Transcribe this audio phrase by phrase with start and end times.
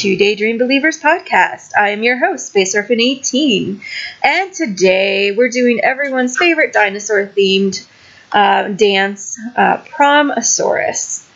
[0.00, 1.72] to Daydream Believers podcast.
[1.78, 3.82] I am your host, Space Orphan 18,
[4.24, 7.86] and today we're doing everyone's favorite dinosaur themed
[8.32, 11.28] uh, dance, uh, Promosaurus.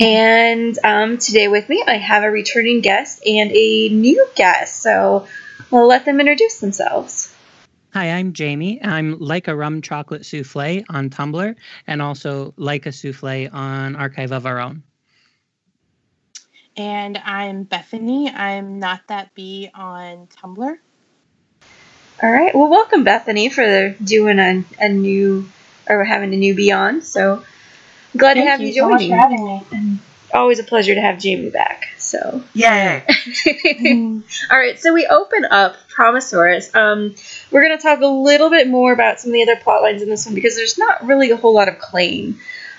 [0.00, 5.28] And um, today with me, I have a returning guest and a new guest, so
[5.70, 7.32] we'll let them introduce themselves.
[7.92, 8.82] Hi, I'm Jamie.
[8.82, 11.54] I'm like a rum chocolate souffle on Tumblr
[11.86, 14.82] and also like a souffle on Archive of Our Own.
[16.80, 18.30] And I'm Bethany.
[18.30, 20.78] I'm not that bee on Tumblr.
[22.22, 25.46] All right, well, welcome, Bethany, for doing a, a new
[25.90, 27.04] or having a new Beyond.
[27.04, 27.44] So
[28.16, 29.10] glad to have you you so much joining.
[29.10, 29.98] for having me.
[30.32, 31.88] always a pleasure to have Jamie back.
[31.98, 33.04] So, Yay!
[34.50, 34.80] all right.
[34.80, 36.74] So we open up Promosaurus.
[36.74, 37.14] Um,
[37.50, 40.08] we're gonna talk a little bit more about some of the other plot lines in
[40.08, 42.38] this one because there's not really a whole lot of Klaine.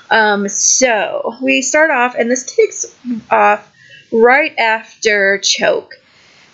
[0.10, 2.98] Um, so we start off, and this takes
[3.30, 3.71] off
[4.12, 5.96] right after Choke,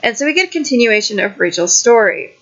[0.03, 2.33] and so we get a continuation of Rachel's story.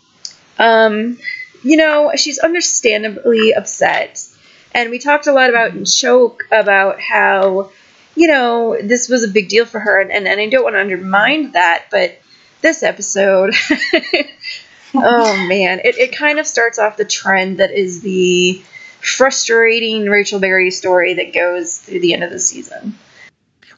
[0.57, 1.17] Um,
[1.63, 4.25] you know, she's understandably upset,
[4.73, 7.71] and we talked a lot about in Choke about how
[8.15, 10.75] you know, this was a big deal for her, and, and, and I don't want
[10.75, 12.19] to undermine that, but
[12.61, 13.53] this episode,
[14.95, 18.63] oh man, it, it kind of starts off the trend that is the
[19.01, 22.97] frustrating Rachel Berry story that goes through the end of the season.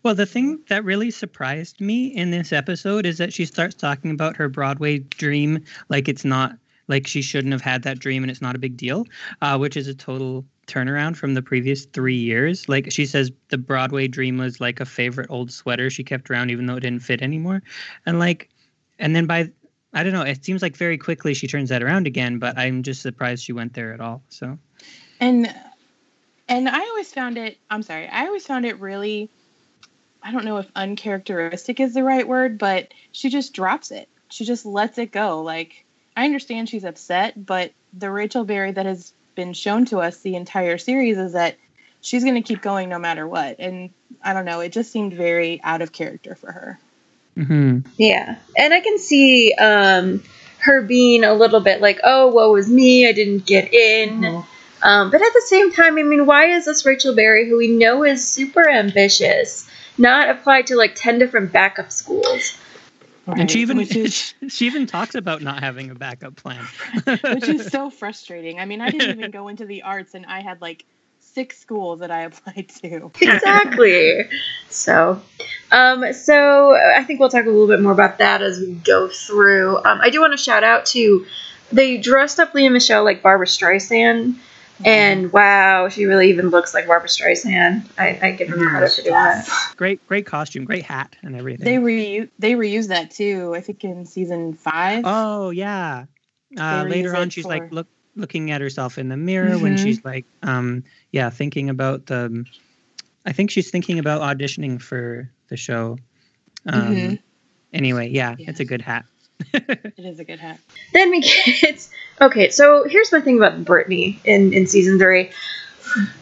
[0.04, 4.12] Well, the thing that really surprised me in this episode is that she starts talking
[4.12, 8.32] about her Broadway dream like it's not like she shouldn't have had that dream and
[8.32, 9.06] it's not a big deal,
[9.42, 12.68] uh, which is a total turnaround from the previous three years.
[12.70, 16.52] Like she says, the Broadway dream was like a favorite old sweater she kept around
[16.52, 17.62] even though it didn't fit anymore,
[18.06, 18.50] and like,
[19.00, 19.52] and then by
[19.94, 22.40] I don't know, it seems like very quickly she turns that around again.
[22.40, 24.22] But I'm just surprised she went there at all.
[24.30, 24.58] So
[25.20, 25.54] And
[26.48, 29.30] and I always found it I'm sorry, I always found it really
[30.24, 34.10] I don't know if uncharacteristic is the right word, but she just drops it.
[34.30, 35.42] She just lets it go.
[35.42, 35.86] Like
[36.16, 40.36] I understand she's upset, but the Rachel Berry that has been shown to us the
[40.36, 41.56] entire series is that
[42.02, 43.58] she's going to keep going no matter what.
[43.60, 43.92] And
[44.24, 46.80] I don't know, it just seemed very out of character for her.
[47.36, 50.24] hmm Yeah, and I can see um,
[50.60, 53.08] her being a little bit like, "Oh, woe is me!
[53.08, 54.44] I didn't get in."
[54.84, 57.68] Um, but at the same time, I mean, why is this Rachel Berry, who we
[57.68, 59.68] know is super ambitious,
[59.98, 62.58] not applied to like ten different backup schools?
[63.28, 66.66] and she even is she even talks about not having a backup plan.
[67.06, 68.60] which is so frustrating.
[68.60, 70.86] I mean, I didn't even go into the arts, and I had like
[71.20, 73.12] six schools that I applied to.
[73.22, 74.24] exactly.
[74.70, 75.22] So,
[75.72, 79.10] um, so I think we'll talk a little bit more about that as we go
[79.10, 79.78] through.
[79.78, 81.26] Um, I do want to shout out to
[81.72, 84.36] they dressed up Lea Michele like Barbra Streisand,
[84.86, 87.84] and wow, she really even looks like Barbra Streisand.
[87.98, 89.74] I, I give her credit for doing that.
[89.76, 91.66] great, great costume, great hat, and everything.
[91.66, 93.54] They re they reused that too.
[93.56, 95.04] I think in season five.
[95.06, 96.06] Oh yeah.
[96.58, 99.84] Uh, later on, she's for- like look looking at herself in the mirror when Mhm.
[99.84, 102.46] she's like, um, yeah, thinking about the.
[103.26, 105.98] I think she's thinking about auditioning for the show.
[106.66, 107.20] Um, Mhm.
[107.74, 109.06] Anyway, yeah, it's a good hat.
[109.54, 110.60] It is a good hat.
[110.94, 111.88] Then we get
[112.22, 112.50] okay.
[112.50, 115.32] So here's my thing about Brittany in in season three.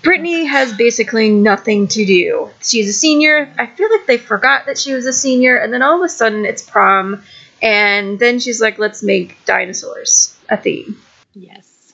[0.02, 2.50] Brittany has basically nothing to do.
[2.62, 3.52] She's a senior.
[3.58, 6.10] I feel like they forgot that she was a senior, and then all of a
[6.10, 7.24] sudden it's prom,
[7.62, 11.02] and then she's like, "Let's make dinosaurs a theme."
[11.34, 11.94] Yes.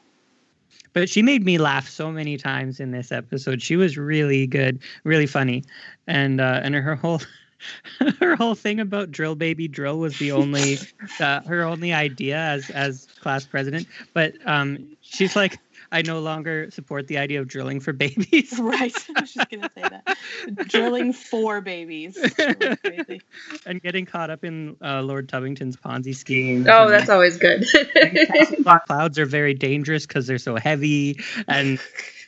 [0.94, 3.62] But she made me laugh so many times in this episode.
[3.62, 5.64] She was really good, really funny,
[6.08, 7.22] and uh, and her whole
[8.20, 10.78] her whole thing about drill baby drill was the only
[11.20, 13.88] uh, her only idea as as class president.
[14.14, 15.60] But um, she's like,
[15.92, 18.54] I no longer support the idea of drilling for babies.
[18.60, 18.94] right.
[19.16, 20.68] I was just gonna say that.
[20.68, 22.18] Drilling for babies.
[22.36, 23.22] Crazy.
[23.66, 26.66] and getting caught up in uh, Lord Tubbington's Ponzi scheme.
[26.70, 27.66] Oh, that's always good.
[28.88, 31.80] clouds are very dangerous because they're so heavy, and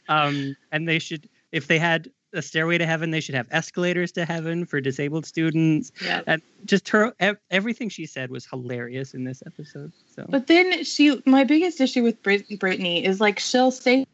[0.10, 4.12] um, and they should if they had a stairway to heaven, they should have escalators
[4.14, 5.92] to heaven for disabled students.
[6.04, 6.22] Yeah.
[6.28, 7.14] And just her
[7.50, 9.92] everything she said was hilarious in this episode.
[10.16, 14.06] So But then she, my biggest issue with Brit- Brittany is like she'll say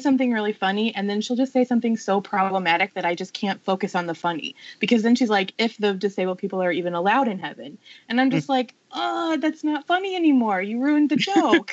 [0.00, 3.62] something really funny and then she'll just say something so problematic that I just can't
[3.64, 7.28] focus on the funny because then she's like, if the disabled people are even allowed
[7.28, 7.78] in heaven,
[8.08, 8.50] and I'm just mm.
[8.50, 10.62] like, oh, that's not funny anymore.
[10.62, 11.72] You ruined the joke.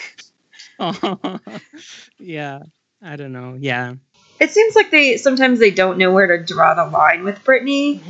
[0.80, 1.40] oh,
[2.20, 2.60] yeah,
[3.02, 3.58] I don't know.
[3.60, 3.96] Yeah,
[4.40, 8.02] it seems like they sometimes they don't know where to draw the line with Brittany.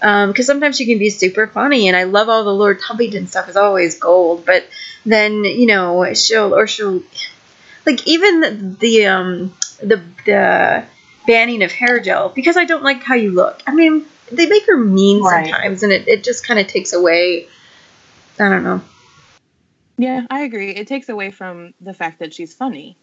[0.00, 3.48] because sometimes she can be super funny, and I love all the Lord Tubbington stuff
[3.48, 4.44] is always gold.
[4.46, 4.66] But
[5.04, 7.02] then you know she'll or she'll
[7.84, 10.84] like even the, the um the the
[11.26, 13.62] banning of hair gel because I don't like how you look.
[13.66, 15.50] I mean they make her mean Right.
[15.50, 17.46] sometimes, and it, it just kind of takes away.
[18.38, 18.82] I don't know.
[19.98, 20.70] yeah, I agree.
[20.70, 22.96] It takes away from the fact that she's funny.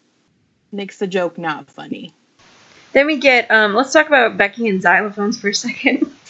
[0.70, 2.12] Makes the joke not funny.
[2.94, 6.10] Then we get um let's talk about Becky and xylophones for a second.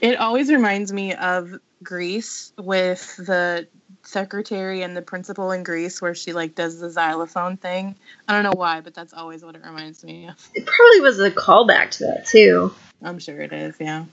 [0.00, 3.66] It always reminds me of Grease with the
[4.02, 7.96] secretary and the principal in Grease where she like does the xylophone thing.
[8.26, 10.36] I don't know why, but that's always what it reminds me of.
[10.54, 12.72] It probably was a callback to that too.
[13.02, 14.04] I'm sure it is, yeah.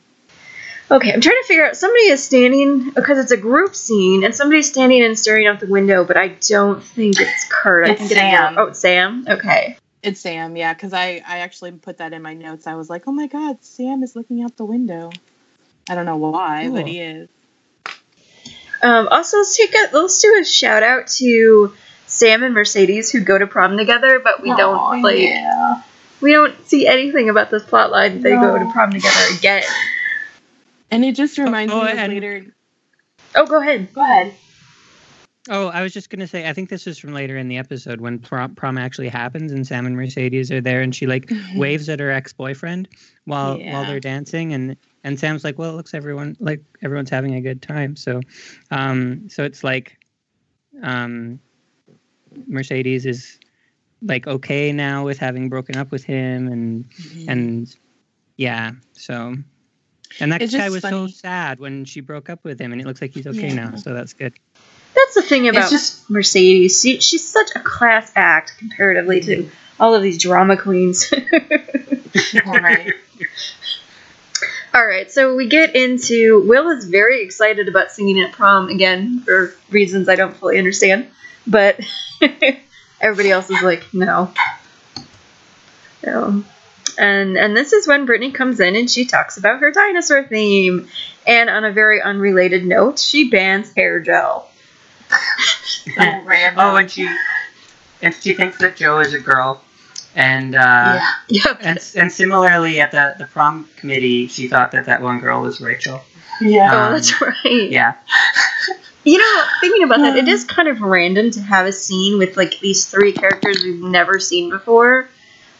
[0.91, 1.75] Okay, I'm trying to figure out.
[1.75, 5.67] Somebody is standing because it's a group scene, and somebody's standing and staring out the
[5.67, 6.03] window.
[6.03, 7.87] But I don't think it's Kurt.
[7.87, 8.55] I It's think it's Sam.
[8.57, 9.25] Oh, it's Sam.
[9.27, 9.77] Okay.
[10.03, 12.67] It's Sam, yeah, because I, I actually put that in my notes.
[12.67, 15.11] I was like, oh my god, Sam is looking out the window.
[15.89, 17.27] I don't know why, but he is.
[18.83, 21.73] Um, also, let's take a let's do a shout out to
[22.05, 25.81] Sam and Mercedes who go to prom together, but we don't like Yeah.
[26.21, 28.21] we don't see anything about this plot line.
[28.21, 29.63] They go to prom together again.
[30.95, 32.45] And it just reminds oh, me of and- later.
[33.35, 33.91] Oh, go ahead.
[33.91, 34.33] Go ahead.
[35.49, 36.47] Oh, I was just gonna say.
[36.47, 39.67] I think this is from later in the episode when prom, prom actually happens, and
[39.67, 42.87] Sam and Mercedes are there, and she like waves at her ex boyfriend
[43.25, 47.35] while while they're dancing, and and Sam's like, "Well, it looks everyone like everyone's having
[47.35, 48.21] a good time." So,
[48.71, 49.99] um, so it's like,
[50.81, 51.41] um,
[52.47, 53.37] Mercedes is
[54.01, 56.85] like okay now with having broken up with him, and
[57.27, 57.75] and
[58.37, 59.35] yeah, so.
[60.19, 62.81] And that It's guy just was so sad when she broke up with him, and
[62.81, 63.75] it looks like he's okay now.
[63.75, 64.33] So that's good.
[64.95, 66.81] That's the thing about just- Mercedes.
[66.81, 71.13] She, she's such a class act comparatively to all of these drama queens.
[72.45, 72.93] right.
[74.73, 79.21] All right, so we get into Will is very excited about singing at prom again
[79.21, 81.07] for reasons I don't fully understand,
[81.47, 81.79] but
[82.99, 84.33] everybody else is like, no.
[86.05, 86.43] No.
[86.97, 90.87] And and this is when Brittany comes in and she talks about her dinosaur theme.
[91.27, 94.49] And on a very unrelated note, she bans hair gel.
[96.57, 97.07] Oh, and she
[98.01, 99.61] and she thinks that Joe is a girl,
[100.15, 100.59] and uh,
[100.99, 101.11] yeah.
[101.29, 101.57] Yep.
[101.61, 105.61] and and similarly at the the prom committee, she thought that that one girl was
[105.61, 106.01] Rachel.
[106.41, 106.69] Yeah.
[106.73, 107.69] Oh, Um, that's right.
[107.69, 107.93] Yeah,
[109.03, 112.35] You know, thinking about that, it is kind of random to have a scene with
[112.35, 115.07] like these three characters we've never seen before.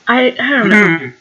[0.07, 0.75] I I don't know.
[0.75, 1.13] Mhm.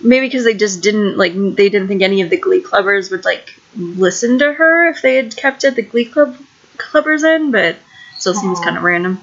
[0.00, 3.24] Maybe because they just didn't like they didn't think any of the Glee clubbers would
[3.24, 6.36] like listen to her if they had kept it the Glee club
[6.76, 7.76] clubbers in, but
[8.16, 9.20] still seems kind of random.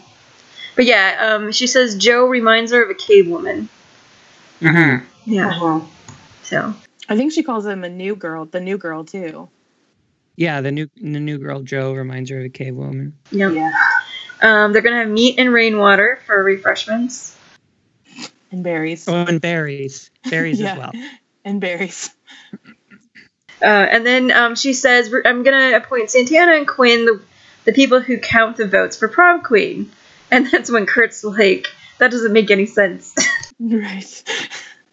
[0.75, 3.69] But yeah, um, she says Joe reminds her of a cave woman.
[4.59, 5.03] Mhm.
[5.25, 5.79] Yeah, Uh-huh.
[6.43, 6.73] so
[7.07, 9.47] I think she calls him a new girl, the new girl too.
[10.35, 13.13] Yeah, the new the new girl Joe reminds her of a cave woman.
[13.31, 13.53] yep.
[13.53, 13.71] Yeah.
[14.41, 17.34] Um, they're gonna have meat and rainwater for refreshments.
[18.55, 19.05] And berries.
[19.09, 20.71] Oh, and berries, berries Yeah.
[20.71, 20.91] as well.
[21.43, 22.09] And berries.
[23.61, 27.21] Uh, and then um, she says, I'm going to appoint Santana and Quinn, the,
[27.65, 29.91] the people who count the votes for prom queen.
[30.31, 31.67] And that's when Kurt's like,
[31.99, 33.13] that doesn't make any sense.
[33.59, 34.23] Right.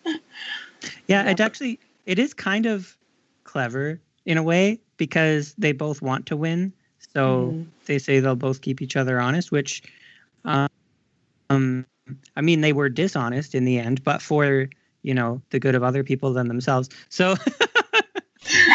[0.04, 1.30] Yeah, Yeah.
[1.30, 2.96] it actually it is kind of
[3.44, 6.72] clever in a way because they both want to win.
[7.14, 7.66] So Mhm.
[7.86, 9.82] they say they'll both keep each other honest, which
[10.44, 10.68] um,
[11.50, 11.86] um
[12.36, 14.68] I mean they were dishonest in the end, but for
[15.02, 16.88] you know the good of other people than themselves.
[17.08, 17.36] So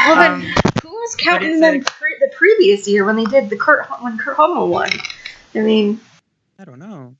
[0.05, 0.41] well, then, Um,
[0.81, 4.17] who was counting them a- pre- the previous year when they did the Kurt, when
[4.17, 4.89] Kurt Hummel won?
[5.55, 5.99] I mean,
[6.59, 7.15] I don't know.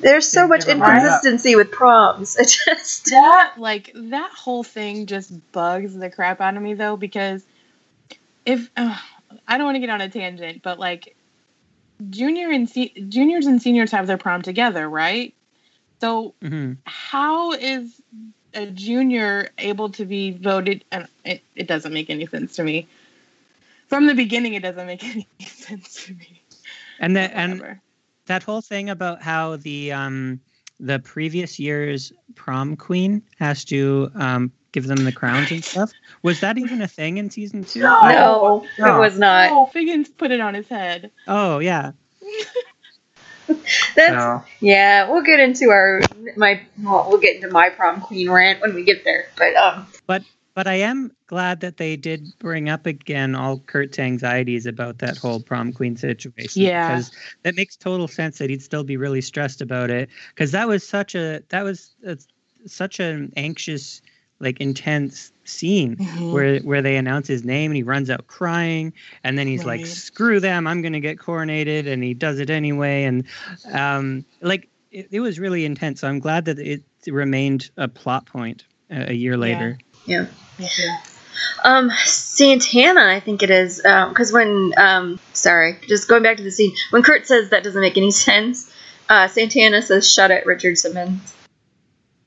[0.00, 0.96] There's so much never line up.
[0.96, 2.36] inconsistency with proms.
[2.40, 6.96] It just that like that whole thing just bugs the crap out of me though
[6.96, 7.44] because
[8.46, 8.96] if uh,
[9.46, 11.16] I don't want to get on a tangent, but like
[12.10, 15.34] junior and se- juniors and seniors have their prom together, right?
[16.00, 18.00] So hmm how is
[18.54, 20.84] a junior able to be voted?
[20.90, 22.86] And it, it doesn't make any sense to me.
[23.88, 26.42] From the beginning, it doesn't make any sense to me.
[27.00, 27.80] And that and
[28.26, 30.40] that whole thing about how the um
[30.80, 36.40] the previous year's prom queen has to um give them the crowns and stuff was
[36.40, 37.80] that even a thing in season two?
[37.80, 38.00] No.
[38.08, 38.96] no, No.
[38.96, 39.50] it was not.
[39.50, 41.10] oh, Figgins put it on his head.
[41.26, 41.92] Oh yeah.
[43.46, 43.58] That's
[43.96, 45.10] So, yeah.
[45.10, 46.02] We'll get into our
[46.36, 49.26] my well, we'll get into my prom queen rant when we get there.
[49.38, 50.22] But um, But
[50.54, 55.16] But I am glad that they did bring up again all Kurt's anxieties about that
[55.16, 56.62] whole prom queen situation.
[56.62, 56.88] Yeah.
[56.88, 57.10] Because
[57.44, 60.10] that makes total sense that he'd still be really stressed about it.
[60.34, 62.18] Because that was such a that was a,
[62.66, 64.02] such an anxious,
[64.40, 66.32] like intense scene Mhm.
[66.32, 68.92] where where they announce his name and he runs out crying
[69.24, 70.66] and then he's like, "Screw them!
[70.66, 73.04] I'm gonna get coronated," and he does it anyway.
[73.04, 73.24] And
[73.72, 76.00] um, like it, it was really intense.
[76.00, 79.78] So I'm glad that it remained a plot point a, a year later.
[80.06, 80.26] yeah.
[80.58, 80.96] Mhm.
[81.64, 83.78] Um, Santana, I think it is.
[83.78, 87.80] Because when, um, sorry, just going back to the scene, when Kurt says that doesn't
[87.80, 88.72] make any sense,
[89.08, 91.34] uh, Santana says, shut it, Richard Simmons.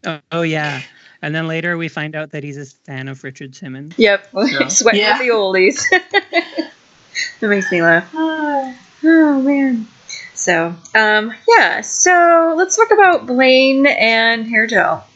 [0.06, 0.82] Oh, oh yeah.
[1.22, 3.94] And then later we find out that he's a fan of Richard Simmons.
[3.98, 4.68] Yep, Yeah.
[4.68, 5.18] sweating Yeah.
[5.20, 5.84] with the oldies.
[7.40, 8.10] that makes me laugh.
[8.14, 9.88] Oh, man.
[10.34, 15.08] So, um, yeah, so let's talk about Blaine and Hair Gel.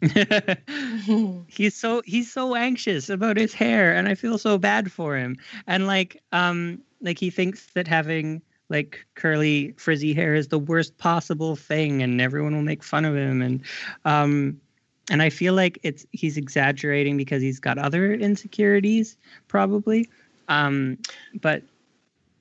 [1.48, 5.36] He's so he's so anxious about his hair and I feel so bad for him.
[5.66, 10.98] And like um like he thinks that having like curly frizzy hair is the worst
[10.98, 13.62] possible thing and everyone will make fun of him and
[14.04, 14.60] um
[15.10, 19.16] and I feel like it's he's exaggerating because he's got other insecurities
[19.48, 20.08] probably.
[20.48, 20.98] Um
[21.40, 21.62] but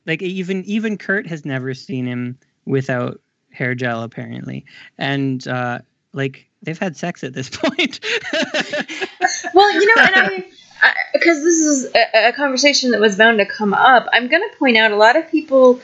[0.05, 3.21] like even even Kurt has never seen him without
[3.51, 4.65] hair gel apparently.
[4.97, 5.79] And uh
[6.13, 7.99] like they've had sex at this point.
[9.53, 10.45] Well, you know, and I,
[11.13, 14.57] because this is a, a conversation that was bound to come up, I'm going to
[14.57, 15.81] point out a lot of people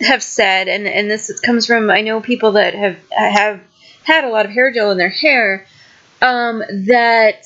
[0.00, 3.60] have said, and and this comes from I know people that have have
[4.04, 5.66] had a lot of hair gel in their hair,
[6.22, 7.44] um, that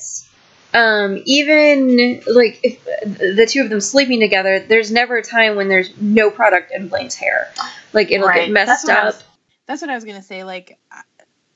[0.73, 5.69] um, even like if the two of them sleeping together, there's never a time when
[5.69, 7.49] there's no product in Blaine's hair,
[7.93, 8.47] like it'll Right.
[8.47, 9.05] get messed That's up.
[9.15, 9.23] was-
[9.67, 10.43] That's what I was gonna say.
[10.43, 10.79] Like,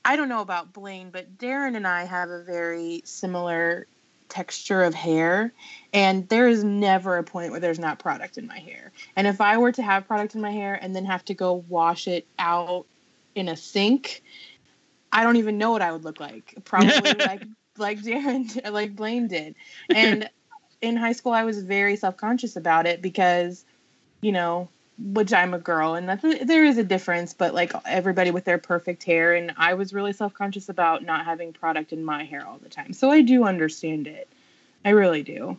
[0.04, 3.88] I don't know about Blaine, but Darren and I have a very similar
[4.30, 5.54] texture of hair,
[5.94, 8.92] and there is never a point where there's not product in my hair.
[9.16, 11.64] And if I were to have product in my hair and then have to go
[11.68, 12.86] wash it out
[13.36, 14.24] in a sink,
[15.16, 16.54] I don't even know what I would look like.
[16.64, 17.42] Probably like
[17.78, 19.54] like Darren, like Blaine did.
[19.88, 20.28] And
[20.82, 23.64] in high school, I was very self conscious about it because,
[24.20, 24.68] you know,
[24.98, 28.58] which I'm a girl, and that's there is a difference, but like everybody with their
[28.58, 32.46] perfect hair, and I was really self conscious about not having product in my hair
[32.46, 32.92] all the time.
[32.92, 34.28] So I do understand it.
[34.84, 35.56] I really do.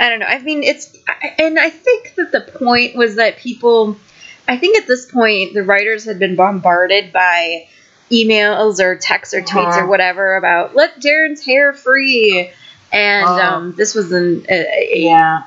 [0.00, 0.26] I don't know.
[0.26, 0.96] I mean, it's,
[1.38, 3.96] and I think that the point was that people,
[4.48, 7.68] I think at this point, the writers had been bombarded by
[8.10, 9.86] emails or texts or tweets or Uh-huh.
[9.86, 12.50] whatever about let Darren's hair free.
[12.92, 13.40] And Oh.
[13.42, 15.42] um, this was an, a, a, Yeah.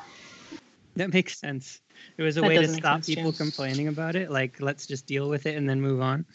[0.96, 1.80] That makes sense.
[2.18, 3.38] It was a That way to stop sense, people too.
[3.38, 4.32] complaining about it.
[4.32, 6.26] Like, let's just deal with it and then move on.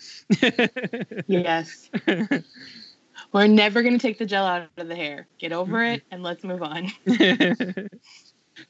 [1.27, 1.91] Yes.
[3.33, 5.27] We're never gonna take the gel out of the hair.
[5.39, 6.93] Get over it and let's move on.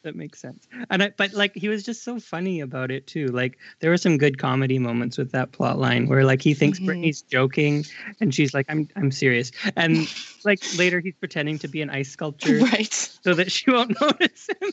[0.05, 0.67] that makes sense.
[0.91, 3.27] And I, but like he was just so funny about it too.
[3.29, 6.79] Like there were some good comedy moments with that plot line where like he thinks
[6.79, 6.87] Mhm.
[6.87, 7.85] Brittany's joking
[8.21, 9.51] and she's like, I'm I'm serious.
[9.77, 10.09] And
[10.45, 12.93] like later he's pretending to be an ice sculptor right.
[12.93, 14.71] so that she won't notice him.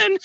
[0.00, 0.18] And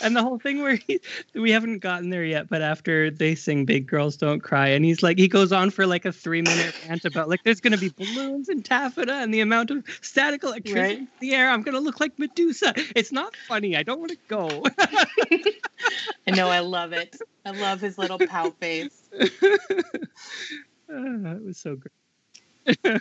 [0.00, 1.00] and the whole thing where he
[1.34, 5.02] we haven't gotten there yet, but after they sing Big Girls Don't Cry, and he's
[5.02, 7.88] like he goes on for like a three minute rant about like there's gonna be
[7.90, 10.98] balloons and taffeta and the amount of static electricity Right.
[10.98, 11.50] in the air.
[11.50, 12.72] I'm gonna look like Medusa.
[12.94, 13.76] It's not funny.
[13.76, 14.62] I don't want to go.
[16.26, 17.16] I know I love it.
[17.44, 19.08] I love his little pout face.
[20.88, 23.00] Ah, it was so great.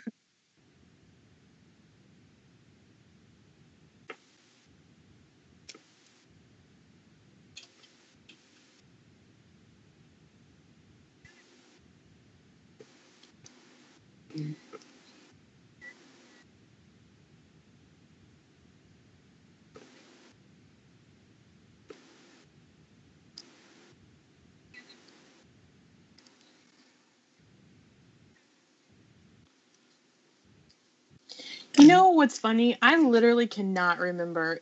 [31.78, 32.78] What's funny?
[32.82, 34.60] I literally cannot remember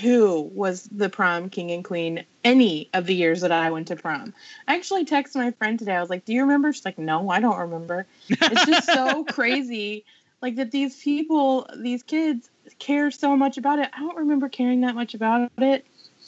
[0.00, 3.96] who was the prom king and queen any of the years that I went to
[3.96, 4.34] prom.
[4.66, 5.94] I actually texted my friend today.
[5.94, 9.24] I was like, "Do you remember?" She's like, "No, I don't remember." It's just so
[9.30, 10.04] crazy,
[10.42, 13.90] like that these people, these kids, care so much about it.
[13.92, 15.86] I don't remember caring that much about it,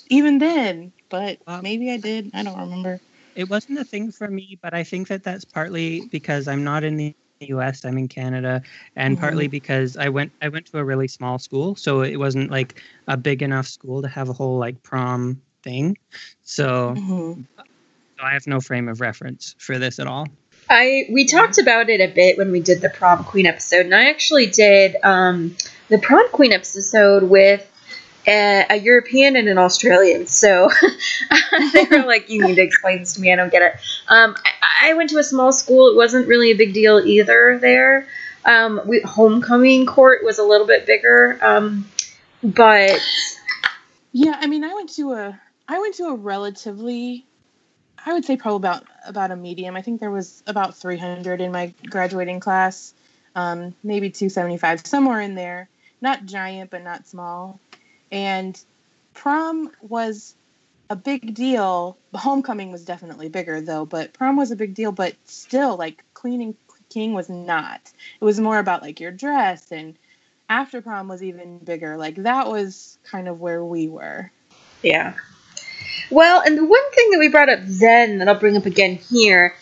[0.09, 0.93] even then.
[1.09, 2.31] But Well- maybe I did.
[2.35, 3.01] I don't remember.
[3.35, 6.85] it wasn't a thing for me, but I think that that's partly because I'm not
[6.85, 7.15] in the
[7.47, 7.85] U.S.
[7.85, 8.63] I'm in Canada,
[8.97, 12.51] and partly because I went I went to a really small school, so it wasn't
[12.51, 15.97] like a big enough school to have a whole like prom thing.
[16.43, 17.45] So, Mhm.
[17.57, 20.29] so I have no frame of reference for this at all.
[20.71, 23.95] I we talked about it a bit when we did the prom queen episode, and
[23.95, 25.57] I actually did um,
[25.89, 27.68] the prom queen episode with
[28.29, 30.27] a, European and an Australian.
[30.27, 30.71] So
[31.73, 33.33] they were like, "You need to explain this to me.
[33.33, 33.73] I don't get it."
[34.09, 35.89] Um, I, I went to a small school.
[35.89, 37.59] It wasn't really a big deal either.
[37.61, 38.07] There,
[38.45, 41.87] um, we, homecoming court was a little bit bigger, um,
[42.43, 43.01] but
[44.13, 47.27] Yeah, I mean, I went to a I went to a relatively
[48.05, 49.77] I would say probably about about a medium.
[49.77, 52.95] I think there was about 300 in my graduating class.
[53.35, 55.69] Um, maybe 275 somewhere in there.
[56.01, 57.61] Not giant but not small.
[58.11, 58.61] And
[59.15, 60.35] prom was
[60.91, 61.99] a big deal.
[62.15, 66.57] Homecoming was definitely bigger though, but prom was a big deal, but still like cleaning
[66.89, 67.93] king was not.
[68.21, 69.97] It was more about like your dress and
[70.49, 71.97] after prom was even bigger.
[71.97, 74.31] Like that was kind of where we were.
[74.83, 75.15] Yeah.
[76.11, 78.97] Well, and the one thing that we brought up then that I'll bring up again
[78.97, 79.55] here,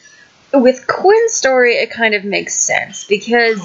[0.52, 3.60] with Quinn's story, it kind of makes sense because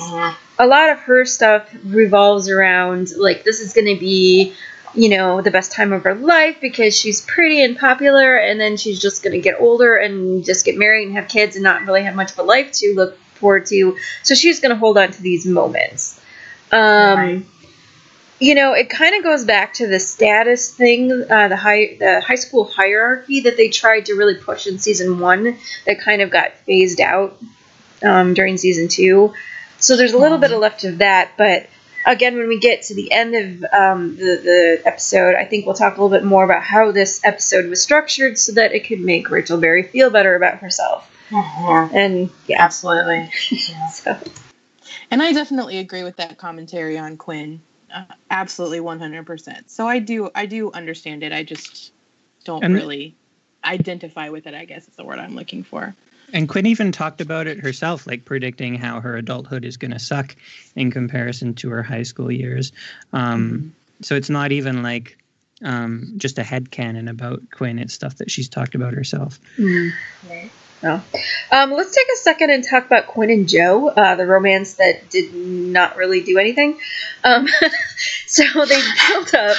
[0.59, 4.53] a lot of her stuff revolves around like this is going to be,
[4.93, 8.77] you know, the best time of her life because she's pretty and popular, and then
[8.77, 11.83] she's just going to get older and just get married and have kids and not
[11.83, 13.97] really have much of a life to look forward to.
[14.23, 16.19] So she's going to hold on to these moments.
[16.71, 17.45] Um, Right.
[18.41, 22.21] You know, it kind of goes back to the status thing, uh, the high the
[22.21, 26.31] high school hierarchy that they tried to really push in season one, that kind of
[26.31, 27.39] got phased out
[28.03, 29.31] um, during season two.
[29.77, 31.69] So there's a little bit of left of that, but
[32.03, 35.75] again, when we get to the end of um, the the episode, I think we'll
[35.75, 39.01] talk a little bit more about how this episode was structured so that it could
[39.01, 41.07] make Rachel Berry feel better about herself.
[41.93, 43.29] And yeah, Absolutely.
[43.91, 44.17] so
[45.11, 47.61] And I definitely agree with that commentary on Quinn.
[47.93, 49.69] Uh, absolutely 100%.
[49.69, 51.31] So I do I do understand it.
[51.31, 51.91] I just
[52.45, 53.13] don't And- really
[53.63, 55.93] identify with it, I guess is the word I'm looking for.
[56.33, 59.99] And Quinn even talked about it herself, like predicting how her adulthood is going to
[59.99, 60.35] suck
[60.75, 62.71] in comparison to her high school years.
[63.11, 65.17] Um, So it's not even like
[65.63, 67.77] um, just a headcanon about Quinn.
[67.77, 69.39] It's stuff that she's talked about herself.
[70.83, 71.01] No.
[71.51, 75.09] Um, let's take a second and talk about Quinn and Joe, uh, the romance that
[75.09, 76.79] did not really do anything.
[77.23, 77.47] Um,
[78.27, 79.57] so they built up,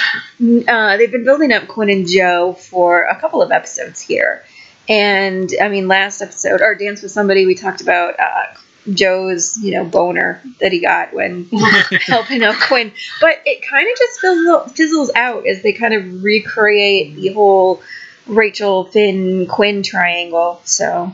[0.67, 4.43] uh, they've been building up Quinn and Joe for a couple of episodes here.
[4.89, 8.45] And I mean, last episode, our dance with somebody, we talked about uh,
[8.91, 11.45] Joe's, you know, boner that he got when
[12.05, 12.91] helping out Quinn.
[13.21, 17.81] But it kind of just fizzles, fizzles out as they kind of recreate the whole
[18.27, 20.61] Rachel, Finn, Quinn triangle.
[20.63, 21.13] So.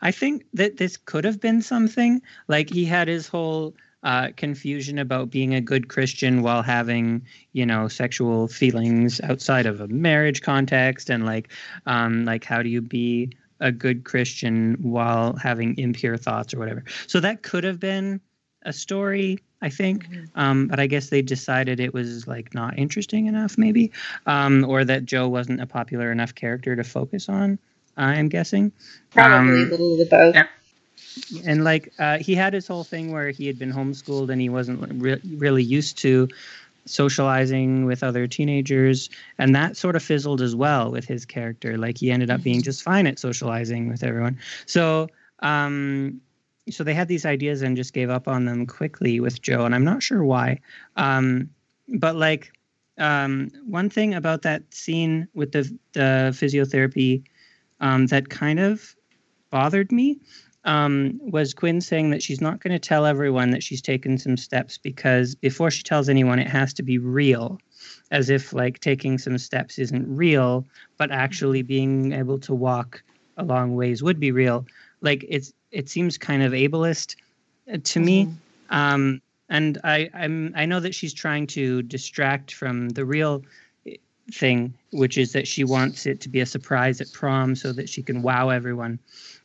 [0.00, 4.98] I think that this could have been something like he had his whole uh, confusion
[4.98, 10.40] about being a good Christian while having, you know, sexual feelings outside of a marriage
[10.40, 11.50] context, and like,
[11.86, 16.84] um, like how do you be a good Christian while having impure thoughts or whatever.
[17.08, 18.20] So that could have been
[18.62, 20.06] a story, I think.
[20.34, 23.90] Um, but I guess they decided it was like not interesting enough, maybe,
[24.26, 27.58] um, or that Joe wasn't a popular enough character to focus on.
[27.96, 28.70] I'm guessing.
[29.10, 30.34] Probably Um, a little of both.
[30.34, 30.46] yeah.
[31.44, 34.48] and like uh, he had his whole thing where he had been homeschooled and he
[34.48, 36.28] wasn't re- really used to
[36.86, 41.98] socializing with other teenagers and that sort of fizzled as well with his character like
[41.98, 45.06] he ended up being just fine at socializing with everyone so
[45.40, 46.18] um
[46.70, 49.74] so they had these ideas and just gave up on them quickly with joe and
[49.74, 50.58] i'm not sure why
[50.96, 51.48] um
[51.98, 52.52] but like
[52.98, 57.22] um one thing about that scene with the the physiotherapy
[57.80, 58.94] um that kind of
[59.50, 60.18] bothered me
[60.64, 64.36] um, was Quinn saying that she's not going to tell everyone that she's taken some
[64.36, 67.58] steps because before she tells anyone, it has to be real,
[68.10, 70.66] as if like taking some steps isn't real,
[70.98, 73.02] but actually being able to walk
[73.38, 74.66] a long ways would be real.
[75.00, 77.16] Like it's it seems kind of ableist
[77.72, 78.28] uh, to me.
[78.70, 83.42] Um, and I I'm I know that she's trying to distract from the real
[83.86, 83.96] eh,
[84.32, 87.88] thing, which is that she wants it to be a surprise at prom so that
[87.88, 88.98] she can wow everyone.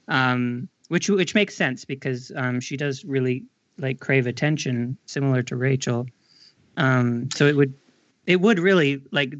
[0.07, 3.43] Um, which which makes sense because um, she does really
[3.77, 6.07] like crave attention, similar to Rachel.
[6.77, 7.73] Um, so it would
[8.25, 9.33] it would really like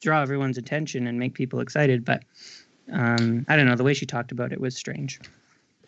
[0.00, 2.04] draw everyone's attention and make people excited.
[2.04, 2.22] But
[2.92, 3.74] um, I don't know.
[3.74, 5.20] The way she talked about it was strange.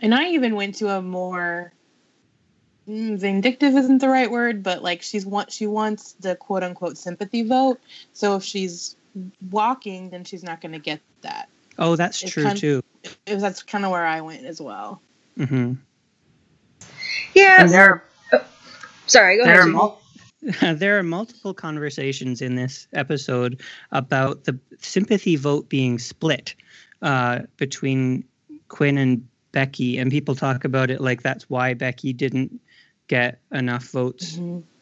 [0.00, 1.72] And I even went to a more
[2.88, 6.98] mm, vindictive isn't the right word, but like she's want she wants the quote unquote
[6.98, 7.80] sympathy vote.
[8.12, 8.96] So if she's
[9.50, 11.48] walking, then she's not going to get that.
[11.78, 12.82] Oh, that's It true kind- too.
[13.26, 15.00] It that's kind of where I went as well.
[15.37, 15.74] hmm
[17.35, 17.56] Yeah.
[17.62, 18.04] And there,
[19.06, 19.68] Sorry, go there ahead.
[19.68, 20.02] are mul-
[20.78, 23.61] there are multiple conversations in this episode
[23.92, 26.54] about the sympathy vote being split
[27.02, 28.24] uh, between
[28.68, 32.60] Quinn and Becky, and people talk about it like that's why Becky didn't
[33.08, 34.38] get enough votes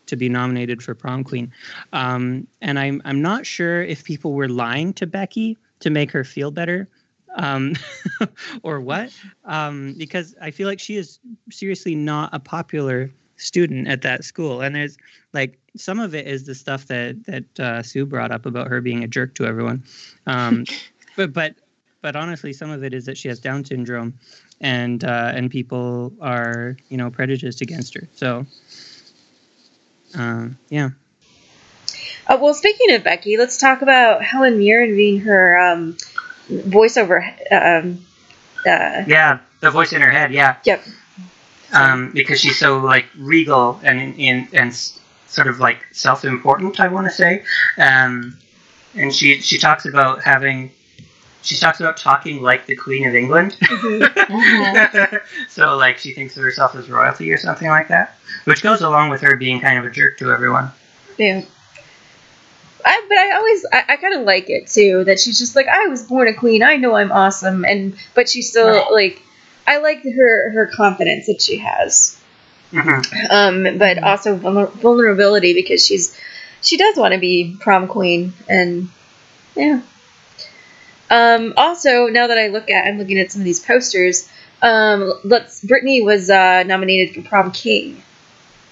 [0.07, 1.53] to be nominated for prom queen.
[1.93, 6.25] Um, and I'm I'm not sure if people were lying to Becky to make her
[6.25, 6.89] feel better.
[7.37, 7.77] Um,
[8.65, 9.17] or what?
[9.45, 11.21] Um, because I feel like she is
[11.53, 14.61] seriously not a popular student at that school.
[14.61, 14.97] And there's
[15.33, 18.81] like some of it is the stuff that that uh, Sue brought up about her
[18.81, 19.85] being a jerk to everyone.
[20.27, 20.65] Um,
[21.17, 21.55] but but
[22.05, 24.13] but honestly, some of it is that she has Down syndrome,
[24.61, 28.09] and uh, and people are you know prejudiced against her.
[28.15, 28.47] So
[30.15, 30.91] um, yeah.
[32.27, 35.97] Uh, well, speaking of Becky, let's talk about Helen Mirren being her um,
[36.49, 37.23] voiceover.
[37.53, 38.05] Um,
[38.67, 40.57] uh, yeah, the voice in her head, yeah.
[40.65, 40.85] Yep.
[41.73, 44.75] Um, because she's so like regal and in, in and
[45.27, 47.43] sort of like self-important, I want to say.
[47.79, 48.39] Um,
[48.95, 50.73] and she she talks about having.
[51.45, 53.57] She talks about talking like the Queen of England.
[55.49, 59.11] so like she thinks of herself as royalty or something like that, which goes along
[59.11, 60.71] with her being kind of a jerk to everyone.
[61.19, 61.43] yeah.
[62.87, 65.05] I, but I always, I, I kind of like it too.
[65.05, 66.63] That she's just like, I was born a queen.
[66.63, 68.93] I know I'm awesome, and but she's still Right.
[68.93, 69.23] like,
[69.67, 72.21] I like her her confidence that she has.
[72.71, 76.19] hmm um, but also vulnerability because she's
[76.61, 78.89] she does want to be prom queen and
[79.57, 79.81] yeah.
[81.15, 84.29] Um, also, now that I look at, I'm looking at some of these posters.
[84.63, 88.03] Um, let's Brittany was uh, nominated for prom king.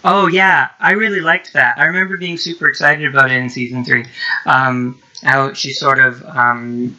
[0.04, 1.78] Oh yeah, I really liked that.
[1.78, 4.06] I remember being super excited about it in season three.
[4.44, 6.98] Um, how she sort of um,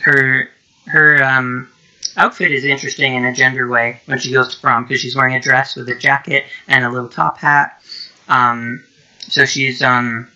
[0.00, 0.50] her
[0.86, 1.68] her um,
[2.16, 5.36] outfit is interesting in a gender way when she goes to prom because she's wearing
[5.36, 7.80] a dress with a jacket and a little top hat.
[8.26, 8.82] Um,
[9.28, 10.26] so she's um,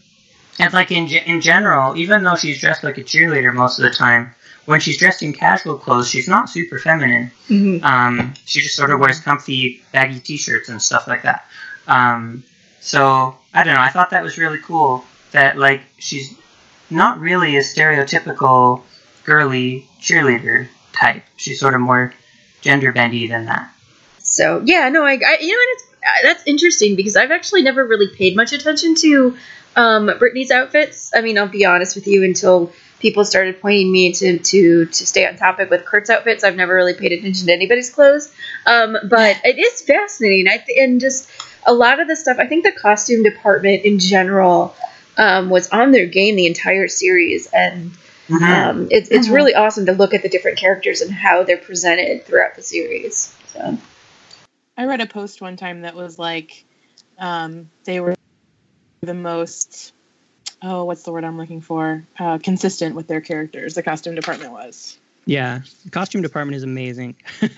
[0.60, 3.90] and like in in general, even though she's dressed like a cheerleader most of the
[3.90, 4.32] time,
[4.66, 7.30] when she's dressed in casual clothes, she's not super feminine.
[7.48, 7.84] Mm-hmm.
[7.84, 11.46] Um, she just sort of wears comfy, baggy T-shirts and stuff like that.
[11.86, 12.44] Um,
[12.80, 13.80] so I don't know.
[13.80, 15.04] I thought that was really cool.
[15.32, 16.36] That like she's
[16.90, 18.82] not really a stereotypical
[19.24, 21.24] girly cheerleader type.
[21.36, 22.14] She's sort of more
[22.60, 23.70] gender bendy than that.
[24.18, 27.62] So yeah, no, I, I you know, and it's uh, that's interesting because I've actually
[27.62, 29.36] never really paid much attention to
[29.76, 31.10] um, Brittany's outfits.
[31.14, 32.72] I mean, I'll be honest with you, until
[33.04, 36.74] people started pointing me to to to stay on topic with Kurt's outfits, I've never
[36.74, 38.32] really paid attention to anybody's clothes.
[38.64, 40.48] Um, but it is fascinating.
[40.48, 41.28] I th- and just
[41.66, 42.38] a lot of the stuff.
[42.38, 44.74] I think the costume department in general
[45.18, 47.90] um, was on their game the entire series, and
[48.30, 49.34] um, it's it's Mhm.
[49.34, 53.36] really awesome to look at the different characters and how they're presented throughout the series.
[53.52, 53.76] So.
[54.78, 56.64] I read a post one time that was like,
[57.18, 58.14] um, they were
[59.02, 59.92] the most,
[60.64, 62.02] oh, what's the word I'm looking for?
[62.18, 63.74] Uh, consistent with their characters.
[63.74, 64.98] The costume department was.
[65.26, 67.16] Yeah, the costume department is amazing.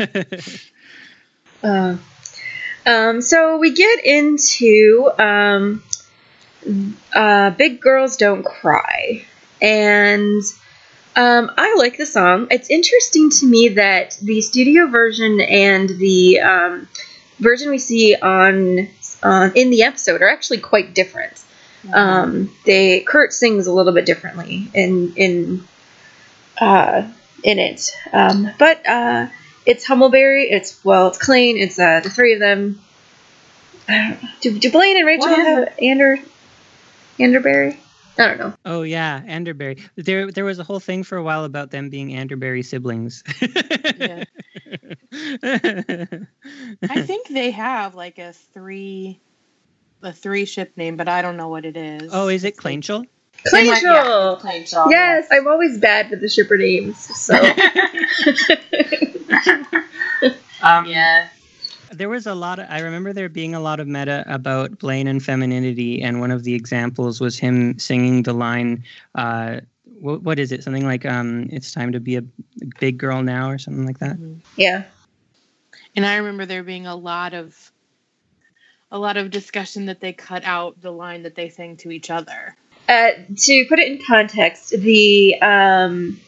[1.63, 1.97] Uh,
[2.85, 5.83] um, so we get into um,
[7.15, 9.25] uh, Big Girls Don't Cry.
[9.61, 10.43] And
[11.17, 12.49] um, I like the song.
[12.51, 16.89] It's interesting to me that the studio version and the um,
[17.39, 18.89] version we see on
[19.23, 21.43] uh, in the episode are actually quite different.
[21.93, 25.65] Um, they Kurt sings a little bit differently in in
[26.61, 27.09] uh,
[27.43, 29.29] in it, um, but uh,
[29.65, 30.47] it's Hummelberry.
[30.51, 31.57] It's well, it's clean.
[31.59, 32.81] It's uh, the three of them.
[33.89, 34.29] I don't know.
[34.41, 36.19] Do, do Blaine and Rachel What is have Ander
[37.19, 37.79] Anderberry?
[38.19, 38.55] I don't know.
[38.65, 39.83] oh yeah, Anderberry.
[39.97, 43.23] There there was a whole thing for a while about them being Anderberry siblings.
[43.99, 44.25] Yeah.
[45.13, 49.21] I think they have like a three,
[50.07, 52.11] a three ship name, but I don't know what it is.
[52.13, 53.05] oh, is it It's like- Clanchel?
[53.45, 54.87] It might- yeah, Clanchel.
[54.87, 56.99] it's Yes, I'm always bad with the shipper names.
[56.99, 57.35] So
[60.63, 61.29] um, Yeah.
[61.93, 65.07] There was a lot of, I remember there being a lot of meta about Blaine
[65.07, 68.83] and femininity, and one of the examples was him singing the line,
[69.15, 69.61] uh,
[70.01, 70.65] what, what is it?
[70.65, 72.23] Something like, um, it's time to be a
[72.81, 74.17] big girl now, or something like that.
[74.57, 74.83] yeah,
[75.95, 77.71] And I remember there being a lot of
[78.91, 82.11] a lot of discussion that they cut out the line that they sang to each
[82.11, 82.57] other.
[82.89, 86.21] Uh, to put it in context, the um,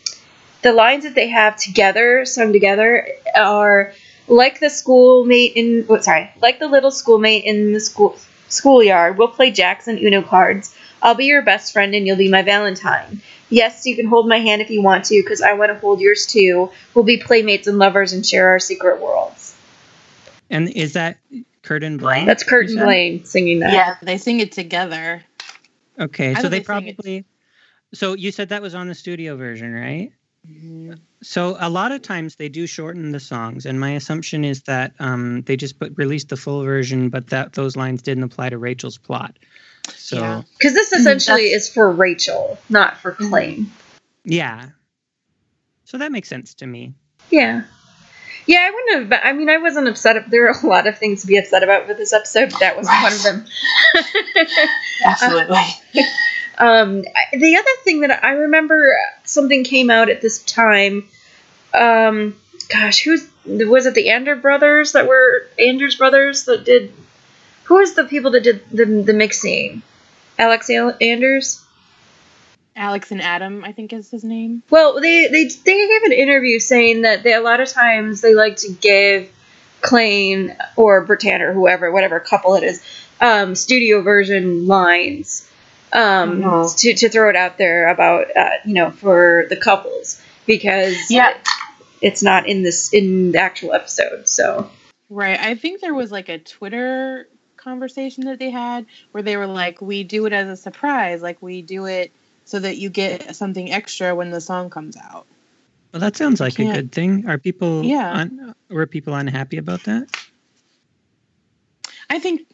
[0.62, 3.92] the lines that they have together, sung together, are
[4.26, 5.86] like the schoolmate in.
[5.88, 8.18] Oh, sorry, like the little schoolmate in the school
[8.48, 9.18] schoolyard.
[9.18, 10.74] We'll play jacks and Uno cards.
[11.00, 13.22] I'll be your best friend and you'll be my Valentine.
[13.50, 16.00] Yes, you can hold my hand if you want to, because I want to hold
[16.00, 16.70] yours too.
[16.92, 19.56] We'll be playmates and lovers and share our secret worlds.
[20.50, 21.18] And is that
[21.68, 22.24] Curtin Blaine?
[22.26, 23.72] That's Kurt and Blaine singing that.
[23.74, 25.22] Yeah, they sing it together.
[26.00, 27.24] Okay, I so they they probably.
[27.92, 30.10] So you said that was on the studio version, right?
[30.48, 30.98] Mhm.
[31.22, 34.94] So a lot of times they do shorten the songs, and my assumption is that
[34.98, 38.56] um, they just put released the full version, but that those lines didn't apply to
[38.58, 39.38] Rachel's plot.
[39.90, 40.22] So Yeah.
[40.36, 43.70] yeah, Because this essentially That's- is for Rachel, not for Blaine.
[44.24, 44.70] Yeah.
[45.84, 46.94] so that makes sense to me.
[47.30, 47.64] Yeah.
[48.48, 49.20] Yeah, I wouldn't have.
[49.22, 50.30] I mean, I wasn't upset.
[50.30, 52.50] There are a lot of things to be upset about with this episode.
[52.60, 53.44] That was one of them.
[55.04, 55.58] Absolutely.
[56.58, 57.02] um,
[57.34, 61.06] the other thing that I remember, something came out at this time.
[61.74, 62.36] Um,
[62.70, 63.92] gosh, who's was it?
[63.92, 66.94] The Ander brothers that were Anders brothers that did.
[67.64, 69.82] Who was the people that did the the mixing?
[70.38, 71.62] Alex Anders.
[72.78, 74.62] Alex and Adam, I think is his name.
[74.70, 78.34] Well, they they they gave an interview saying that they a lot of times they
[78.34, 79.30] like to give
[79.82, 82.82] Klaine or Brittana or whoever, whatever couple it is,
[83.20, 85.50] um, studio version lines
[85.92, 86.78] um, Mhm.
[86.78, 91.34] to to throw it out there about uh, you know for the couples because Yeah.
[92.00, 94.28] it's not in this in the actual episode.
[94.28, 94.70] So
[95.10, 95.38] Right.
[95.40, 99.80] I think there was like a Twitter conversation that they had where they were like,
[99.80, 101.22] we do it as a surprise.
[101.22, 102.12] Like, we do it
[102.48, 105.26] so that you get something extra when the song comes out.
[105.92, 107.28] Well, that sounds like a good thing.
[107.28, 108.10] Are people Yeah.
[108.10, 110.08] un- were people unhappy about that?
[112.08, 112.46] I think.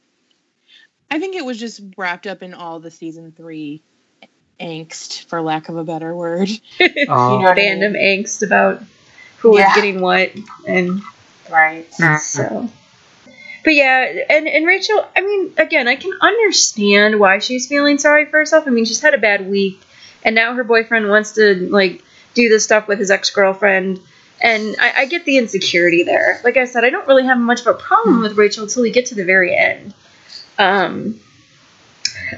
[1.10, 3.82] I think it was just wrapped up in all the season three
[4.60, 6.48] angst, for lack of a better word.
[6.50, 7.80] Oh, You know what I mean?
[7.80, 8.82] random angst about
[9.38, 10.32] who was getting what
[10.66, 11.02] and
[11.48, 11.86] Right.
[11.94, 12.68] So,
[13.64, 18.26] but yeah, and and Rachel, I mean, again, I can understand why she's feeling sorry
[18.26, 18.64] for herself.
[18.66, 19.80] I mean, she's had a bad week,
[20.22, 22.02] and now her boyfriend wants to like
[22.34, 24.00] do this stuff with his ex girlfriend,
[24.42, 26.40] and I, I get the insecurity there.
[26.44, 28.90] Like I said, I don't really have much of a problem with Rachel until we
[28.90, 29.94] get to the very end.
[30.58, 31.20] Um,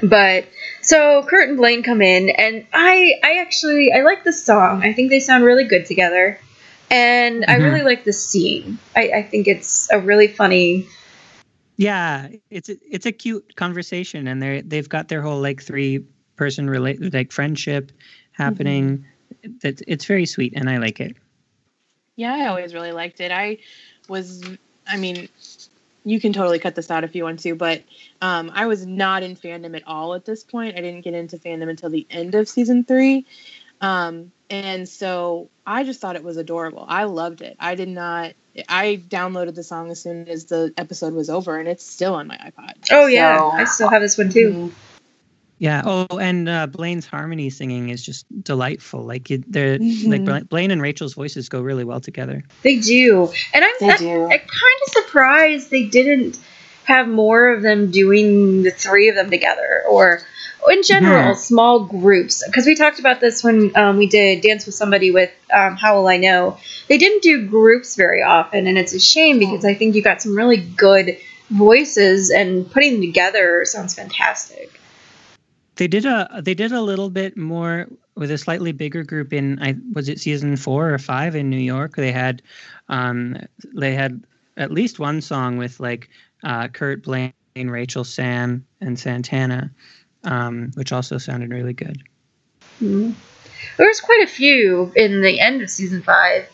[0.03, 0.45] but
[0.81, 4.83] so Kurt and Blaine come in, and I I actually I like the song.
[4.83, 6.39] I think they sound really good together,
[6.89, 7.63] and I Mhm.
[7.63, 8.79] really like the scene.
[8.95, 10.87] I, I think it's a really funny.
[11.77, 16.03] Yeah, it's a, it's a cute conversation, and they they've got their whole like three
[16.35, 17.91] person relate like friendship
[18.31, 19.05] happening.
[19.61, 21.15] That it's very sweet, and I like it.
[22.15, 23.31] Yeah, I always really liked it.
[23.31, 23.59] I
[24.07, 24.43] was,
[24.87, 25.29] I mean,
[26.03, 27.83] you can totally cut this out if you want to, but
[28.21, 30.75] um, I was not in fandom at all at this point.
[30.75, 33.25] I didn't get into fandom until the end of season three.
[33.81, 36.85] Um, and so I just thought it was adorable.
[36.87, 37.55] I loved it.
[37.59, 38.33] I did not,
[38.69, 42.27] I downloaded the song as soon as the episode was over, and it's still on
[42.27, 42.73] my iPod.
[42.91, 44.51] Oh yeah, So- I still have this one too.
[44.51, 44.71] Mhm.
[45.59, 45.81] Yeah.
[45.85, 49.03] Oh, and uh, Blaine's harmony singing is just delightful.
[49.03, 50.27] Like it, they're Mhm.
[50.27, 52.43] like Blaine and Rachel's voices go really well together.
[52.61, 54.23] They do, and I'm They I, do.
[54.25, 54.41] I'm kind
[54.85, 56.37] of surprised they didn't
[56.83, 60.21] have more of them doing the three of them together, or
[60.67, 61.37] in general, Mhm.
[61.37, 62.43] small groups.
[62.45, 65.97] Because we talked about this when um, we did Dance with Somebody with um, How
[65.97, 66.57] Will I Know.
[66.87, 70.21] They didn't do groups very often, and it's a shame because I think you got
[70.21, 71.17] some really good
[71.49, 74.79] voices, and putting them together sounds fantastic.
[75.77, 79.59] They did a they did a little bit more with a slightly bigger group in
[79.61, 81.95] I was it season four or five in New York.
[81.95, 82.41] They had
[82.89, 83.37] um
[83.75, 84.23] they had
[84.57, 86.09] at least one song with like
[86.43, 89.71] uh, Kurt Blaine, Rachel, Sam, and Santana,
[90.27, 92.03] um, which also sounded really good.
[92.81, 93.13] Mhm.
[93.77, 96.47] There was quite a few in the end of season five.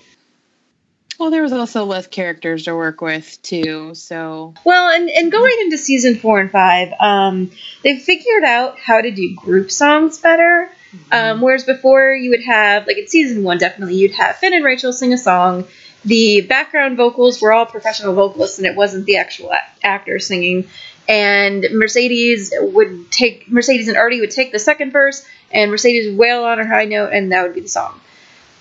[1.19, 3.93] Well, there was also less characters to work with, too.
[3.93, 7.51] So, Well, and, and going into season four and five, um,
[7.83, 10.69] they figured out how to do group songs better.
[11.12, 14.63] Um, whereas before, you would have, like in season one, definitely, you'd have Finn and
[14.63, 15.65] Rachel sing a song.
[16.05, 20.67] The background vocals were all professional vocalists, and it wasn't the actual a- actor singing.
[21.07, 26.17] And Mercedes would take, Mercedes and Artie would take the second verse, and Mercedes would
[26.17, 27.99] wail on her high note, and that would be the song.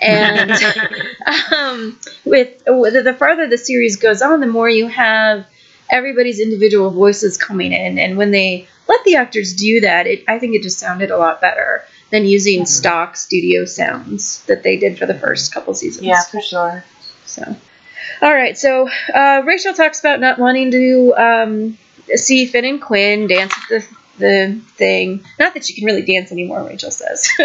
[0.00, 0.50] And
[1.54, 5.46] um, with, with the farther the series goes on, the more you have
[5.90, 10.38] everybody's individual voices coming in, and when they let the actors do that, it, I
[10.38, 14.98] think it just sounded a lot better than using stock studio sounds that they did
[14.98, 16.06] for the first couple seasons.
[16.06, 16.84] Yeah, for sure.
[17.24, 17.56] So,
[18.20, 18.56] all right.
[18.56, 21.78] So uh, Rachel talks about not wanting to um,
[22.14, 23.86] see Finn and Quinn dance at the
[24.18, 25.24] the thing.
[25.38, 27.28] Not that you can really dance anymore, Rachel says.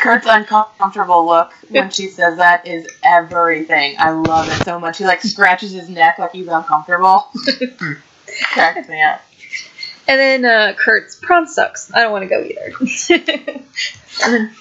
[0.00, 3.96] Kurt's uncomfortable look when she says that is everything.
[3.98, 4.98] I love it so much.
[4.98, 7.28] He like scratches his neck like he's uncomfortable.
[8.52, 9.22] Cracks me up.
[10.08, 11.92] And then uh, Kurt's prom sucks.
[11.94, 12.72] I don't want to go either.
[14.24, 14.56] and then,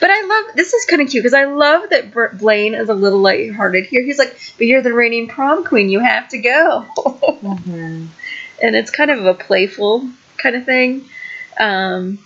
[0.00, 2.94] but I love this is kind of cute because I love that Blaine is a
[2.94, 4.02] little lighthearted here.
[4.02, 5.88] He's like, "But you're the reigning prom queen.
[5.88, 6.86] You have to go."
[8.62, 11.08] and it's kind of a playful kind of thing.
[11.58, 12.18] Um,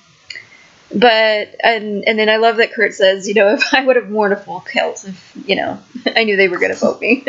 [0.94, 4.10] but and and then I love that Kurt says, you know, if I would have
[4.10, 5.78] worn a full kilt, if you know,
[6.16, 7.24] I knew they were going to vote me.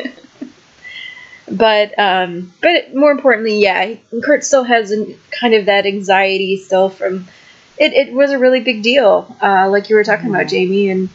[1.51, 6.89] but um, but more importantly, yeah, Kurt still has an, kind of that anxiety still
[6.89, 7.27] from
[7.77, 7.93] it.
[7.93, 11.09] It was a really big deal, uh, like you were talking about, Jamie, and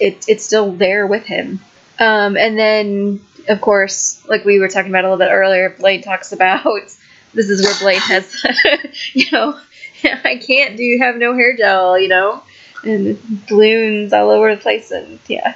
[0.00, 1.60] it it's still there with him.
[1.98, 6.02] Um, and then of course, like we were talking about a little bit earlier, Blaine
[6.02, 6.64] talks about
[7.34, 8.44] this is where Blaine has,
[9.12, 9.58] you know,
[10.24, 12.42] I can't do have no hair gel, you know,
[12.84, 15.54] and balloons all over the place, and yeah,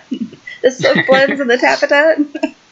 [0.63, 2.27] the silk blends and the taffeta.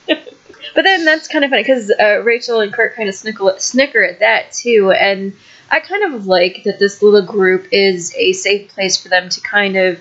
[0.07, 4.03] but then that's kind of funny because uh, Rachel and Kurt kind of snickle, snicker
[4.03, 5.35] at that too, and
[5.71, 9.41] I kind of like that this little group is a safe place for them to
[9.41, 10.01] kind of,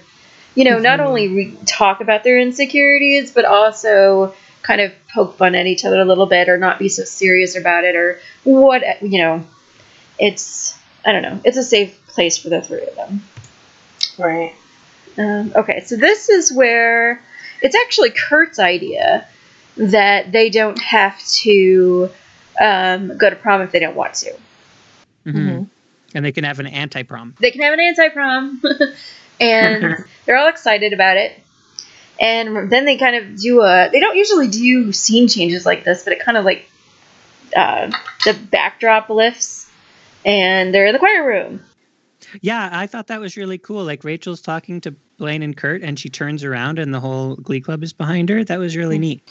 [0.53, 5.55] you know, not only re- talk about their insecurities, but also kind of poke fun
[5.55, 9.01] at each other a little bit or not be so serious about it or what,
[9.01, 9.45] you know,
[10.19, 13.23] it's, I don't know, it's a safe place for the three of them.
[14.17, 14.55] Right.
[15.17, 17.21] Um, okay, so this is where
[17.61, 19.27] it's actually Kurt's idea
[19.77, 22.09] that they don't have to
[22.59, 24.35] um, go to prom if they don't want to.
[25.25, 25.67] Mhm.
[26.13, 27.35] And they can have an anti prom.
[27.39, 28.61] They can have an anti prom,
[29.39, 31.41] and they're all excited about it.
[32.19, 33.89] And then they kind of do a.
[33.91, 36.69] They don't usually do scene changes like this, but it kind of like
[37.55, 37.91] uh,
[38.23, 39.69] the backdrop lifts,
[40.23, 41.61] and they're in the choir room.
[42.41, 43.83] Yeah, I thought that was really cool.
[43.83, 47.61] Like Rachel's talking to Blaine and Kurt, and she turns around, and the whole Glee
[47.61, 48.43] Club is behind her.
[48.43, 49.21] That was really neat.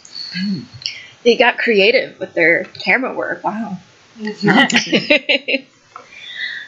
[1.22, 3.42] They got creative with their camera work.
[3.44, 3.78] Wow.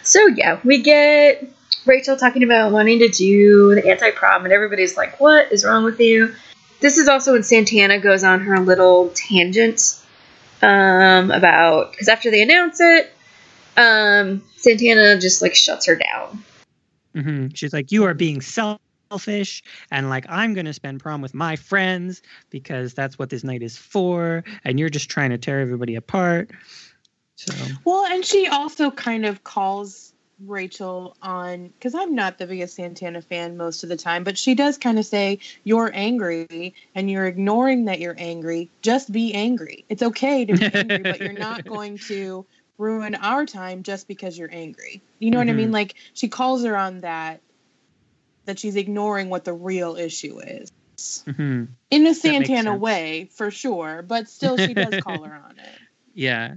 [0.06, 1.44] so yeah, we get
[1.84, 5.84] Rachel talking about wanting to do the anti prom, and everybody's like, "What is wrong
[5.84, 6.34] with you?"
[6.80, 9.98] This is also when Santana goes on her little tangent
[10.62, 13.12] um, about because after they announce it,
[13.76, 16.44] um, Santana just like shuts her down.
[17.14, 21.56] hmm She's like, "You are being selfish, and like I'm gonna spend prom with my
[21.56, 25.96] friends because that's what this night is for, and you're just trying to tear everybody
[25.96, 26.50] apart."
[27.36, 27.52] So
[27.84, 30.12] Well, and she also kind of calls
[30.44, 34.54] Rachel on because I'm not the biggest Santana fan most of the time, but she
[34.54, 38.68] does kind of say, You're angry and you're ignoring that you're angry.
[38.82, 39.84] Just be angry.
[39.88, 42.44] It's okay to be angry, but you're not going to
[42.78, 45.00] ruin our time just because you're angry.
[45.18, 45.72] You know what I mean?
[45.72, 47.40] Like she calls her on that,
[48.44, 50.70] that she's ignoring what the real issue is.
[50.98, 51.68] mhm.
[51.90, 55.78] In a Santana way, for sure, but still she does call her on it.
[56.14, 56.54] yeah,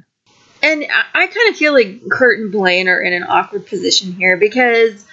[0.61, 4.13] And I, I kind of feel like Kurt and Blaine are in an awkward position
[4.13, 5.05] here because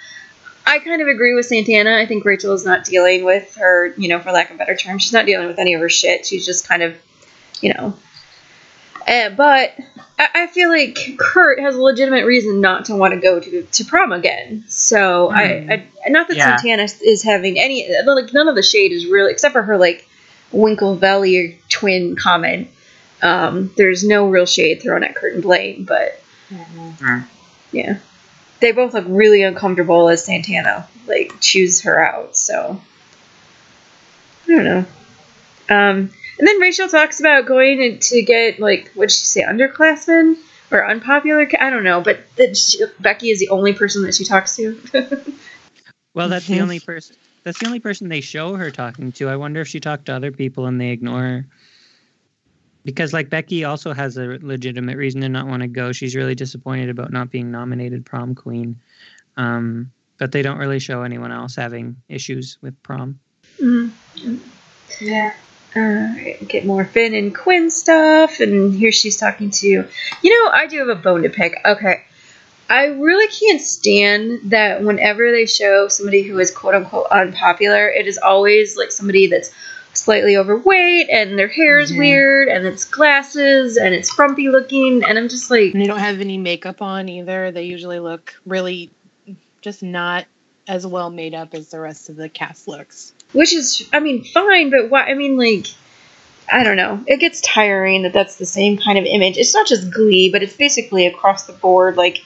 [0.65, 1.95] I kind of agree with Santana.
[1.95, 4.75] I think Rachel is not dealing with her, you know, for lack of a better
[4.75, 6.25] term, she's not dealing with any of her shit.
[6.25, 6.97] She's just kind of,
[7.61, 7.97] you know.
[9.07, 9.79] Uh, but
[10.19, 13.63] I, I feel like Kurt has a legitimate reason not to want to go to,
[13.63, 14.65] to prom again.
[14.67, 16.57] So I, I, not that Yeah.
[16.57, 20.05] Santana is having any, like none of the shade is really, except for her like
[20.51, 22.67] Winkle Valley twin comment.
[23.21, 27.27] Um, there's no real shade thrown at Kurt and Blaine, but Mm.
[27.71, 27.97] yeah,
[28.61, 32.37] they both look really uncomfortable as Santana like chews her out.
[32.37, 32.79] So
[34.45, 34.85] I don't know.
[35.69, 40.35] Um, and then Rachel talks about going to get like what did she say, underclassmen
[40.71, 41.47] or unpopular?
[41.59, 44.79] I don't know, but that she, Becky is the only person that she talks to.
[46.13, 47.15] well, that's the only person.
[47.43, 49.29] That's the only person they show her talking to.
[49.29, 51.47] I wonder if she talked to other people and they ignore her.
[52.87, 55.91] Because like Becky also has a legitimate reason to not want to go.
[55.91, 58.79] She's really disappointed about not being nominated prom queen.
[59.35, 63.19] Um, but they don't really show anyone else having issues with prom.
[63.61, 63.91] Mm.
[65.01, 65.33] Yeah.
[65.75, 69.67] Alright, get more Finn and Quinn stuff, and here she's talking to.
[69.67, 71.59] You know, I do have a bone to pick.
[71.65, 72.05] Okay.
[72.69, 78.07] I really can't stand that whenever they show somebody who is quote unquote unpopular, it
[78.07, 79.51] is always like somebody that's
[80.07, 81.97] slightly overweight and their hair is Mhm.
[81.97, 85.99] weird and it's glasses and it's frumpy looking, and I'm just like, And they don't
[85.99, 87.51] have any makeup on either.
[87.51, 88.89] They usually look really
[89.61, 90.23] just not
[90.65, 93.11] as well made up as the rest of the cast looks.
[93.33, 95.01] which is, I mean, fine, but why?
[95.03, 95.67] I mean, like,
[96.49, 97.03] I don't know.
[97.05, 99.37] It gets tiring that that's the same kind of image.
[99.37, 101.97] It's not just Glee, but it's basically across the board.
[101.97, 102.19] Like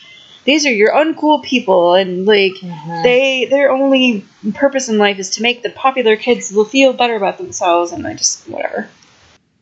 [0.45, 3.03] these are your uncool people, and like Mhm.
[3.03, 7.37] they their only purpose in life is to make the popular kids feel better about
[7.37, 8.89] themselves, and I just whatever.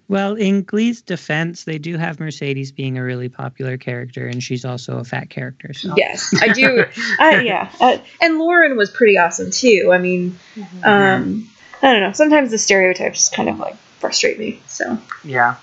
[0.07, 4.65] Well, in Glee's defense, they do have Mercedes being a really popular character, and she's
[4.65, 5.71] also a fat character.
[5.73, 6.84] So Yes, I do.
[7.19, 9.91] I, yeah, uh, and Lauren was pretty awesome too.
[9.93, 10.88] I mean, Mhm.
[10.88, 11.47] um,
[11.84, 12.11] I don't know.
[12.13, 14.59] Sometimes the stereotypes kind of like frustrate me.
[14.65, 14.97] So.
[15.23, 15.55] Yeah.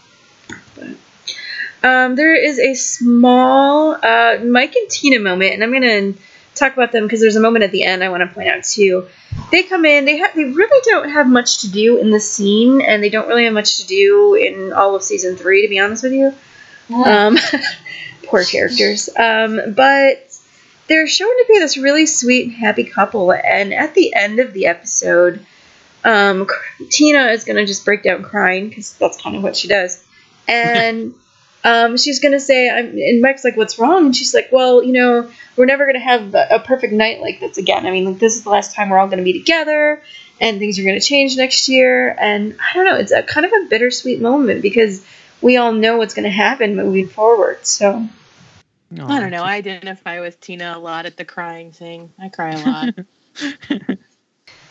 [1.87, 6.15] Um, there is a small uh, Mike and Tina moment, and I'm gonna
[6.57, 8.65] talk about them because there's a moment at the end I want to point out
[8.65, 9.07] too.
[9.53, 12.81] They come in, they have, they really don't have much to do in the scene,
[12.81, 15.79] and they don't really have much to do in all of season three, to be
[15.79, 16.35] honest with you.
[16.93, 17.39] Um,
[18.25, 19.09] poor characters.
[19.17, 20.37] Um, but
[20.89, 24.53] they're shown to be this really sweet and happy couple, and at the end of
[24.53, 25.47] the episode,
[26.03, 26.49] um,
[26.91, 30.05] Tina is gonna just break down crying because that's kind of what she does,
[30.49, 31.15] and.
[31.67, 34.93] Um, she's gonna say, I'm, and Mike's like, "What's wrong?" And she's like, "Well, you
[34.93, 37.87] know, we're never gonna have a, a perfect night like this again.
[37.87, 40.01] I mean, like, this is the last time we're all gonna be together,
[40.41, 43.53] and things are gonna change next year." And I don't know, it's a kind of
[43.53, 45.05] a bittersweet moment because
[45.43, 47.67] we all know what's gonna happen moving forward.
[47.67, 48.09] So
[48.97, 49.43] I don't know.
[49.43, 52.13] I identify with Tina a lot at the crying thing.
[52.17, 52.95] I cry a lot.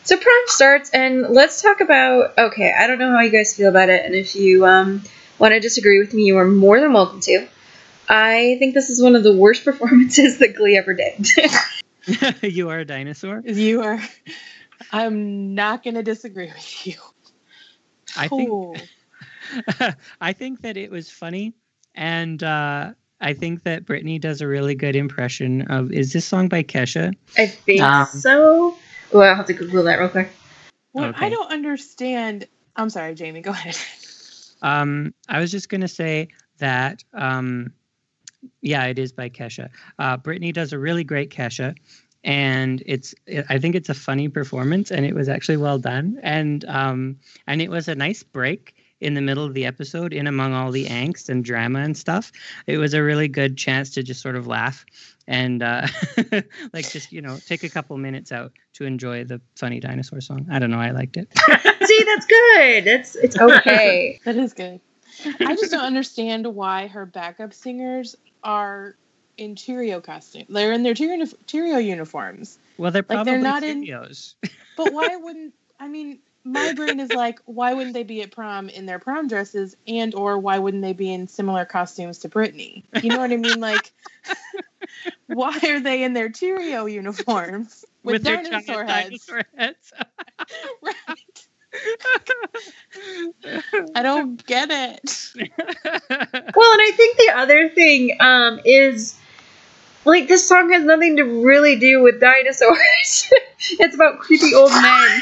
[0.05, 2.37] So prom starts, and let's talk about.
[2.37, 5.01] Okay, I don't know how you guys feel about it, and if you um,
[5.39, 7.47] want to disagree with me, you are more than welcome to.
[8.07, 11.27] I think this is one of the worst performances that Glee ever did.
[12.53, 13.41] you are a dinosaur.
[13.45, 13.99] you are.
[14.91, 16.95] I'm not going to disagree with you.
[18.17, 18.87] I think.
[20.21, 21.53] I think that it was funny,
[21.93, 25.91] and uh, I think that Brittany does a really good impression of.
[25.91, 27.13] Is this song by Kesha?
[27.37, 28.75] I think Um, so.
[29.11, 30.29] Well, I'll have to Google that real quick.
[30.91, 31.25] What Okay.
[31.27, 32.47] I don't understand.
[32.75, 33.41] I'm sorry, Jamie.
[33.41, 33.77] Go ahead.
[34.61, 37.03] Um, I was just gonna say that.
[37.13, 37.73] Um,
[38.61, 39.69] yeah, it is by Kesha.
[39.97, 41.75] Uh, Brittany does a really great Kesha,
[42.23, 43.15] and it's.
[43.49, 47.61] I think it's a funny performance, and it was actually well done, and um, and
[47.61, 50.85] it was a nice break in the middle of the episode, in among all the
[50.85, 52.31] angst and drama and stuff.
[52.67, 54.85] It was a really good chance to just sort of laugh
[55.27, 55.87] and uh,
[56.73, 60.47] like just you know take a couple minutes out to enjoy the funny dinosaur song.
[60.51, 60.79] I don't know.
[60.79, 61.27] I liked it.
[61.87, 62.87] See, that's good.
[62.87, 64.19] It's it's okay.
[64.25, 64.79] That is good.
[65.39, 68.95] I just don't understand why her backup singers are
[69.37, 70.45] in Cheerio costume.
[70.49, 72.57] They're in their Cheerio, Cheerio uniforms.
[72.77, 74.35] Well, they're Like, probably they're not in- Cheerios.
[74.77, 78.69] But why wouldn't I mean my brain is like why wouldn't they be at prom
[78.69, 82.85] in their prom dresses and or why wouldn't they be in similar costumes to Brittany?
[83.01, 83.59] You know what I mean?
[83.59, 83.91] Like
[85.27, 89.25] why are they in their Cheerio uniforms with, their dinosaur giant heads?
[89.25, 89.93] dinosaur heads.
[90.81, 91.47] right.
[93.95, 95.33] I don't get it.
[96.55, 99.19] Well, and I think the other thing um, is
[100.05, 103.29] like this song has nothing to really do with dinosaurs.
[103.71, 105.21] it's about creepy old men.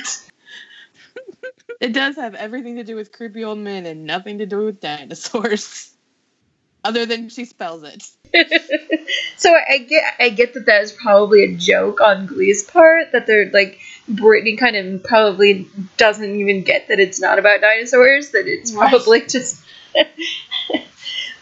[1.80, 4.80] It does have everything to do with creepy old men and nothing to do with
[4.80, 5.92] dinosaurs.
[6.86, 8.04] Other than she spells it.
[9.38, 13.26] so I, get I get that that is probably a joke on Glee's part that
[13.26, 18.48] they're like Brittany kind of probably doesn't even get that it's not about dinosaurs that
[18.48, 18.90] it's Right.
[18.90, 19.64] probably just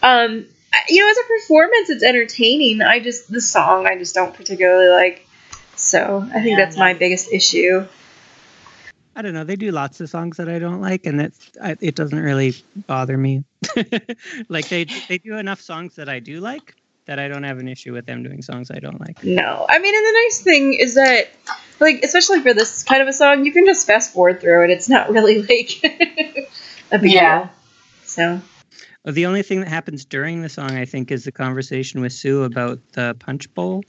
[0.04, 0.46] um
[0.90, 4.90] you know as a performance it's entertaining I just the song I just don't particularly
[4.90, 5.28] like
[5.76, 7.88] so I think Yeah, that's my biggest issue
[9.16, 9.44] I don't know.
[9.44, 12.54] They do lots of songs that I don't like, and that's I, it doesn't really
[12.88, 13.44] bother me.
[14.50, 16.76] like they they do enough songs that I do like
[17.08, 19.24] that I don't have an issue with them doing songs I don't like.
[19.24, 21.30] no I mean and the nice thing is that
[21.80, 24.70] like especially for this kind of a song you can just fast forward through it
[24.70, 25.80] it's not really like
[26.92, 27.40] a big Yeah.
[27.44, 27.52] deal
[28.04, 28.42] so
[29.06, 32.44] The only thing that happens during the song, I think, is the conversation with Sue
[32.44, 33.84] about the punch bowl.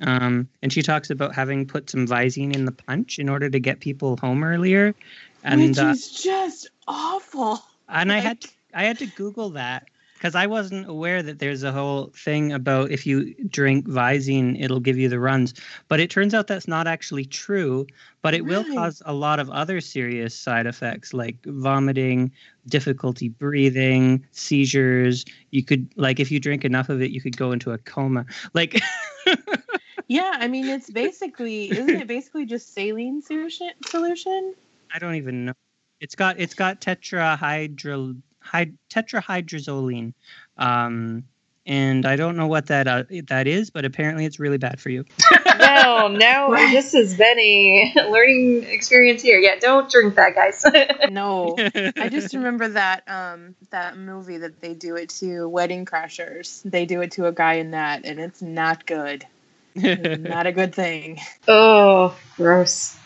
[0.00, 3.60] Um, and she talks about having put some Visine in the punch in order to
[3.60, 4.94] get people home earlier.
[5.42, 7.62] And which uh, is just awful.
[7.88, 11.62] and I had like- I had to Google that because I wasn't aware that there's
[11.62, 15.52] a whole thing about if you drink Visine, it'll give you the runs.
[15.88, 17.86] But it turns out that's not actually true.
[18.22, 22.32] But it will cause a lot of other serious side effects like vomiting,
[22.66, 25.26] difficulty breathing, seizures.
[25.50, 28.24] You could like if you drink enough of it, you could go into a coma.
[28.54, 28.80] Like
[30.08, 34.54] Yeah, I mean it's basically isn't it basically just saline solution solution?
[34.92, 35.54] I don't even know.
[36.00, 40.12] It's got it's got tetrahydral hy, tetrahydrozoline
[40.56, 41.24] um,
[41.66, 44.90] and I don't know what that uh, that is, but apparently it's really bad for
[44.90, 45.04] you.
[45.58, 49.38] no, now this has been a learning experience here.
[49.38, 50.64] Yeah, don't drink that, guys.
[51.10, 51.56] No.
[51.96, 56.62] I just remember that um that movie that they do it to Wedding Crashers.
[56.64, 59.26] They do it to a guy in that and it's not good.
[59.74, 61.20] Not a good thing.
[61.48, 62.96] oh, gross.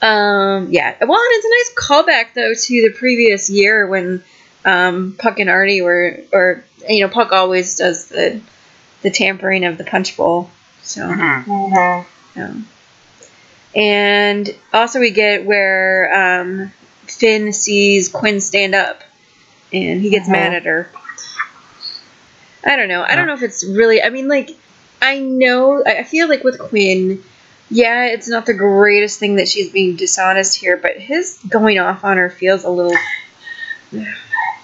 [0.00, 0.96] Um, yeah.
[1.00, 4.24] Well, and it's a nice callback though to the previous year when
[4.64, 8.40] um, Puck and Artie were, or you know, Puck always does the
[9.02, 10.50] the tampering of the punch bowl.
[10.82, 11.02] So.
[11.02, 12.38] Mm-hmm.
[12.38, 12.54] Yeah.
[13.74, 16.72] And also, we get where um,
[17.06, 19.02] Finn sees Quinn stand up,
[19.72, 20.32] and he gets Uh-huh.
[20.32, 20.90] mad at her.
[22.64, 23.02] I don't know.
[23.02, 24.02] I don't know if it's really.
[24.02, 24.50] I mean, like,
[25.02, 25.82] I know.
[25.84, 27.22] I I feel like with Quinn,
[27.70, 32.04] yeah, it's not the greatest thing that she's being dishonest here, but his going off
[32.04, 32.96] on her feels a little.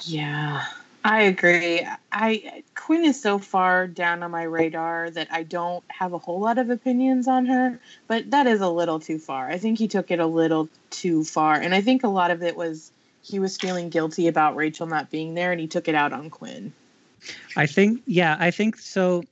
[0.03, 0.65] Yeah.
[1.05, 1.87] I agree.
[2.13, 6.41] I Quinn is so far down on my radar that I don't have a whole
[6.41, 9.49] lot of opinions on her, but that is a little too far.
[9.49, 12.43] I think he took it a little too far, and I think a lot of
[12.43, 12.91] it was
[13.23, 16.31] he was feeling guilty about Rachel not being there and he took it out on
[16.31, 16.73] Quinn.
[17.57, 19.25] I think, yeah, I think so.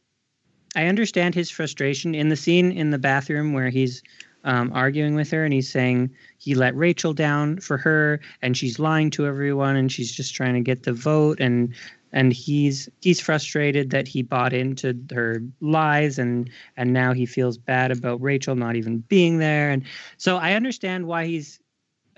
[0.76, 4.02] I understand his frustration in the scene in the bathroom where he's
[4.44, 8.78] um, arguing with her and he's saying he let Rachel down for her and she's
[8.78, 11.74] lying to everyone and she's just trying to get the vote and
[12.12, 17.58] and he's he's frustrated that he bought into her lies and and now he feels
[17.58, 19.70] bad about Rachel not even being there.
[19.70, 19.82] And
[20.18, 21.58] so I understand why he's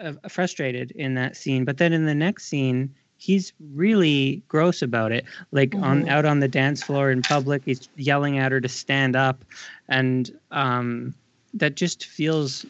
[0.01, 1.65] uh, frustrated in that scene.
[1.65, 5.25] But then in the next scene he's really gross about it.
[5.53, 6.09] Like on Mhm.
[6.09, 9.45] out on the dance floor in public he's yelling at her to stand up.
[9.89, 11.15] And um
[11.55, 12.65] that just feels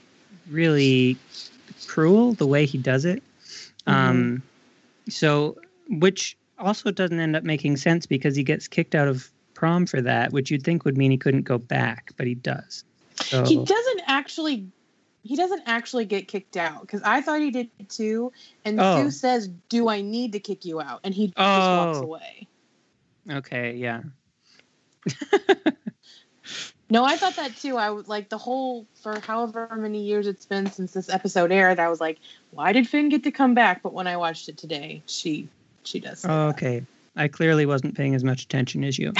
[0.50, 1.16] really
[1.86, 3.22] cruel the way he does it.
[3.86, 4.42] Um
[5.08, 5.56] so
[5.88, 10.00] which also doesn't end up making sense because he gets kicked out of prom for
[10.00, 12.84] that which you'd think would mean he couldn't go back but he does.
[13.16, 14.66] So He doesn't actually
[15.22, 18.32] he doesn't actually get kicked out because I thought he did too.
[18.64, 19.04] And Oh.
[19.04, 22.02] Sue says, "Do I need to kick you out?" And he just walks Oh.
[22.04, 22.46] away.
[23.30, 24.02] okay yeah
[26.90, 27.76] No, I thought that too.
[27.76, 31.78] I would like the whole for however many years it's been since this episode aired.
[31.78, 32.18] I was like,
[32.50, 33.82] why did Finn get to come back?
[33.82, 35.48] But when I watched it today, she
[35.84, 36.24] she does.
[36.26, 36.82] oh, okay
[37.16, 39.12] i clearly wasn't paying as much attention as you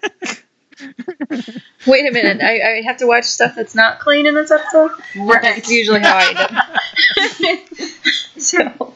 [1.86, 2.40] Wait a minute.
[2.42, 4.90] I, I have to watch stuff that's not clean in this episode.
[5.14, 7.60] That's usually how I end up.
[8.38, 8.94] so,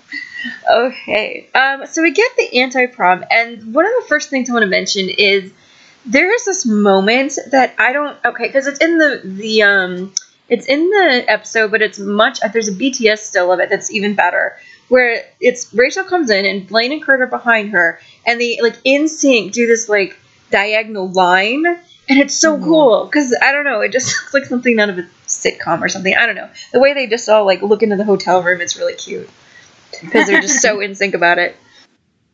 [0.70, 1.48] okay.
[1.54, 4.64] Um, so we get the anti prom, and one of the first things I want
[4.64, 5.52] to mention is
[6.06, 8.18] there is this moment that I don't.
[8.24, 10.12] Okay, because it's in the the um,
[10.48, 12.40] it's in the episode, but it's much.
[12.52, 14.56] There's a BTS still of it that's even better.
[14.88, 18.76] Where it's Rachel comes in and Blaine and Kurt are behind her, and they like
[18.84, 20.18] in sync do this like
[20.50, 22.64] diagonal line, and it's so Mhm.
[22.64, 25.88] cool because I don't know, it just looks like something out of a sitcom or
[25.88, 26.14] something.
[26.16, 28.60] I don't know the way they just all like look into the hotel room.
[28.60, 29.28] It's really cute
[30.02, 31.56] because they're just so in sync about it.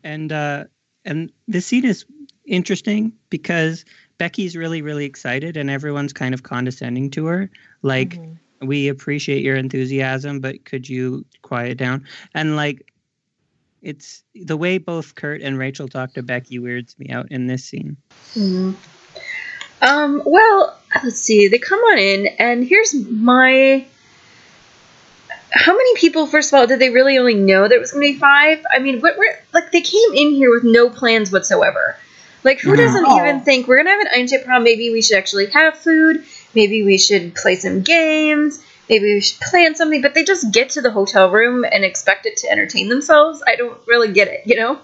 [0.05, 0.65] and uh
[1.05, 2.05] and this scene is
[2.47, 3.85] interesting because
[4.19, 7.51] Becky's really really excited and everyone's kind of condescending to her
[7.83, 8.39] like Mhm.
[8.63, 12.93] we appreciate your enthusiasm but could you quiet down and like
[13.87, 17.65] it's the way both Kurt and Rachel talk to Becky weirds me out in this
[17.65, 17.97] scene
[19.81, 20.23] Um.
[20.27, 21.49] Well, let's see.
[21.49, 23.87] They come on in, and here's my.
[25.53, 28.13] How many people, first of all, did they really only know there was going to
[28.15, 28.63] be five?
[28.71, 31.97] I mean, what were like they came in here with no plans whatsoever.
[32.43, 33.17] Like, who doesn't No.
[33.19, 34.63] even think we're gonna have an anti prom?
[34.63, 36.25] Maybe we should actually have food.
[36.55, 38.61] Maybe we should play some games.
[38.89, 40.03] Maybe we should plan something.
[40.03, 43.43] But they just get to the hotel room and expect it to entertain themselves.
[43.47, 44.43] I don't really get it.
[44.47, 44.81] You know?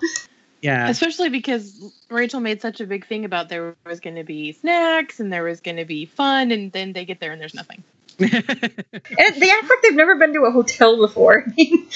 [0.61, 4.53] yeah Especially because Rachel made such a big thing about there was going to be
[4.53, 7.55] snacks and there was going to be fun, and then they get there and there's
[7.55, 7.83] nothing.
[8.19, 11.45] And they act like they've never been to a hotel before.
[11.47, 11.89] I mean,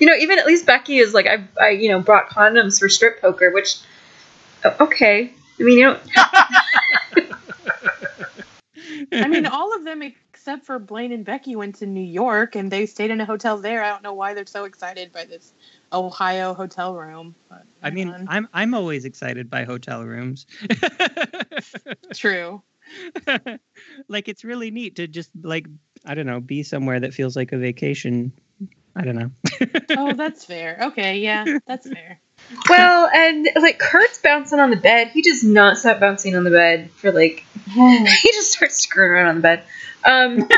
[0.00, 2.88] you know, even at least Becky is like, I, I, you know, brought condoms for
[2.88, 3.78] strip poker, which,
[4.64, 5.32] oh, okay.
[5.58, 6.00] I mean, you don't.
[9.12, 10.02] I mean, all of them
[10.40, 13.58] except for Blaine and Becky went to New York and they stayed in a hotel
[13.58, 13.84] there.
[13.84, 15.52] I don't know why they're so excited by this
[15.92, 17.34] Ohio hotel room.
[17.82, 20.46] I mean um, I'm I'm always excited by hotel rooms
[22.14, 22.62] true.
[24.08, 25.66] like it's really neat to just like
[26.06, 28.32] I don't know be somewhere that feels like a vacation
[28.96, 29.30] I don't know
[29.90, 30.78] Oh, that's fair.
[30.84, 32.18] Okay, yeah, that's fair.
[32.68, 35.08] Well, and like Kurt's bouncing on the bed.
[35.08, 37.44] He does not stop bouncing on the bed for like.
[37.64, 39.62] he just starts screwing around on the bed.
[40.04, 40.48] Um,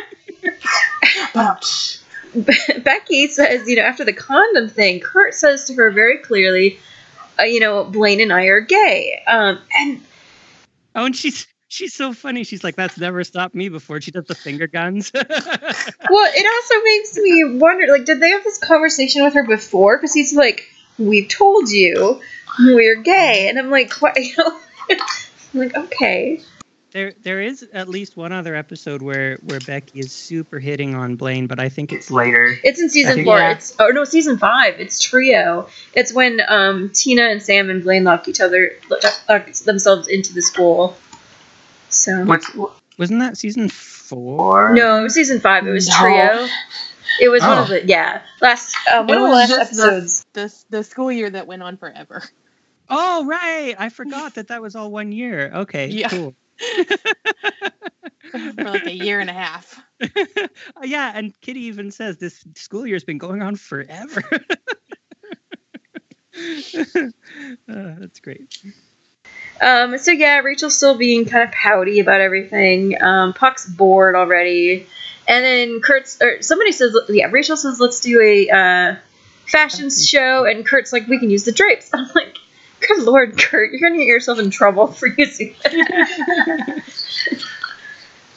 [2.83, 6.79] Becky says, you know, after the condom thing, Kurt says to her very clearly,
[7.39, 9.23] uh, you know, Blaine and I are gay.
[9.27, 10.01] Um, and
[10.95, 12.45] Oh, and she's she's so funny.
[12.45, 15.11] She's like, "That's never stopped me before." She does the finger guns.
[15.15, 19.97] well, it also makes me wonder, like, did they have this conversation with her before?
[19.97, 20.67] Because he's like,
[20.99, 22.21] "We've told you
[22.61, 24.99] we're gay," and I'm like, "What?" You know, I'm
[25.61, 26.41] like, okay.
[26.93, 31.17] there there is at least one other episode where where Becky is super hitting on
[31.17, 32.57] Blaine, but I think it's It's later.
[32.65, 33.39] It's in season think- four.
[33.39, 33.53] Yeah.
[33.53, 34.79] It's oh no, season five.
[34.81, 35.69] It's trio.
[35.95, 38.73] It's when um, Tina and Sam and Blaine lock each other
[39.29, 40.97] lock themselves into the school.
[41.89, 42.51] So What's
[42.99, 43.89] wasn't that season four?
[44.13, 44.75] four?
[44.75, 45.67] no, it was season five.
[45.67, 45.95] It was No.
[45.99, 46.47] trio.
[47.21, 47.63] It was one Oh.
[47.63, 50.27] of the yeah last uh, one It of the was last just the- episodes.
[50.33, 52.23] The the school year that went on forever.
[52.89, 55.51] Oh right, I forgot that that was all one year.
[55.55, 56.09] Okay, Yeah.
[56.09, 56.35] cool.
[58.31, 59.83] for like a year and a half.
[60.01, 60.09] Uh,
[60.85, 64.23] yeah, and Kitty even says this school year's been going on forever.
[66.35, 68.63] Uh, that's great.
[69.61, 73.01] Um, so yeah, Rachel's still being kind of pouty about everything.
[73.01, 74.87] Um, Puck's bored already,
[75.27, 78.97] and then Kurt's or somebody says, yeah, Rachel says, let's do a uh,
[79.47, 81.91] fashion show, and Kurt's like, we can use the drapes.
[81.95, 82.39] I'm like,
[82.81, 86.83] good lord, Kurt, you're gonna get yourself in trouble for using that.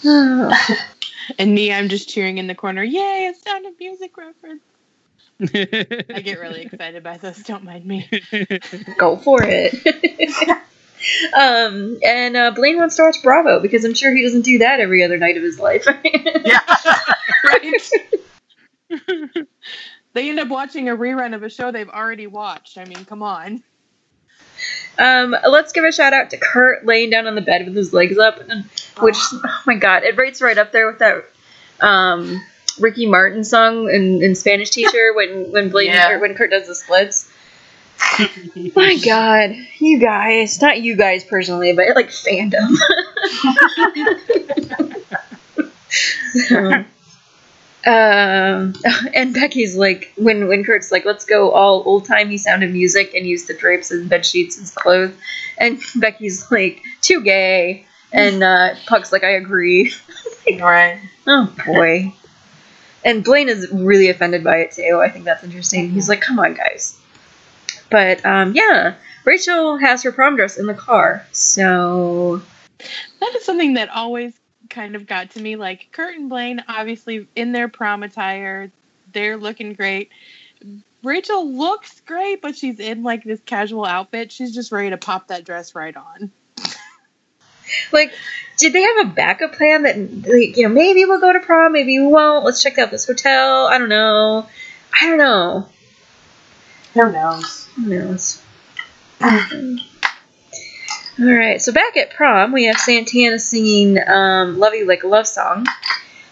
[1.39, 2.83] And me, I'm just cheering in the corner.
[2.83, 3.25] Yay!
[3.25, 4.61] A Sound of Music reference.
[5.41, 7.41] I get really excited by this.
[7.43, 8.07] Don't mind me.
[8.97, 9.73] Go for it.
[11.38, 14.80] Um, and uh, Blaine wants to watch Bravo because I'm sure he doesn't do that
[14.80, 15.86] every other night of his life.
[17.45, 17.91] right?
[20.14, 22.78] they end up watching a rerun of a show they've already watched.
[22.78, 23.64] I mean, come on.
[24.97, 27.91] Um, let's give a shout out to Kurt laying down on the bed with his
[27.93, 28.64] legs up, and
[28.99, 31.26] which oh my god, it rates right up there with that
[31.82, 32.41] um,
[32.80, 36.12] Ricky Martin song in, in Spanish Teacher when when Blaine Yeah.
[36.12, 37.32] or when Kurt does the splits.
[38.76, 42.76] My god, you guys, not you guys personally, but like fandom.
[47.86, 48.74] Um,
[49.14, 53.14] and Becky's like, when when Kurt's like, let's go all old timey sound of music
[53.14, 55.14] and use the drapes and bed sheets as clothes,
[55.58, 59.93] and Becky's like, too gay, and uh, Puck's like, I agree.
[60.60, 61.00] Right.
[61.28, 62.14] Oh boy.
[63.04, 65.00] And Blaine is really offended by it too.
[65.04, 65.91] I think that's interesting.
[65.91, 67.00] He's like, come on, guys.
[67.89, 72.41] But um, yeah, Rachel has her prom dress in the car, so
[73.19, 74.33] That is something that always
[74.69, 75.55] kind of got to me.
[75.55, 78.71] Like Kurt and Blaine, obviously in their prom attire,
[79.13, 80.09] they're looking great.
[81.03, 84.31] Rachel looks great, but she's in like this casual outfit.
[84.31, 86.31] She's just ready to pop that dress right on.
[87.91, 88.11] like,
[88.57, 91.73] did they have a backup plan that like, you know maybe we'll go to prom,
[91.73, 92.43] maybe we won't.
[92.43, 93.67] Let's check out this hotel.
[93.67, 94.47] I don't know.
[94.99, 95.69] I don't know.
[96.96, 97.68] Who knows?
[97.76, 98.41] Who knows?
[101.20, 105.08] All right, so back at prom, we have Santana singing um, "Love You Like a
[105.08, 105.66] Love Song."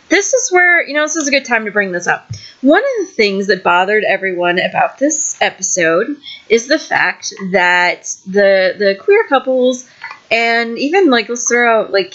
[0.07, 2.31] This is where you know this is a good time to bring this up.
[2.61, 6.15] One of the things that bothered everyone about this episode
[6.47, 9.89] is the fact that the the queer couples
[10.31, 12.13] and even like let's throw out like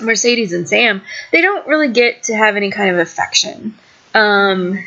[0.00, 3.74] Mercedes and Sam, they don't really get to have any kind of affection.
[4.14, 4.78] Um,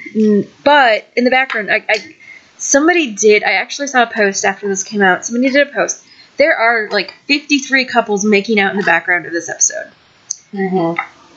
[0.64, 2.16] but in the background, I, I
[2.58, 3.44] somebody did.
[3.44, 5.26] I actually saw a post after this came out.
[5.26, 6.04] Somebody did a post.
[6.38, 9.92] There are like 53 couples making out in the background of this episode,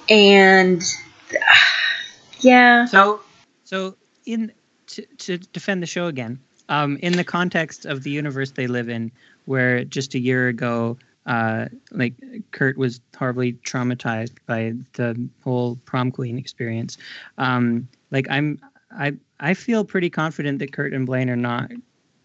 [0.09, 0.83] and
[2.41, 3.21] yeah, So
[3.65, 3.97] So,
[4.27, 4.53] in
[4.89, 8.89] to, to defend the show again, um, in the context of the universe they live
[8.89, 9.13] in,
[9.45, 12.15] where just a year ago, uh, like
[12.51, 16.99] Kurt was horribly traumatized by the whole prom queen experience.
[17.37, 18.61] Um, like I'm,
[18.91, 21.71] I I feel pretty confident that Kurt and Blaine are not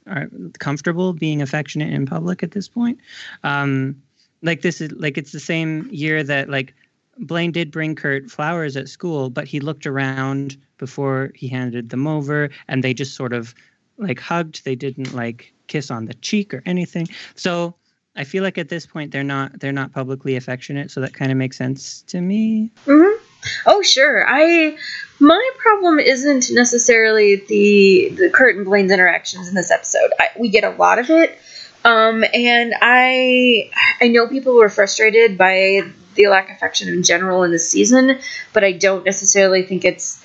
[0.08, 3.00] are comfortable being affectionate in public at this point.
[3.44, 4.02] Um,
[4.42, 6.74] like this is like it's the same year that like
[7.20, 12.08] Blaine did bring Kurt flowers at school, but he looked around before he handed them
[12.08, 13.54] over, and they just sort of
[13.98, 14.66] like hugged.
[14.66, 17.08] They didn't like kiss on the cheek or anything.
[17.36, 17.76] So
[18.16, 20.92] I feel like at this point they're not they're not publicly affectionate.
[20.92, 22.72] So that kind of makes sense to me.
[22.86, 23.23] hmm
[23.66, 24.26] Oh, sure.
[24.28, 24.78] I
[25.20, 30.12] my problem isn't necessarily the the Kurt and Blaine's interactions in this episode.
[30.20, 31.38] I, we get a lot of it,
[31.86, 33.70] um, and I
[34.02, 35.82] I know people were frustrated by
[36.16, 38.20] the lack of affection in general in this season,
[38.54, 40.24] but I don't necessarily think it's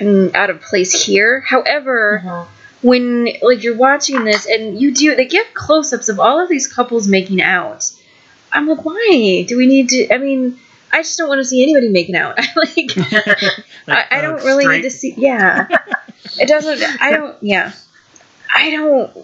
[0.00, 1.40] out of place here.
[1.40, 2.46] However,
[2.82, 6.72] when like you're watching this and you do they give close-ups of all of these
[6.72, 7.90] couples making out
[8.52, 10.58] i'm like why do we need to i mean
[10.92, 12.90] i just don't want to see anybody making out like
[13.88, 15.66] I, I oh, don't really need to see yeah
[16.38, 17.72] it doesn't i don't yeah
[18.54, 19.16] i don't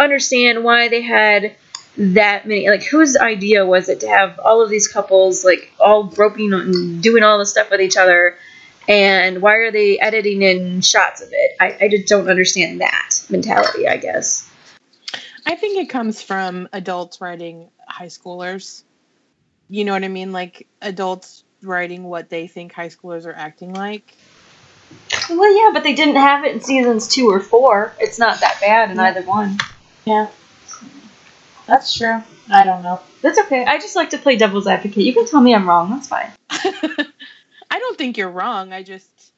[0.00, 1.56] understand why they had
[1.96, 2.68] that many.
[2.68, 7.02] Like, whose idea was it to have all of these couples like all groping and
[7.02, 8.36] doing all this stuff with each other?
[8.88, 11.56] And why are they editing in shots of it?
[11.60, 13.86] I, I just don't understand that mentality.
[13.86, 14.50] I guess.
[15.46, 18.82] I think it comes from adults writing high schoolers.
[19.72, 20.32] You know what I mean?
[20.32, 24.14] Like adults writing what they think high schoolers are acting like.
[25.30, 27.94] Well, yeah, but they didn't have it in seasons two or four.
[27.98, 29.56] It's not that bad in either one.
[30.04, 30.28] Yeah.
[31.66, 32.22] That's true.
[32.50, 33.00] I don't know.
[33.22, 33.64] That's okay.
[33.64, 35.06] I just like to play devil's advocate.
[35.06, 35.88] You can tell me I'm wrong.
[35.88, 36.30] That's fine.
[36.50, 38.74] I don't think you're wrong.
[38.74, 39.32] I just,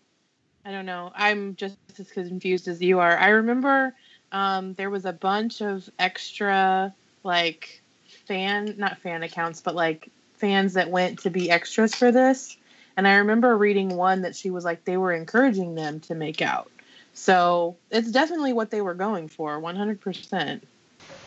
[0.65, 1.13] I don't know.
[1.15, 3.17] I'm just as confused as you are.
[3.17, 3.95] I remember
[4.33, 7.83] um, there was a bunch of extra, like,
[8.27, 12.57] fan, not fan accounts, but like fans that went to be extras for this.
[12.97, 16.43] And I remember reading one that she was like, they were encouraging them to make
[16.43, 16.71] out.
[17.13, 20.61] So it's definitely what they were going for, 100%.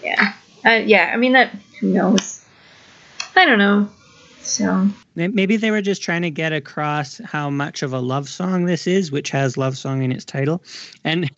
[0.04, 0.34] Yeah.
[0.66, 2.46] Uh, yeah, I mean, that, who knows?
[3.36, 3.90] I don't know.
[4.42, 8.66] So, Maybe they were just trying to get across how much of a love song
[8.66, 10.64] this is, which has love song in its title,
[11.04, 11.28] and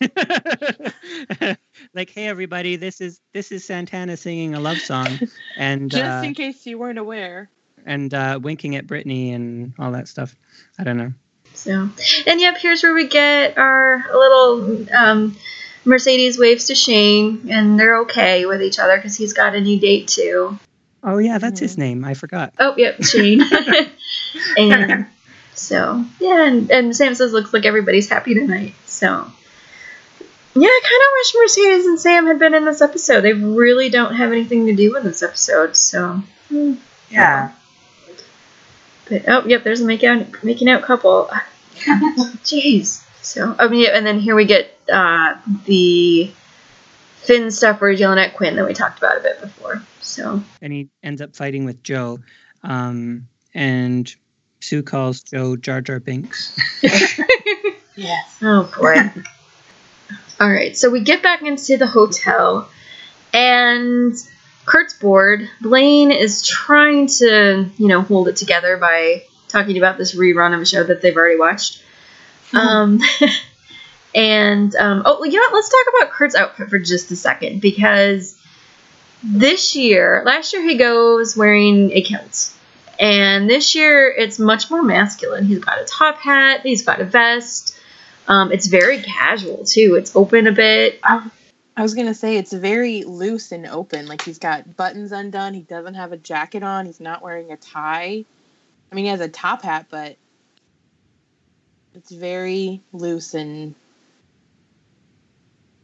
[1.94, 5.18] like, hey everybody, this is this is Santana singing a love song,
[5.56, 7.50] and Just uh, in case you weren't aware.
[7.86, 10.34] And uh, winking at Brittany and all that stuff.
[10.78, 11.12] I don't know.
[11.54, 11.88] so.
[12.26, 15.36] And yep, here's where we get our little um,
[15.84, 19.78] Mercedes waves to Shane, and they're okay with each other because he's got a new
[19.78, 20.58] date too.
[21.02, 22.04] Oh yeah, that's his name.
[22.04, 22.54] I forgot.
[22.58, 23.40] Oh, yep, Shane.
[24.58, 25.06] and
[25.54, 28.74] so, yeah, and, and Sam says, looks like everybody's happy tonight.
[28.86, 33.20] So, yeah, I kind of wish Mercedes and Sam had been in this episode.
[33.20, 35.76] They really don't have anything to do in this episode.
[35.76, 36.74] So, hmm.
[37.10, 37.52] Yeah.
[39.10, 41.28] But oh, yep, there's a make out, making out couple.
[42.44, 43.04] Jeez.
[43.22, 45.36] So, I mean, yeah, and then here we get uh,
[45.66, 46.30] the
[47.18, 49.82] Finn stuff where he's yelling at Quinn that we talked about a bit before.
[50.00, 52.20] So, And he ends up fighting with Joe,
[52.62, 54.10] um, and
[54.60, 56.58] Sue calls Joe Jar Jar Binks.
[58.00, 58.38] Yes.
[58.40, 58.94] Oh boy.
[60.40, 62.70] All right, so we get back into the hotel,
[63.34, 64.14] and
[64.70, 65.50] Kurt's bored.
[65.60, 70.60] Blaine is trying to, you know, hold it together by talking about this rerun of
[70.60, 71.82] a show that they've already watched.
[72.52, 73.00] Um,
[74.14, 75.54] and um, oh, you know what?
[75.54, 78.40] Let's talk about Kurt's outfit for just a second because
[79.24, 82.52] this year, last year he goes wearing a kilt.
[83.00, 85.46] And this year it's much more masculine.
[85.46, 87.76] He's got a top hat, he's got a vest.
[88.28, 89.96] Um, it's very casual too.
[89.96, 91.00] It's open a bit.
[91.80, 94.06] I was gonna say it's very loose and open.
[94.06, 95.54] Like he's got buttons undone.
[95.54, 96.84] He doesn't have a jacket on.
[96.84, 98.22] He's not wearing a tie.
[98.92, 100.18] I mean, he has a top hat, but
[101.94, 103.74] it's very loose and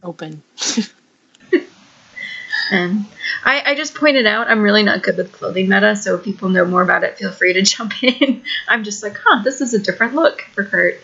[0.03, 0.43] open.
[1.51, 1.61] And
[2.91, 3.07] um,
[3.43, 6.49] I, I just pointed out I'm really not good with clothing meta, so if people
[6.49, 8.43] know more about it, feel free to jump in.
[8.67, 11.01] I'm just like, huh, this is a different look for Kurt.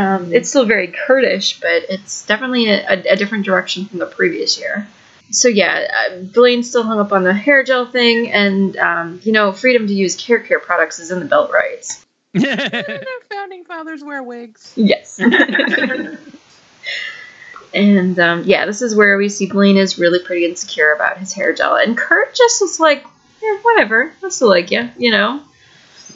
[0.00, 4.06] Um, it's still very Kurtish, but it's definitely a, a, a different direction from the
[4.06, 4.88] previous year.
[5.30, 9.32] So yeah, uh, Blaine still hung up on the hair gel thing, and um, you
[9.32, 12.06] know, freedom to use hair care products is in the Bill of Rights.
[12.32, 14.72] Their founding fathers wear wigs.
[14.76, 15.18] Yes.
[17.74, 21.34] and um, yeah, this is where we see Blaine is really pretty insecure about his
[21.34, 23.04] hair gel, and Kurt just is like,
[23.42, 25.42] yeah, whatever, I still like you, you know.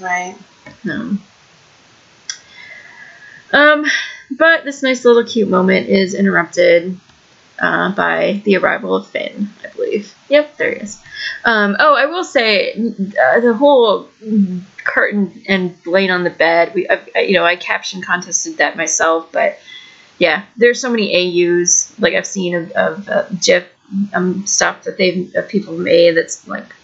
[0.01, 0.37] Right.
[0.91, 1.23] Um,
[3.53, 3.85] um,
[4.37, 6.99] but this nice little cute moment is interrupted
[7.59, 10.15] uh, by the arrival of Finn, I believe.
[10.29, 11.01] Yep, there he is.
[11.45, 14.09] Um, oh, I will say uh, the whole
[14.85, 16.75] curtain and Blaine on the bed.
[16.75, 19.59] We, I, you know, I caption contested that myself, but
[20.19, 23.67] yeah, there's so many AUs like I've seen of, of uh, GIF
[24.13, 26.75] um, stuff that they've people made that's like,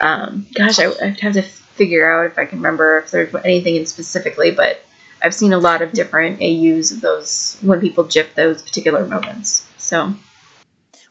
[0.00, 3.76] um, gosh, I, I have to figure out if I can remember if there's anything
[3.76, 4.82] in specifically, but
[5.22, 9.68] I've seen a lot of different AUs of those when people GIF those particular moments.
[9.76, 10.14] So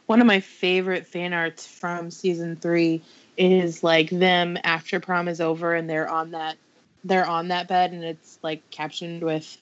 [0.06, 3.02] One of my favorite fan arts from season three
[3.38, 6.58] is like them after prom is over and they're on that
[7.06, 9.58] they're on that bed and it's like captioned with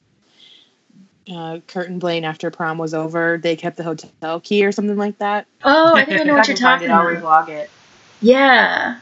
[1.31, 3.37] uh, Kurt and Blaine after prom was over.
[3.37, 5.45] They kept the hotel key or something like that.
[5.63, 7.47] Oh, I think I know what you're talking I'll about.
[7.47, 7.69] reblog it.
[8.21, 8.99] Yeah.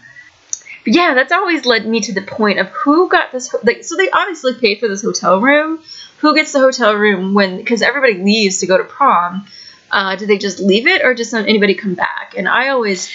[0.85, 3.53] Yeah, that's always led me to the point of who got this.
[3.63, 5.81] Like, so they obviously paid for this hotel room.
[6.19, 7.57] Who gets the hotel room when?
[7.57, 9.45] Because everybody leaves to go to prom.
[9.91, 12.35] Uh, do they just leave it, or does anybody come back?
[12.37, 13.11] And I always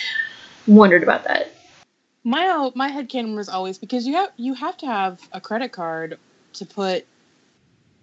[0.66, 1.53] wondered about that.
[2.25, 6.18] My my headcanon was always because you have you have to have a credit card
[6.55, 7.07] to put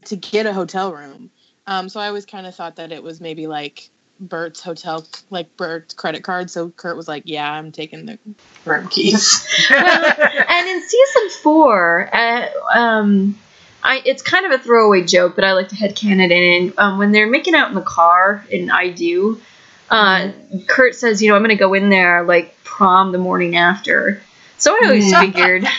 [0.06, 1.30] to get a hotel room.
[1.68, 3.90] Um, so I always kind of thought that it was maybe like
[4.20, 6.50] Burt's hotel, like Burt's credit card.
[6.50, 8.20] So Kurt was like, "Yeah, I'm taking the
[8.66, 13.38] room keys." and in season four, uh, um,
[13.84, 16.74] I, it's kind of a throwaway joke, but I like to headcanon it in.
[16.78, 19.42] Um, when they're making out in the car, and I do,
[19.90, 20.32] uh,
[20.68, 24.22] Kurt says, you know, I'm going to go in there like prom the morning after.
[24.58, 25.20] So I always Mm.
[25.20, 25.64] figured.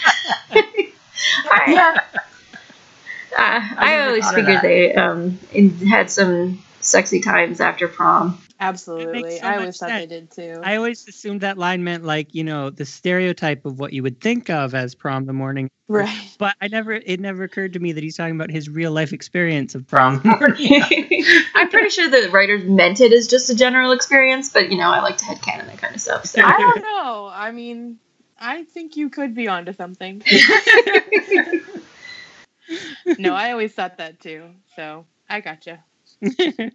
[1.51, 1.95] I,
[3.36, 8.43] uh, I always figured they um, in, had some sexy times after prom.
[8.61, 9.39] absolutely.
[9.39, 10.61] so I much always thought they did too.
[10.62, 14.20] I always assumed that line meant like you know the stereotype of what you would
[14.20, 16.36] think of as prom the morning, right.
[16.39, 19.12] but I never it never occurred to me that he's talking about his real life
[19.12, 24.51] experience of From I'm pretty sure the writers meant it as just a general experience,
[24.51, 26.26] but you know, I like to headcanon that kind of stuff.
[26.26, 26.43] So.
[26.43, 27.30] I don't know.
[27.32, 27.99] I mean,
[28.39, 30.22] I think you could be onto something.
[33.18, 34.51] no, I always thought that too.
[34.76, 35.84] So I gotcha.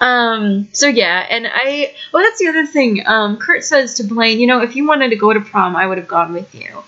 [0.00, 3.06] Um, so yeah, and I well that's the other thing.
[3.06, 5.86] Um, Kurt says to Blaine, you know, if you wanted to go to prom, I
[5.86, 6.82] would have gone with you.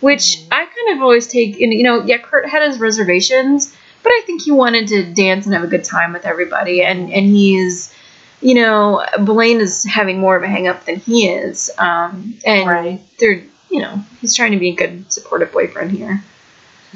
[0.00, 0.46] Which Mhm.
[0.52, 4.22] I kind of always take and you know, yeah, Kurt had his reservations, but I
[4.26, 7.92] think he wanted to dance and have a good time with everybody and and he's
[8.40, 11.70] you know, Blaine is having more of a hang up than he is.
[11.78, 13.00] Um and Right.
[13.18, 16.22] they're you know, he's trying to be a good supportive boyfriend here.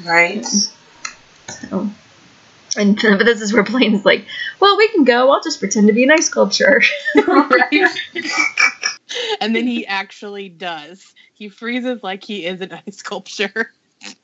[0.05, 0.45] Right.
[1.49, 1.89] So
[2.77, 4.25] and but this is where Blaine's like,
[4.59, 6.81] Well, we can go, I'll just pretend to be an ice sculpture.
[7.15, 7.87] right.
[9.41, 11.13] and then he actually does.
[11.33, 13.71] He freezes like he is an ice sculpture.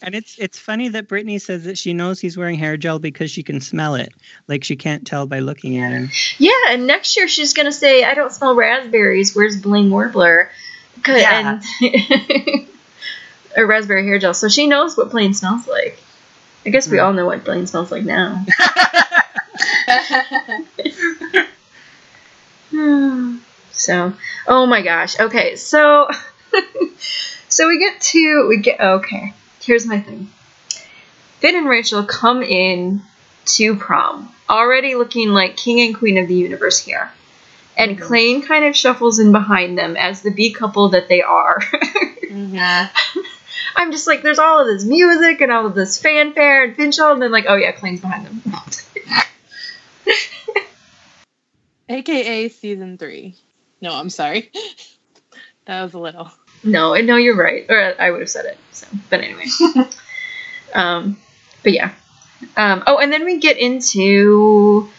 [0.01, 3.31] And it's it's funny that Brittany says that she knows he's wearing hair gel because
[3.31, 4.09] she can smell it.
[4.47, 6.09] Like she can't tell by looking at him.
[6.37, 9.33] Yeah, and next year she's gonna say, "I don't smell raspberries.
[9.33, 10.49] Where's Blaine Warbler?"
[11.01, 11.61] 'Cause- Yeah.
[11.81, 12.67] And
[13.57, 14.33] or raspberry hair gel.
[14.33, 15.97] So she knows what Blaine smells like.
[16.65, 18.45] I guess we all know what Blaine smells like now.
[22.71, 23.37] Hmm.
[23.71, 24.13] so,
[24.47, 25.19] oh my gosh.
[25.19, 26.07] Okay, so
[27.49, 29.33] so we get to we get okay.
[29.61, 30.29] Here's my thing.
[31.39, 33.01] Finn and Rachel come in
[33.45, 37.11] to prom, already looking like king and queen of the universe here.
[37.77, 38.03] And Mhm.
[38.07, 41.61] Klaine kind of shuffles in behind them as the B couple that they are.
[42.29, 42.89] Mhm.
[43.75, 47.13] I'm just like, there's all of this music and all of this fanfare and Finchel,
[47.13, 48.41] and then like, oh yeah, Klaine's behind them.
[51.89, 53.35] AKA season three.
[53.81, 54.51] No, I'm sorry.
[55.69, 56.31] That was a little.
[56.63, 57.63] No, no, you're right.
[57.69, 58.57] Or I would have said it.
[58.71, 59.45] So, but anyway.
[60.73, 61.19] um,
[61.61, 61.93] but yeah.
[62.57, 64.89] Um, oh, and then we get into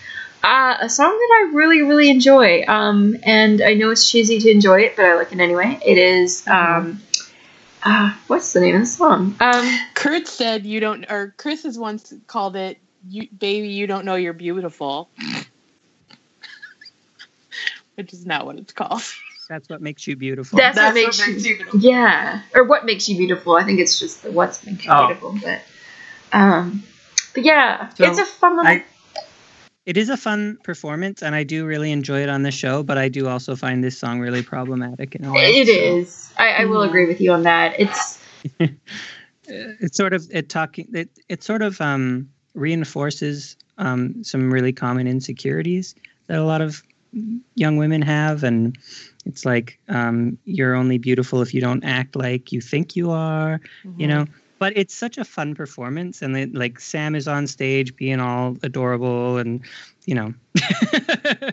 [0.45, 2.63] uh, a song that I really, really enjoy.
[2.69, 5.77] Um, and I know it's cheesy to enjoy it, but I like it anyway.
[5.85, 7.03] It is um,
[7.85, 9.37] uh, what's the name of the song?
[9.41, 12.79] Um, Kurt said you don't, or Chris has once called it,
[13.09, 15.11] you, "Baby, you don't know you're beautiful,"
[17.97, 19.03] which is not what it's called.
[19.49, 20.59] That's what makes you beautiful.
[20.59, 21.81] that's, what makes you, beautiful.
[21.81, 23.57] yeah, or what makes you beautiful.
[23.57, 25.09] I think it's just the what's makes you Oh.
[25.09, 25.37] beautiful.
[25.43, 25.63] But
[26.33, 26.85] um,
[27.35, 28.71] but yeah, So, it's a fun little.
[28.71, 28.85] I-
[29.87, 32.83] It is a fun performance, and I do really enjoy it on the show.
[32.83, 35.51] But I do also find this song really problematic in a way.
[35.51, 36.33] It so, is.
[36.39, 37.75] I, I will agree with you on that.
[37.79, 38.19] It's
[39.51, 40.89] It's sort of it talking.
[40.93, 45.95] It it sort of um, reinforces um, some really common insecurities
[46.27, 46.83] that a lot of
[47.55, 48.79] young women have, and
[49.27, 53.61] it's like um, you're only beautiful if you don't act like you think you are.
[53.97, 54.27] you know
[54.61, 58.57] but it's such a fun performance and it, like sam is on stage being all
[58.63, 59.63] adorable and
[60.07, 60.33] you know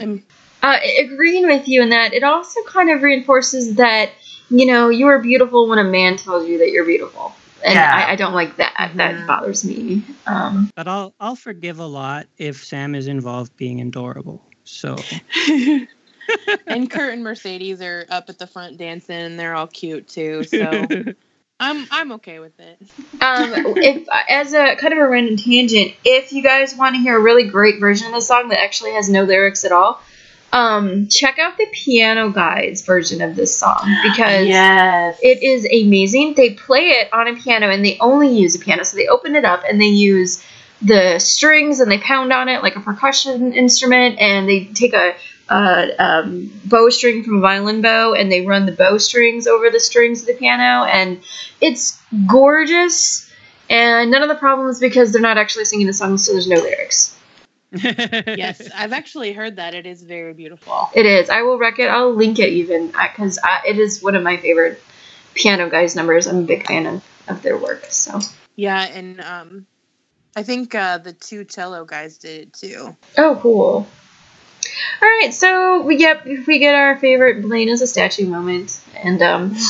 [0.00, 0.22] And
[0.62, 2.12] uh, agreeing with you in that.
[2.12, 4.10] It also kind of reinforces that
[4.50, 7.32] you know you are beautiful when a man tells you that you're beautiful,
[7.64, 7.94] and Yeah.
[7.94, 8.92] I, I don't like that.
[8.96, 9.26] That Mhm.
[9.26, 10.02] bothers me.
[10.26, 14.96] Um, but i'll i'll forgive a lot if sam is involved being adorable so
[16.68, 20.42] and Kurt and Mercedes are up at the front dancing, and they're all cute too.
[20.44, 20.88] So
[21.60, 22.78] I'm I'm okay with it.
[23.20, 27.16] um, if as a kind of a random tangent, if you guys want to hear
[27.16, 30.00] a really great version of the song that actually has no lyrics at all,
[30.52, 36.34] um, check out the Piano Guys version of this song because yes, It is amazing.
[36.34, 38.84] They play it on a piano and they only use a piano.
[38.84, 40.44] So they open it up and they use
[40.80, 45.16] the strings and they pound on it like a percussion instrument and they take a,
[45.48, 49.70] a um, bow string from a violin bow and they run the bow strings over
[49.70, 51.22] the strings of the piano and
[51.60, 53.30] it's gorgeous
[53.70, 56.56] and none of the problems because they're not actually singing the song so there's no
[56.56, 57.18] lyrics.
[57.72, 60.88] yes, I've actually heard that it is very beautiful.
[60.94, 61.28] It is.
[61.28, 61.88] I will wreck it.
[61.88, 64.82] I'll link it even because it is one of my favorite
[65.34, 66.26] piano guys numbers.
[66.26, 67.84] I'm a big fan of, of their work.
[67.90, 68.20] So.
[68.56, 69.66] Yeah, and um,
[70.34, 72.96] I think uh, the two cello guys did it too.
[73.18, 73.86] Oh, cool.
[75.00, 79.22] All right, so we yep we get our favorite Blaine as a statue moment, and
[79.22, 79.52] um,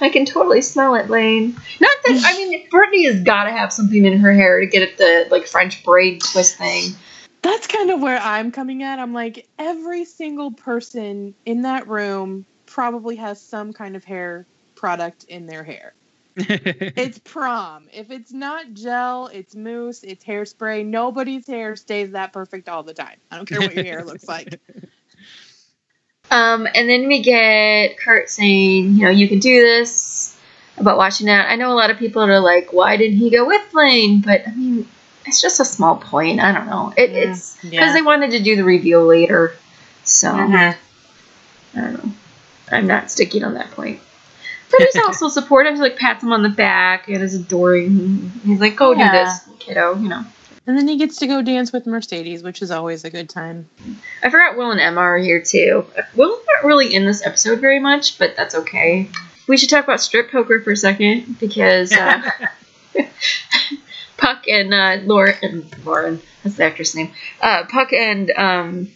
[0.00, 1.54] I can totally smell it, Blaine.
[1.80, 4.88] Not that I mean, Brittany has got to have something in her hair to get
[4.88, 6.94] at the like French braid twist thing.
[7.42, 8.98] That's kind of where I'm coming at.
[8.98, 15.24] I'm like, every single person in that room probably has some kind of hair product
[15.24, 15.92] in their hair.
[16.96, 17.88] It's prom.
[17.92, 20.84] If it's not gel, it's mousse, it's hairspray.
[20.84, 23.16] Nobody's hair stays that perfect all the time.
[23.30, 24.60] I don't care what your hair looks like.
[26.30, 30.38] Um, and then we get Kurt saying, you know, you can do this
[30.76, 31.48] about watching that.
[31.48, 34.20] I know a lot of people are like, why didn't he go with Blaine?
[34.20, 34.88] But I mean,
[35.24, 36.40] it's just a small point.
[36.40, 36.92] I don't know.
[36.96, 37.92] It, it's because yeah.
[37.92, 39.54] they wanted to do the reveal later.
[40.04, 40.76] So Mhm.
[41.74, 42.12] I don't know.
[42.70, 44.00] I'm not sticking on that point.
[44.70, 45.74] But he's also supportive.
[45.74, 48.30] He like pats him on the back and is adoring.
[48.44, 49.12] He's like, "Go Yeah.
[49.12, 50.24] do this, kiddo." You know.
[50.66, 53.68] And then he gets to go dance with Mercedes, which is always a good time.
[54.22, 55.86] I forgot Will and Emma are here too.
[56.16, 59.08] Will's not really in this episode very much, but that's okay.
[59.46, 62.20] We should talk about strip poker for a second because uh,
[64.16, 67.12] Puck and uh, Lauren, Lauren, that's the actress name.
[67.40, 68.88] Uh, Puck and um,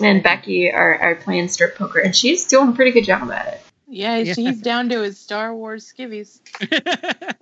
[0.00, 3.54] and Becky are, are playing strip poker, and she's doing a pretty good job at
[3.54, 3.60] it.
[3.88, 4.34] Yeah, Yeah.
[4.34, 6.40] he's down to his Star Wars skivvies.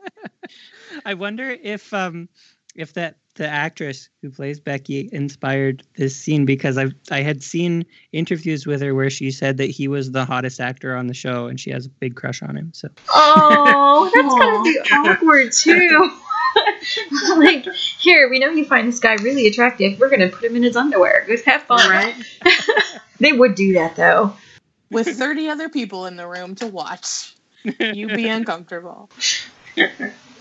[1.05, 2.28] I wonder if um
[2.74, 7.84] if that the actress who plays Becky inspired this scene because I I had seen
[8.12, 11.47] interviews with her where she said that he was the hottest actor on the show
[11.47, 12.72] and she has a big crush on him.
[12.74, 16.11] So Oh, that's gonna be awkward too.
[17.36, 17.66] like,
[17.99, 19.99] here, we know you find this guy really attractive.
[20.01, 21.24] We're gonna put him in his underwear.
[21.26, 22.14] Just have fun, Right?
[23.20, 24.34] They would do that though.
[24.91, 27.34] With 30 other people in the room to watch.
[27.64, 29.11] You be uncomfortable.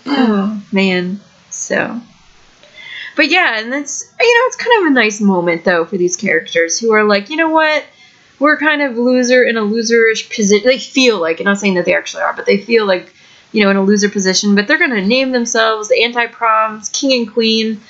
[0.08, 1.20] Oh man.
[1.50, 2.00] So
[3.16, 6.16] But yeah, and that's you know, it's kind of a nice moment though for these
[6.16, 7.84] characters who are like, you know what?
[8.38, 10.66] We're kind of loser in a loserish position.
[10.66, 13.12] They feel like, I'm not saying that they actually are, but they feel like,
[13.50, 14.54] you know, in a loser position.
[14.54, 17.80] But they're gonna name themselves the anti-proms king and queen,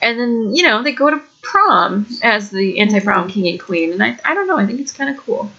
[0.00, 3.92] and then you know they go to prom as the anti-prom king and queen.
[3.92, 4.58] And I, I don't know.
[4.58, 5.50] I think it's kind of cool.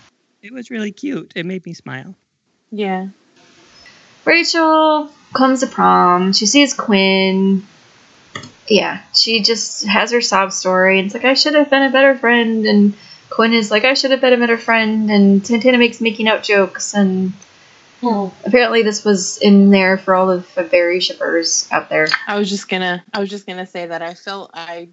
[0.46, 1.34] It was really cute.
[1.36, 2.16] It made me smile.
[2.72, 3.08] Yeah.
[4.26, 6.34] Rachel comes to prom.
[6.34, 7.66] She sees Quinn.
[8.68, 11.00] Yeah, she just has her sob story.
[11.00, 12.66] It's like, I should have been a better friend.
[12.66, 12.96] And
[13.30, 15.10] Quinn is like, I should have been a better friend.
[15.10, 16.93] And Santana makes making out jokes.
[16.93, 17.34] And
[18.02, 18.28] hmm.
[18.43, 22.08] apparently, this was in there for all of the berry shippers out there.
[22.28, 24.89] I was just gonna I was just gonna say that I felt I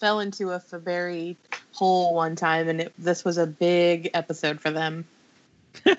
[0.00, 1.36] fell into a Faberry
[1.72, 5.04] hole one time and it, this was a big episode for them.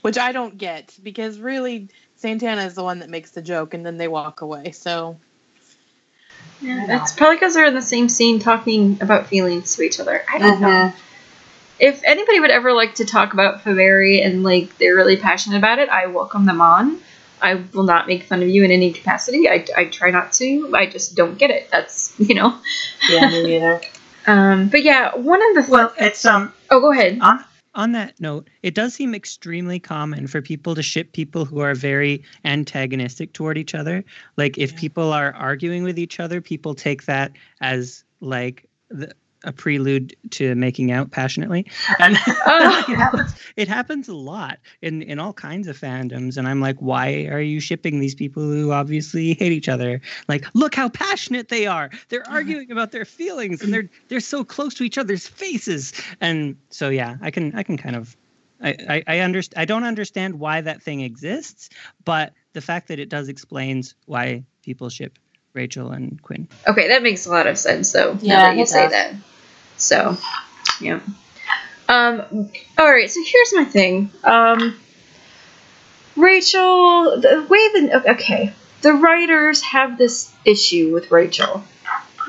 [0.00, 3.86] Which I don't get because really Santana is the one that makes the joke and
[3.86, 4.72] then they walk away.
[4.72, 5.18] So
[6.60, 10.24] Yeah, it's probably because they're in the same scene talking about feelings to each other.
[10.28, 10.66] I don't know.
[10.66, 10.98] Mm-hmm.
[11.78, 15.78] If anybody would ever like to talk about Faberry and like they're really passionate about
[15.78, 17.00] it, I welcome them on.
[17.42, 19.48] I will not make fun of you in any capacity.
[19.48, 20.72] I, I try not to.
[20.74, 21.68] I just don't get it.
[21.70, 22.58] That's you know.
[23.08, 23.80] Yeah, me neither.
[24.24, 27.18] Um, but yeah, one of the th- Well, it's um oh, go ahead.
[27.20, 31.58] on On that note, it does seem extremely common for people to ship people who
[31.58, 34.04] are very antagonistic toward each other.
[34.36, 39.12] Like if people are arguing with each other, people take that as like the,
[39.44, 41.66] a prelude to making out passionately.
[41.98, 42.16] And
[42.46, 42.84] Oh.
[42.88, 46.76] it happens it happens a lot in in all kinds of fandoms and I'm like
[46.78, 50.00] why are you shipping these people who obviously hate each other?
[50.28, 51.90] Like look how passionate they are.
[52.08, 55.92] They're arguing about their feelings and they're they're so close to each other's faces.
[56.20, 58.16] And so yeah, I can I can kind of
[58.62, 61.68] I, I, I understand I don't understand why that thing exists,
[62.04, 65.18] but the fact that it does explains why people ship
[65.54, 66.48] Rachel and Quinn.
[66.66, 68.12] Okay, that makes a lot of sense though.
[68.14, 68.92] now Yeah, that you say does.
[68.92, 69.14] that.
[69.82, 70.16] So,
[70.80, 71.00] yeah.
[71.88, 72.50] Um.
[72.78, 73.10] All right.
[73.10, 74.10] So here's my thing.
[74.24, 74.78] Um.
[76.14, 78.52] Rachel, the way the okay,
[78.82, 81.64] the writers have this issue with Rachel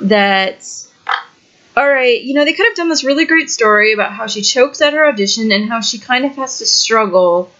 [0.01, 0.67] that.
[1.75, 4.43] All right, you know they could have done this really great story about how she
[4.43, 7.51] chokes at her audition and how she kind of has to struggle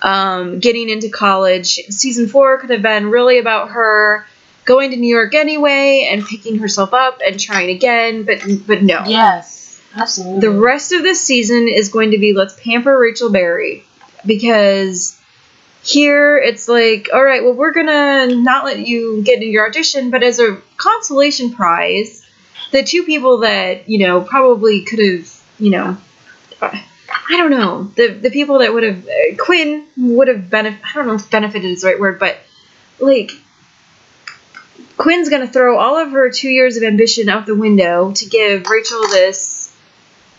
[0.00, 1.74] um, getting into college.
[1.90, 4.26] Season four could have been really about her
[4.64, 9.02] going to New York anyway and picking herself up and trying again, but but no.
[9.06, 9.80] Yes.
[9.94, 10.40] Absolutely.
[10.40, 13.84] The rest of this season is going to be let's pamper Rachel Berry
[14.24, 15.18] because
[15.82, 20.10] here it's like, all right, well we're gonna not let you get into your audition,
[20.10, 22.24] but as a consolation prize,
[22.70, 25.96] the two people that you know probably could have, you know.
[26.62, 30.80] I don't know the the people that would have uh, Quinn would have benefit.
[30.84, 32.38] I don't know if benefited is the right word, but
[32.98, 33.32] like
[34.96, 38.26] Quinn's going to throw all of her two years of ambition out the window to
[38.26, 39.74] give Rachel this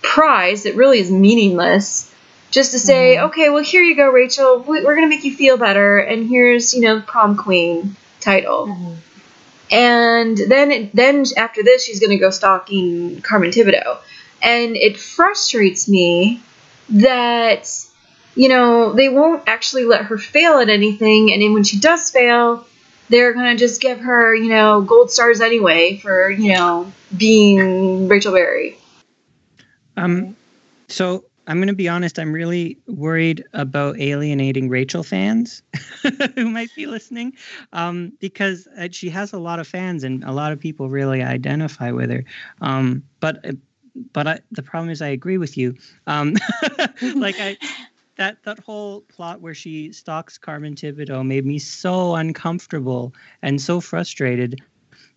[0.02, 2.14] prize that really is meaningless.
[2.52, 4.60] Just to say, okay, well, here you go, Rachel.
[4.60, 8.68] We- We're going to make you feel better, and here's, you know, prom queen title.
[8.68, 8.96] Mhm.
[9.72, 13.98] And then, it, then after this, she's going to go stalking Carmen Thibodeau,
[14.42, 16.42] and it frustrates me
[16.90, 17.68] that
[18.36, 22.12] you know they won't actually let her fail at anything, and then when she does
[22.12, 22.68] fail,
[23.14, 28.34] they're to just give her you know gold stars anyway for you know being Rachel
[28.34, 28.78] Berry.
[29.96, 30.36] Um,
[30.88, 32.18] so I'm going to be honest.
[32.18, 35.62] I'm really worried about alienating Rachel fans
[36.36, 37.34] who might be listening,
[37.74, 41.22] um, because uh, she has a lot of fans and a lot of people really
[41.22, 42.24] identify with her.
[42.62, 43.46] Um, but
[44.12, 45.76] but I, the problem is, I agree with you.
[46.08, 46.36] Um,
[47.16, 47.58] like I.
[48.18, 53.82] That, that whole plot where she stalks Carmen Thibodeau made me so uncomfortable and so
[53.82, 54.62] frustrated.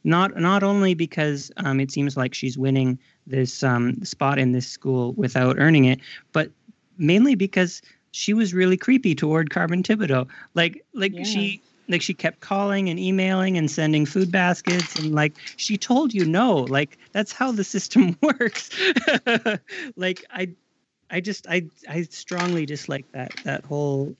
[0.04, 4.66] Not not only because um, it seems like she's winning this um, spot in this
[4.66, 6.00] school without earning it,
[6.32, 6.50] but
[6.96, 7.82] mainly because
[8.12, 10.26] she was really creepy toward Carmen Thibodeau.
[10.54, 11.24] Like like Yeah.
[11.24, 16.14] she like she kept calling and emailing and sending food baskets and like she told
[16.14, 16.60] you no.
[16.60, 18.70] Like that's how the system works.
[19.96, 20.50] like I
[21.10, 24.16] I just I I strongly dislike that that whole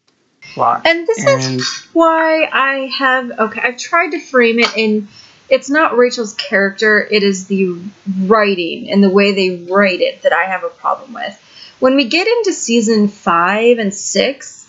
[0.55, 0.87] Plot.
[0.87, 3.61] And this and is why I have okay.
[3.63, 5.09] I've tried to frame it in.
[5.49, 7.01] It's not Rachel's character.
[7.01, 7.81] It is the
[8.23, 11.41] writing and the way they write it that I have a problem with.
[11.79, 14.69] When we get into season five and six,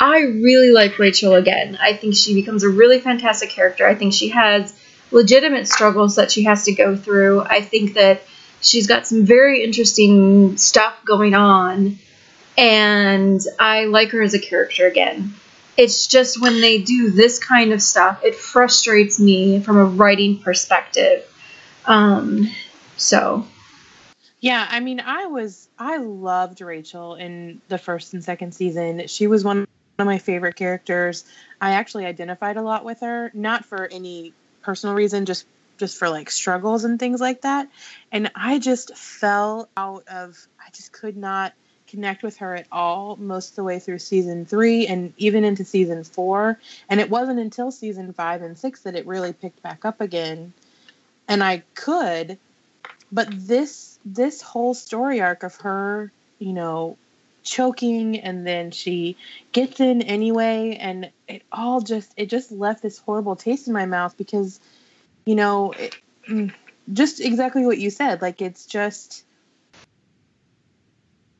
[0.00, 1.76] I really like Rachel again.
[1.80, 3.86] I think she becomes a really fantastic character.
[3.86, 4.78] I think she has
[5.10, 7.42] legitimate struggles that she has to go through.
[7.42, 8.22] I think that
[8.60, 11.98] she's got some very interesting stuff going on
[12.58, 15.34] and I like her as a character again.
[15.76, 20.38] It's just when they do this kind of stuff, it frustrates me from a writing
[20.38, 21.22] perspective.
[21.84, 22.50] Um,
[22.96, 23.46] so
[24.40, 29.06] Yeah, I mean, I was I loved Rachel in the first and second season.
[29.06, 29.66] She was one
[29.98, 31.24] of my favorite characters.
[31.60, 34.32] I actually identified a lot with her, not for any
[34.62, 35.46] personal reason, just
[35.78, 37.68] just for like struggles and things like that.
[38.12, 41.52] And I just fell out of I just could not
[41.88, 45.64] connect with her at all most of the way through season 3 and even into
[45.64, 46.58] season 4,
[46.88, 50.52] and it wasn't until season 5 and 6 that it really picked back up again.
[51.28, 52.38] And I could
[53.12, 56.96] but this this whole story arc of her you know
[57.42, 59.16] choking and then she
[59.52, 63.86] gets in anyway and it all just it just left this horrible taste in my
[63.86, 64.58] mouth because
[65.26, 65.96] you know it,
[66.28, 66.52] mm,
[66.92, 69.24] just exactly what you said like it's just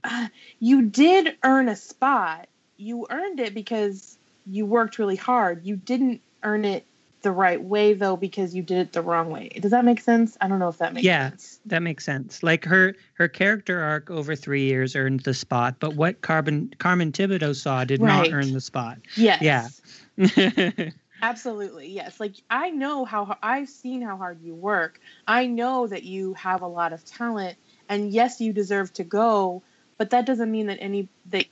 [0.04, 0.28] uh,
[0.60, 6.20] you did earn a spot you earned it because you worked really hard you didn't
[6.42, 6.84] earn it
[7.22, 10.36] the right way though because you did it the wrong way does that make sense
[10.40, 11.30] i don't know if that makes Yeah.
[11.30, 12.42] sense that makes sense.
[12.44, 17.10] Like her her character arc over three years earned the spot, but what Carmen Carmen
[17.10, 18.30] Thibodeau saw did Right.
[18.30, 18.98] not earn the spot.
[19.16, 19.80] Yes.
[20.16, 20.90] Yeah.
[21.22, 21.88] Absolutely.
[21.88, 22.20] Yes.
[22.20, 25.00] Like I know how I've seen how hard you work.
[25.26, 27.56] I know that you have a lot of talent
[27.88, 29.62] and yes, you deserve to go,
[29.98, 31.46] but that doesn't mean that any that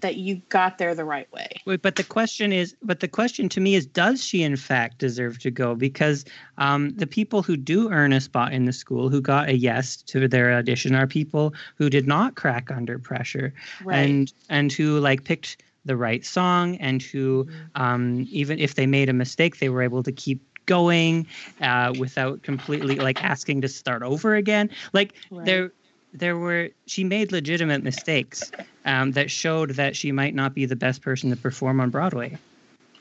[0.00, 1.48] that you got there the right way.
[1.64, 4.98] Wait, but the question is, but the question to me is, does she in fact
[4.98, 5.74] deserve to go?
[5.74, 6.24] Because
[6.58, 9.96] um, the people who do earn a spot in the school, who got a yes
[10.02, 13.54] to their audition, are people who did not crack under pressure,
[13.84, 13.96] right.
[13.96, 19.08] and and who like picked the right song, and who um, even if they made
[19.08, 21.26] a mistake, they were able to keep going
[21.60, 24.70] uh, without completely like asking to start over again.
[24.94, 25.46] Like Right.
[25.46, 25.72] there
[26.12, 28.52] there were she made legitimate mistakes
[28.84, 32.38] um, that showed that she might not be the best person to perform on Broadway.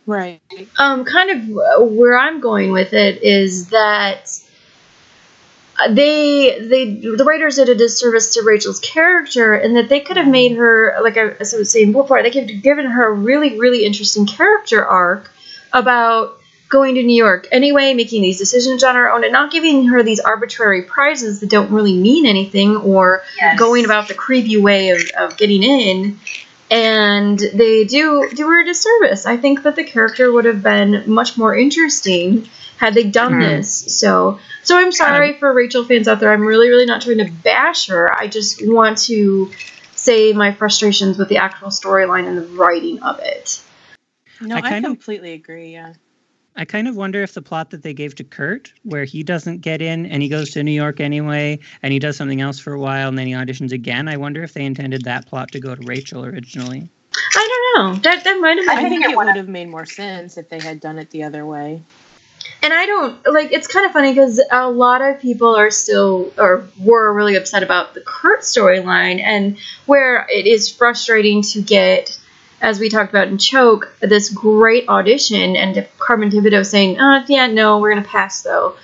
[0.05, 0.41] right.
[0.79, 4.29] um, kind of where I'm going with it is that
[5.89, 10.27] they they the writers did a disservice to Rachel's character in that they could have
[10.27, 13.13] made her like I, as I was saying before they could have given her a
[13.13, 15.31] really really interesting character arc
[15.73, 16.39] about
[16.69, 20.01] going to New York anyway, making these decisions on her own, and not giving her
[20.01, 23.59] these arbitrary prizes that don't really mean anything or Yes.
[23.59, 26.19] going about the creepy way of, of getting in
[26.71, 29.25] and they do do her a disservice.
[29.25, 33.39] I think that the character would have been much more interesting had they done Hmm.
[33.39, 33.97] this.
[33.99, 36.31] So so I'm sorry for Rachel fans out there.
[36.31, 38.13] I'm really really not trying to bash her.
[38.13, 39.51] I just want to
[39.95, 43.61] say my frustrations with the actual storyline and the writing of it.
[44.41, 45.71] No, I I, kind of- completely agree.
[45.71, 45.93] Yeah.
[46.57, 49.59] I kind of wonder if the plot that they gave to Kurt, where he doesn't
[49.59, 52.71] get in and he goes to New York anyway, and he does something else for
[52.71, 54.07] a while and then he auditions again.
[54.07, 56.87] I wonder if they intended that plot to go to Rachel originally.
[57.35, 58.01] I don't know.
[58.01, 58.89] That that might have I, been.
[58.89, 61.23] think think it it would have made more sense if they had done it the
[61.23, 61.81] other way.
[62.61, 63.51] And I don't like.
[63.51, 67.63] It's kind of funny because a lot of people are still or were really upset
[67.63, 72.19] about the Kurt storyline, and where it is frustrating to get,
[72.61, 77.47] as we talked about in Choke, this great audition, and Carmen Thibodeau saying, "Oh, yeah,
[77.47, 78.75] no, we're gonna pass though."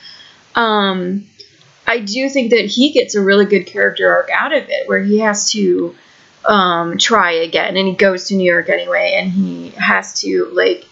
[0.55, 1.25] Um,
[1.87, 4.99] I do think that he gets a really good character arc out of it, where
[4.99, 5.95] he has to
[6.45, 10.85] um, try again, and he goes to New York anyway, and he has to like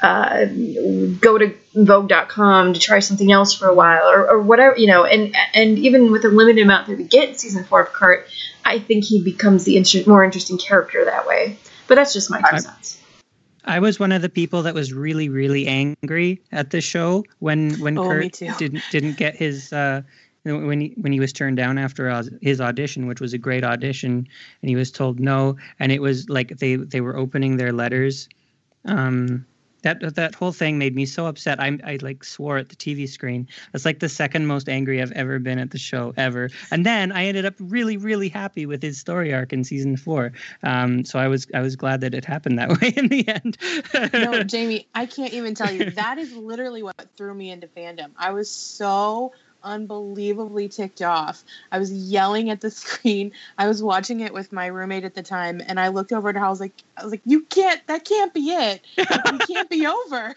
[0.00, 4.86] uh, go to Vogue.com to try something else for a while, or, or whatever, you
[4.86, 5.04] know.
[5.04, 8.26] And and even with the limited amount that we get in season four of Kurt,
[8.64, 11.56] I think he becomes the inter- more interesting character that way.
[11.88, 12.98] But that's just my two I- cents.
[13.64, 17.74] I was one of the people that was really, really angry at the show when
[17.80, 20.02] when Oh, Kurt didn't didn't get his uh,
[20.44, 24.26] when he when he was turned down after his audition, which was a great audition,
[24.62, 28.28] and he was told no, and it was like they they were opening their letters.
[28.84, 29.46] Um,
[29.82, 31.60] that that whole thing made me so upset.
[31.60, 33.48] I I like swore at the TV screen.
[33.72, 36.50] That's like the second most angry I've ever been at the show ever.
[36.70, 40.32] And then I ended up really really happy with his story arc in season four.
[40.62, 43.58] Um, so I was I was glad that it happened that way in the end.
[44.12, 45.90] no, Jamie, I can't even tell you.
[45.90, 48.12] That is literally what threw me into fandom.
[48.16, 49.32] I was so
[49.64, 51.44] unbelievably ticked off.
[51.70, 53.32] I was yelling at the screen.
[53.58, 56.36] I was watching it with my roommate at the time, and I looked over at
[56.36, 56.44] her.
[56.44, 57.84] I was like, I was like, you can't.
[57.86, 58.82] That can't be it.
[58.96, 60.34] It can't be over.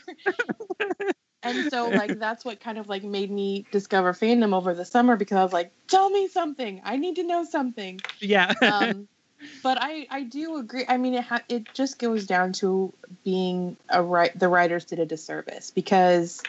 [1.44, 5.16] and so, like, that's what kind of like made me discover fandom over the summer
[5.16, 6.82] because I was like, tell me something.
[6.84, 8.54] I need to know something yeah.
[8.62, 9.08] um,
[9.64, 10.86] but I, I do agree.
[10.88, 12.94] I mean, it ha- it just goes down to
[13.24, 14.38] being a right.
[14.38, 16.42] The writers did a disservice because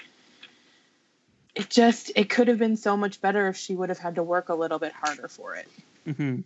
[1.56, 4.22] it just it could have been so much better if she would have had to
[4.22, 5.66] work a little bit harder for it.
[6.04, 6.40] hmm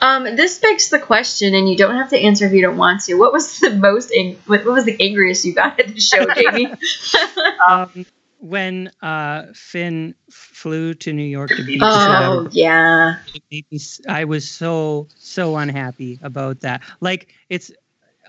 [0.00, 3.02] Um, this begs the question, and you don't have to answer if you don't want
[3.02, 3.14] to.
[3.14, 6.26] What was the most ang- what, what was the angriest you got at the show,
[6.34, 6.74] Jamie?
[7.68, 8.06] um,
[8.38, 13.16] when uh, Finn f- flew to New York to be oh Shadow, yeah.
[13.32, 16.82] it made me s- I was so so unhappy about that.
[17.00, 17.70] Like it's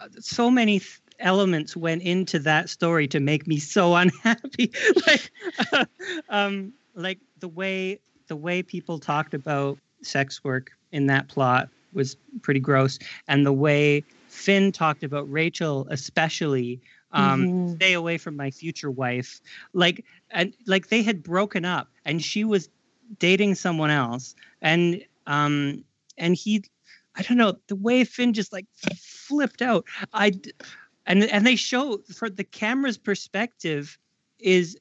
[0.02, 4.72] uh, so many th- elements went into that story to make me so unhappy.
[5.08, 5.32] like
[6.30, 12.16] um, like the way the way people talked about sex work in that plot was
[12.42, 16.82] pretty gross, and the way Finn talked about Rachel, especially.
[17.12, 17.76] Um, Mhm.
[17.76, 19.40] stay away from my future wife
[19.72, 22.68] like and like they had broken up and she was
[23.20, 25.84] dating someone else and um
[26.18, 26.64] and he
[27.16, 28.66] i don't know the way finn just like
[28.98, 30.32] flipped out i
[31.06, 33.98] and and they show for the camera's perspective
[34.40, 34.78] is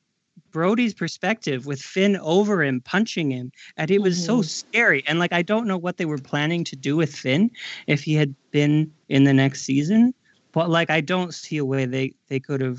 [0.53, 4.45] brody's perspective with finn over him punching him and it was so Mhm.
[4.45, 7.51] scary and like i don't know what they were planning to do with finn
[7.87, 10.13] if he had been in the next season
[10.53, 12.79] but like i don't see a way they they could have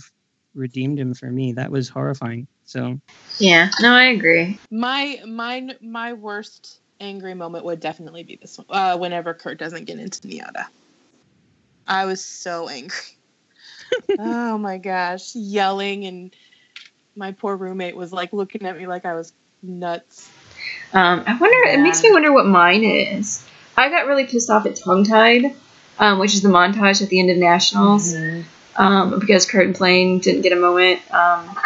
[0.56, 3.00] redeemed him for me that was horrifying so
[3.40, 3.70] Yeah.
[3.82, 4.60] No, I agree.
[4.72, 8.68] My my my worst angry moment would definitely be this one.
[8.70, 10.66] Uh, whenever Kurt doesn't get into NYADA,
[11.88, 12.98] I was so angry.
[14.20, 16.36] Oh my gosh, yelling and
[17.16, 20.30] my poor roommate was like looking at me like I was nuts.
[20.94, 21.70] Um, I wonder.
[21.70, 23.48] It makes me wonder what mine is.
[23.78, 25.56] I got really pissed off at Tongue Tied,
[26.00, 28.16] um, which is the montage at the end of Nationals,
[28.76, 31.00] um, because Kurt and Blaine didn't get a moment.
[31.14, 31.58] Um,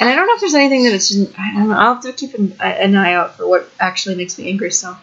[0.00, 1.38] and I don't know if there's anything that it's just.
[1.38, 1.74] I don't know.
[1.74, 4.72] I'll have to keep an, an eye out for what actually makes me angry.
[4.72, 4.96] So.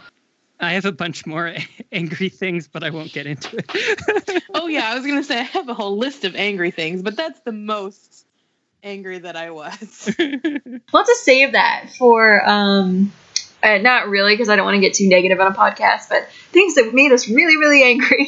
[0.59, 1.53] I have a bunch more
[1.91, 4.43] angry things, but I won't get into it.
[4.53, 7.15] Oh yeah, I was gonna say I have a whole list of angry things, but
[7.15, 8.25] that's the most
[8.83, 10.13] angry that I was.
[10.19, 13.11] We'll have to save that for um
[13.61, 16.29] uh, not really because I don't want to get too negative on a podcast, but
[16.51, 18.27] things that made us really, really angry.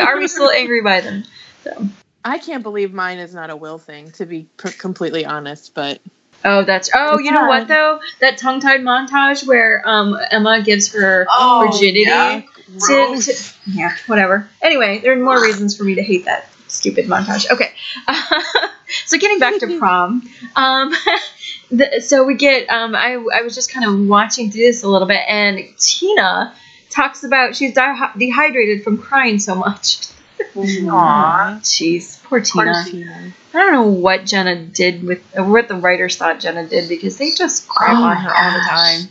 [0.00, 1.24] Are we still angry by them?
[1.62, 1.88] So.
[2.24, 5.74] I can't believe mine is not a will thing, to be per- completely honest.
[5.74, 6.00] But
[6.46, 8.00] Oh, that's oh, you know what though?
[8.20, 12.42] That tongue-tied montage where um Emma gives her Oh, virginity yeah.
[12.86, 13.34] to, to
[13.66, 14.48] yeah, whatever.
[14.62, 17.50] Anyway, there are more reasons for me to hate that stupid montage.
[17.50, 17.72] Okay,
[19.06, 20.22] so getting back to prom,
[20.54, 20.94] um,
[21.70, 24.88] the, so we get um, I I was just kind of watching through this a
[24.88, 26.54] little bit, and Tina
[26.90, 30.06] talks about she's di- dehydrated from crying so much.
[30.56, 31.60] Aw.
[31.62, 32.84] Jeez, poor Tina.
[32.84, 33.32] Tina.
[33.54, 37.16] I don't know what Jenna did with, or what the writers thought Jenna did because
[37.18, 39.08] they just crap Oh on my her all the time.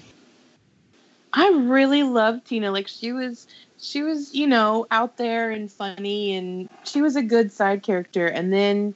[1.34, 2.72] I really loved Tina.
[2.72, 3.47] Like she was,
[3.77, 8.27] she was, you know, out there and funny, and she was a good side character.
[8.27, 8.95] And then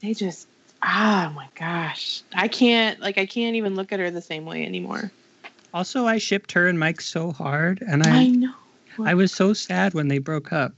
[0.00, 0.48] they just,
[0.82, 4.64] ah, my gosh, I can't, like, I can't even look at her the same way
[4.64, 5.10] anymore.
[5.72, 8.54] also, I shipped her and Mike so hard, and I I know.
[9.02, 10.72] I was so sad when they broke up.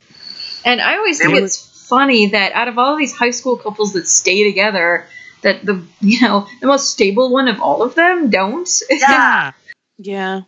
[0.66, 4.08] And I always think it's funny that out of all these high school couples that
[4.08, 5.06] stay together,
[5.42, 8.68] that the you know the most stable one of all of them don't.
[8.90, 9.52] Yeah.
[9.98, 10.42] Yeah.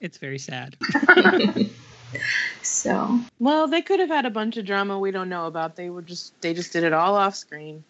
[0.00, 0.76] It's very sad.
[2.62, 5.74] so Well, they could have had a bunch of drama we don't know about.
[5.74, 7.82] They were just they just did it all off screen.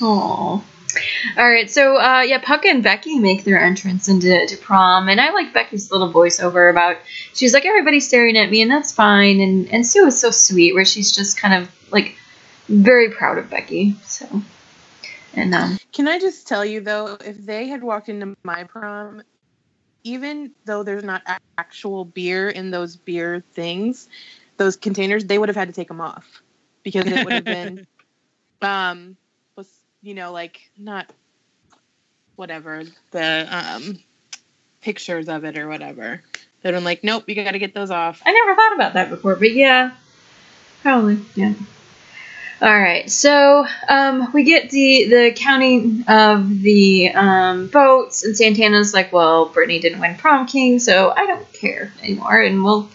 [0.00, 0.64] Oh.
[1.36, 5.20] All right, so uh, yeah, Puck and Becky make their entrance into to prom, and
[5.20, 6.96] I like Becky's little voiceover about
[7.34, 10.74] she's like everybody's staring at me, and that's fine, and and Sue is so sweet
[10.74, 12.16] where she's just kind of like
[12.68, 13.96] very proud of Becky.
[14.04, 14.42] So,
[15.34, 19.22] and um, Can I just tell you though, if they had walked into my prom,
[20.04, 21.22] even though there's not
[21.58, 24.08] actual beer in those beer things,
[24.56, 26.42] those containers, they would have had to take them off
[26.82, 27.86] because it would have been,
[28.62, 29.16] um,
[30.04, 31.10] you know like not
[32.36, 33.98] whatever the um
[34.82, 36.22] pictures of it or whatever.
[36.62, 38.22] They'd been like, nope, you got to get those off.
[38.24, 39.92] I never thought about that before, but yeah,
[40.82, 41.54] probably yeah.
[42.60, 48.94] All right, so um, we get the the counting of the um, votes, and Santana's
[48.94, 52.88] like, "Well, Brittany didn't win prom king, so I don't care anymore." And we'll.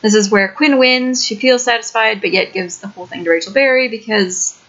[0.00, 1.24] This is where Quinn wins.
[1.24, 4.61] She feels satisfied, but yet gives the whole thing to Rachel Berry because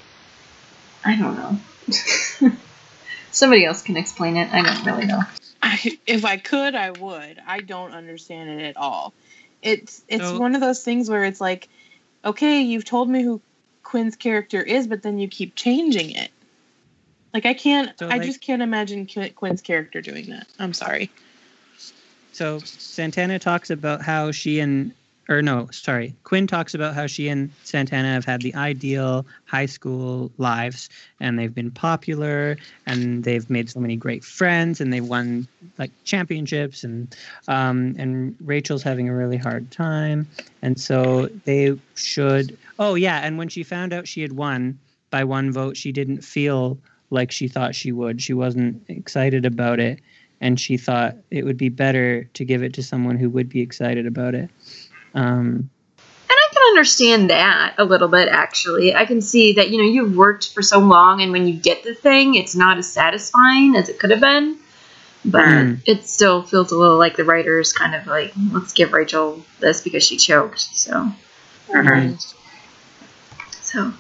[1.06, 2.52] I don't know.
[3.32, 4.54] Somebody else can explain it.
[4.54, 5.22] I don't really know.
[5.62, 7.42] I, if I could, I would.
[7.46, 9.14] I don't understand it at all.
[9.62, 11.68] It's it's So- one of those things where it's like,
[12.24, 13.42] okay, you've told me who
[13.82, 16.32] Quinn's character is, but then you keep changing it.
[17.34, 20.48] Like I can't, So, I just can't imagine Quinn's character doing that.
[20.60, 21.10] I'm sorry.
[22.32, 24.94] So Santana talks about how she and
[25.30, 29.66] or no, sorry, Quinn talks about how she and Santana have had the ideal high
[29.66, 30.90] school lives
[31.20, 35.48] and they've been popular and they've made so many great friends and they've won
[35.78, 37.16] like championships and
[37.48, 40.28] um, and Rachel's having a really hard time
[40.62, 44.78] and so they should oh yeah and when she found out she had won
[45.10, 46.78] by one vote she didn't feel
[47.12, 50.00] like she thought she would she wasn't excited about it
[50.44, 53.62] and she thought it would be better to give it to someone who would be
[53.62, 54.50] excited about it.
[55.14, 55.70] Um,
[56.30, 58.96] And I can understand that a little bit, actually.
[58.96, 61.84] I can see that, you know, you've worked for so long, and when you get
[61.84, 64.58] the thing, it's not as satisfying as it could have been.
[65.26, 65.80] But Mm.
[65.86, 69.80] it still feels a little like the writers kind of like, let's give Rachel this
[69.82, 70.60] because she choked.
[70.60, 71.12] So,
[73.62, 73.94] so.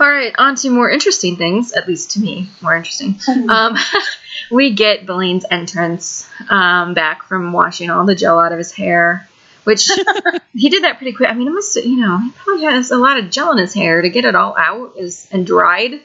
[0.00, 3.20] all right, on to more interesting things, at least to me, more interesting.
[3.48, 3.76] um,
[4.50, 9.28] we get Blaine's entrance um, back from washing all the gel out of his hair,
[9.64, 9.90] which
[10.52, 11.30] he did that pretty quick.
[11.30, 13.74] I mean, it must, you know, he probably has a lot of gel in his
[13.74, 16.00] hair to get it all out is, and dried.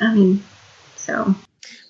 [0.00, 0.42] I mean,
[0.96, 1.34] so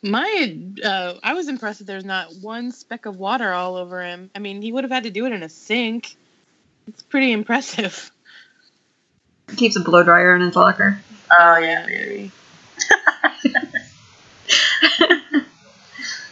[0.02, 4.30] My, uh, I was impressed that there's not one speck of water all over him.
[4.34, 6.16] I mean, he would have had to do it in a sink.
[6.88, 8.10] It's pretty impressive.
[9.56, 11.00] keeps a blow dryer in his locker.
[11.38, 11.86] Oh yeah.
[11.86, 12.30] Very.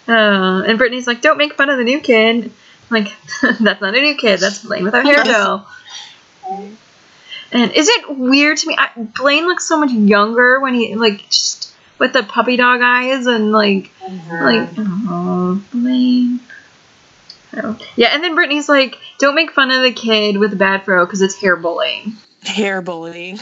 [0.08, 2.50] Uh, and Brittany's like, "Don't make fun of the new kid."
[2.90, 3.08] Like,
[3.42, 4.40] that's not a new kid.
[4.40, 5.68] That's Blaine without hair gel.
[7.52, 8.76] And is it weird to me?
[8.78, 13.26] I, Blaine looks so much younger when he like just with the puppy dog eyes
[13.26, 13.90] and like
[14.30, 16.40] like oh Blaine.
[17.96, 21.04] Yeah, and then Brittany's like, "Don't make fun of the kid with the bad fro
[21.04, 22.12] because it's hair bullying."
[22.44, 23.38] Hair bullying.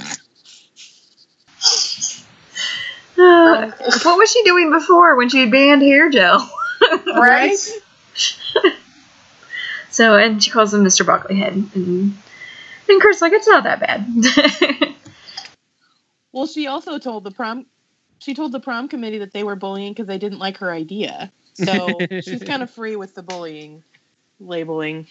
[3.19, 3.71] Uh,
[4.05, 6.51] what was she doing before when she banned hair gel?
[7.07, 7.59] Right?
[9.99, 11.05] So, and she calls him Mr.
[11.05, 11.75] Broccolihead.
[11.75, 12.17] And,
[12.89, 14.95] and Kurt's like, it's not that bad.
[16.31, 17.67] Well, she also told the prom
[18.19, 21.33] she told the prom committee that they were bullying because they didn't like her idea.
[21.55, 23.83] So she's kind of free with the bullying
[24.39, 25.07] labeling.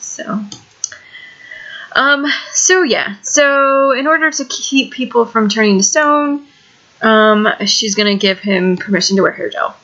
[0.00, 0.44] so,
[1.92, 3.14] um, so yeah.
[3.22, 6.44] So, in order to keep people from turning to stone,
[7.00, 9.76] um, she's gonna give him permission to wear hair gel.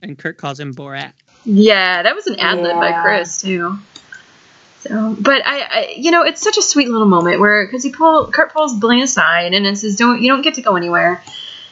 [0.00, 1.12] and Kurt calls him Borat.
[1.50, 3.78] Yeah, that was an ad lib by Chris too.
[4.80, 7.90] So, but I, I, you know, it's such a sweet little moment where because he
[7.90, 11.22] pull Kurt pulls Blaine aside and it says, "Don't you don't get to go anywhere."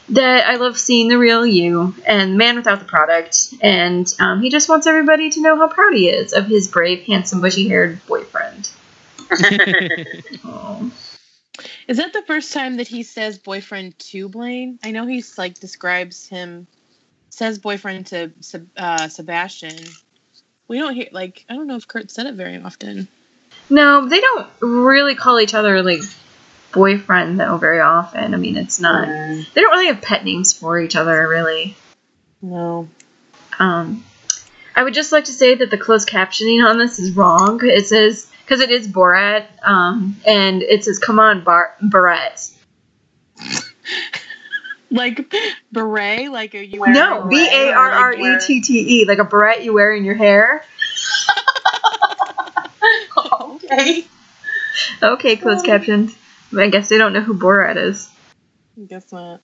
[0.09, 4.49] That I love seeing the real you and man without the product, and um, he
[4.49, 8.71] just wants everybody to know how proud he is of his brave, handsome, bushy-haired boyfriend.
[10.45, 10.91] Oh.
[11.89, 14.79] Is that the first time that he says boyfriend to Blaine?
[14.83, 16.67] I know he's like describes him
[17.37, 18.33] says boyfriend to
[18.79, 19.77] uh, Sebastian.
[20.69, 23.09] We don't hear like I don't know if Kurt said it very often.
[23.69, 26.01] No, they don't really call each other like
[26.73, 28.33] boyfriend though very often.
[28.33, 29.07] I mean, it's not.
[29.07, 31.77] They don't really have pet names for each other, really.
[32.41, 32.89] No.
[33.59, 34.05] Um,
[34.75, 37.61] I would just like to say that the closed captioning on this is wrong.
[37.63, 42.51] It says because it is Borat, um, and it says "Come on, Bar- Barrett."
[44.97, 45.33] like
[45.73, 49.25] beret, like are you No, B A R R E T T E, like a
[49.25, 50.65] beret you wear in your hair.
[53.41, 54.05] okay.
[55.03, 55.79] Okay, closed um, Oh.
[55.79, 56.15] captions.
[56.57, 58.09] I guess they don't know who Borat is.
[58.89, 59.41] Guess not.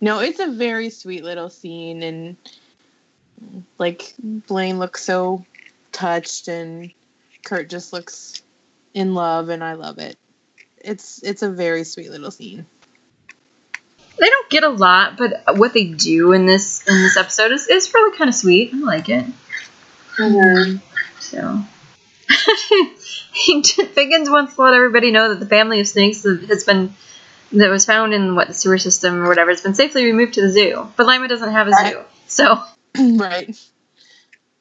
[0.00, 2.36] No, it's a very sweet little scene, and
[3.78, 5.44] like Blaine looks so
[5.92, 6.92] touched, and
[7.44, 8.42] Kurt just looks
[8.92, 10.16] in love, and I love it.
[10.78, 12.66] It's it's a very sweet little scene.
[14.18, 17.66] They don't get a lot, but what they do in this in this episode is,
[17.68, 18.72] is really kind of sweet.
[18.72, 19.24] I like it.
[21.18, 21.62] So,
[23.94, 26.94] Figgins wants to let everybody know that the family of snakes that has been
[27.52, 30.42] that was found in what the sewer system or whatever has been safely removed to
[30.42, 30.88] the zoo.
[30.96, 32.62] But Lima doesn't have a zoo, so
[33.16, 33.58] right.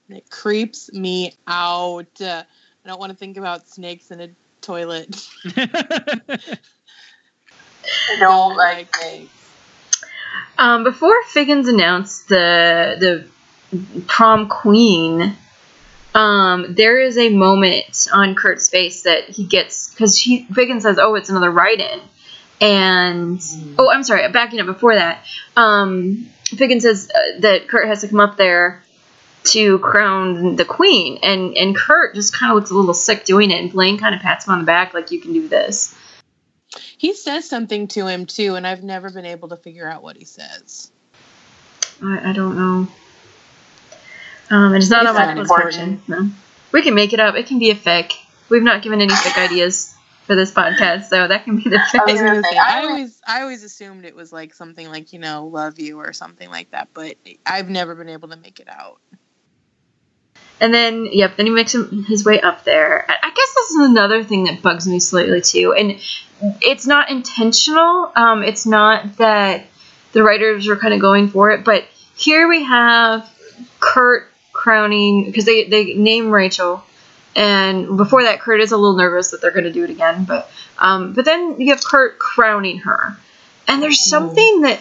[0.10, 2.22] It creeps me out.
[2.22, 2.44] Uh,
[2.84, 4.30] I don't want to think about snakes in a
[4.62, 5.28] toilet.
[5.56, 6.40] I
[8.20, 9.43] don't like snakes.
[10.58, 15.36] Um, before Figgins announced the the prom queen.
[16.16, 21.00] Um, there is a moment on Kurt's face that he gets because he Figgins says,
[21.00, 22.02] "Oh, it's another write-in,"
[22.62, 23.42] and
[23.80, 25.26] oh, I'm sorry, backing up before that.
[25.58, 28.84] Um, Figgins says uh, that Kurt has to come up there
[29.46, 33.50] to crown the queen, and and Kurt just kind of looks a little sick doing
[33.50, 35.96] it, and Blaine kind of pats him on the back like, "You can do this."
[37.04, 40.16] He says something to him too, and I've never been able to figure out what
[40.16, 40.90] he says.
[42.02, 42.88] I, I don't know.
[44.50, 46.08] Um, it's not It's on my important.
[46.08, 46.30] No.
[46.72, 47.36] We can make it up.
[47.36, 48.14] It can be a fic.
[48.48, 49.94] We've not given any fic ideas
[50.28, 52.06] for this podcast, so that can be the I fic.
[52.06, 54.54] was was gonna gonna say, say, I I always, I always assumed it was like
[54.54, 58.30] something like you know, love you or something like that, but I've never been able
[58.30, 59.02] to make it out.
[60.60, 63.06] And then, yep, then he makes him, his way up there.
[63.10, 66.00] I guess this is another thing that bugs me slightly too, and
[66.62, 68.12] it's not intentional.
[68.16, 69.66] Um, it's not that
[70.14, 71.86] the writers were kind of going for it, but
[72.16, 73.30] here we have
[73.80, 76.84] Kurt crowning because they they name Rachel,
[77.36, 80.26] and before that, Kurt is a little nervous that they're going to do it again,
[80.26, 83.18] but um, but then you have Kurt crowning her,
[83.68, 84.80] and there's something that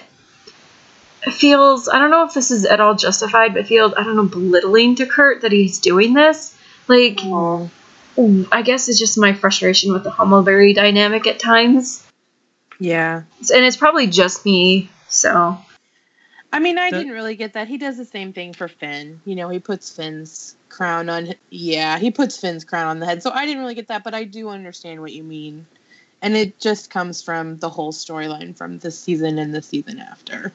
[1.30, 4.24] feels I don't know if this is at all justified, but feels I don't know
[4.24, 6.56] belittling to Kurt that he's doing this.
[6.88, 12.06] Like I guess it's just my frustration with the Hummelberry dynamic at times,
[12.78, 13.22] Yeah,
[13.54, 14.90] and it's probably just me.
[15.08, 15.58] So
[16.52, 17.68] I mean, I The- didn't really get that.
[17.68, 19.20] He does the same thing for Finn.
[19.24, 21.34] You know, he puts Finn's crown on.
[21.48, 23.22] Yeah, he puts Finn's crown on the head.
[23.22, 25.66] So I didn't really get that, but I do understand what you mean,
[26.20, 30.52] and it just comes from the whole storyline from this season and the season after.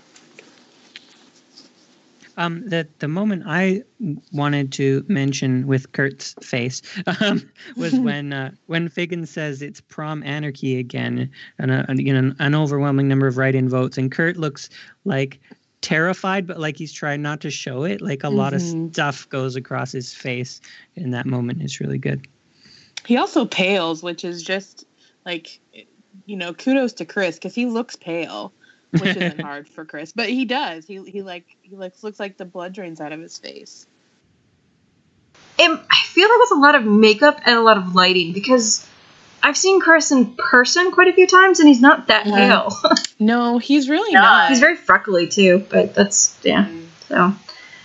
[2.38, 3.84] Um, the the moment I
[4.32, 6.82] wanted to mention with Kurt's face
[7.20, 12.34] um, was when uh, when Figgins says it's prom anarchy again, and and, you know
[12.40, 14.70] an overwhelming number of write-in votes, and Kurt looks
[15.04, 15.40] like
[15.82, 18.02] terrified, but like he's trying not to show it.
[18.02, 18.92] Like a lot of Mhm.
[18.94, 20.62] stuff goes across his face
[20.96, 21.62] in that moment.
[21.62, 22.28] It's really good.
[23.06, 24.86] He also pales, which is just
[25.26, 25.60] like,
[26.26, 28.52] you know, kudos to Chris because he looks pale,
[28.92, 30.86] which isn't hard for Chris, but he does.
[30.86, 33.86] He he like he looks looks like the blood drains out of his face.
[35.60, 38.88] it, I feel like it's a lot of makeup and a lot of lighting because
[39.44, 42.36] I've seen Chris in person quite a few times, and he's not that Yeah.
[42.36, 42.72] pale.
[43.20, 44.22] No, he's really No.
[44.22, 44.50] not.
[44.50, 46.70] he's very freckly too, but that's yeah.
[47.08, 47.34] So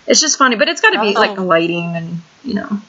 [0.06, 2.80] it's just funny, but it's got to be like the lighting and you know.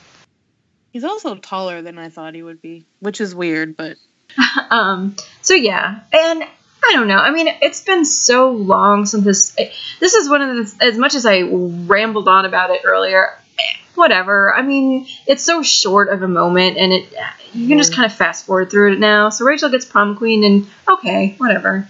[0.91, 3.95] He's also taller than I thought he would be, which is weird, but
[4.71, 6.43] um so yeah and
[6.89, 7.17] i don't know.
[7.17, 9.55] I mean it's been so long since this
[9.99, 13.29] this is one of the as much as i rambled on about it earlier
[13.59, 14.53] eh, whatever.
[14.53, 17.13] I mean it's so short of a moment and it
[17.53, 19.29] you can just kind of fast forward through it now.
[19.29, 21.87] So rachel gets prom queen and okay whatever.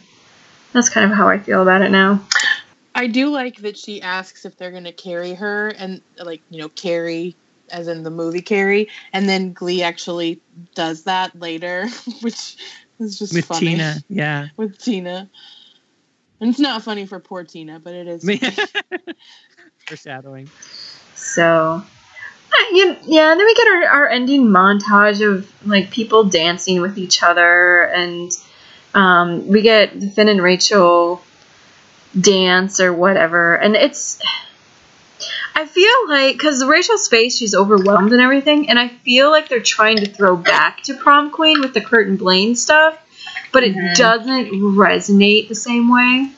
[0.74, 2.26] That's kind of how i feel about it now.
[2.96, 6.60] I do like that she asks if they're going to carry her and like, you
[6.60, 7.36] know, carry
[7.70, 10.42] as in the movie Carrie, and then Glee actually
[10.76, 11.88] does that later,
[12.22, 12.58] which
[13.00, 13.68] is just With funny.
[13.68, 14.48] Tina, yeah.
[14.58, 15.30] With Tina.
[16.40, 18.24] And it's not funny for poor Tina, but it is.
[19.88, 20.50] Foreshadowing.
[21.16, 21.84] so
[22.72, 26.98] you, yeah and then we get our, our ending montage of like people dancing with
[26.98, 28.32] each other and
[28.94, 31.22] um, we get finn and rachel
[32.20, 34.22] dance or whatever and it's
[35.56, 39.62] i feel like because rachel's face she's overwhelmed and everything and i feel like they're
[39.62, 42.98] trying to throw back to prom queen with the kurt and blaine stuff
[43.52, 43.96] but it Mhm.
[43.96, 46.32] doesn't resonate the same way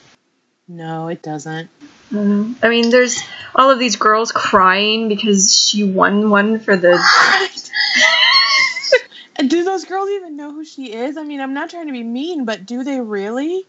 [0.67, 1.69] No, it doesn't.
[2.11, 2.55] Mhm.
[2.63, 3.21] I mean, there's
[3.53, 6.97] all of these girls crying because she won one for the.
[9.47, 11.17] Do those girls even know who she is?
[11.17, 13.65] I mean, I'm not trying to be mean, but do they really?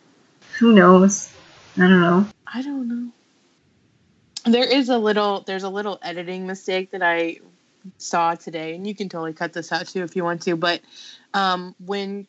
[0.59, 1.29] Who knows?
[1.77, 2.27] I don't know.
[2.47, 3.11] I don't know.
[4.47, 7.39] There is a little there's a little editing mistake that I
[7.99, 10.81] saw today, and you can totally cut this out too if you want to, but
[11.35, 12.27] um when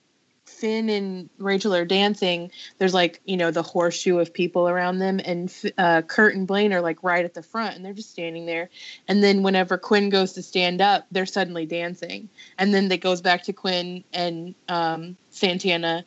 [0.48, 5.19] Finn and Rachel are dancing, there's like, you know, the horseshoe of people around them,
[5.23, 8.45] and uh, Kurt and Blaine are like right at the front, and they're just standing
[8.45, 8.69] there.
[9.07, 12.30] And then whenever Quinn goes to stand up, they're suddenly dancing.
[12.57, 16.06] And then it goes back to Quinn and um, Santana,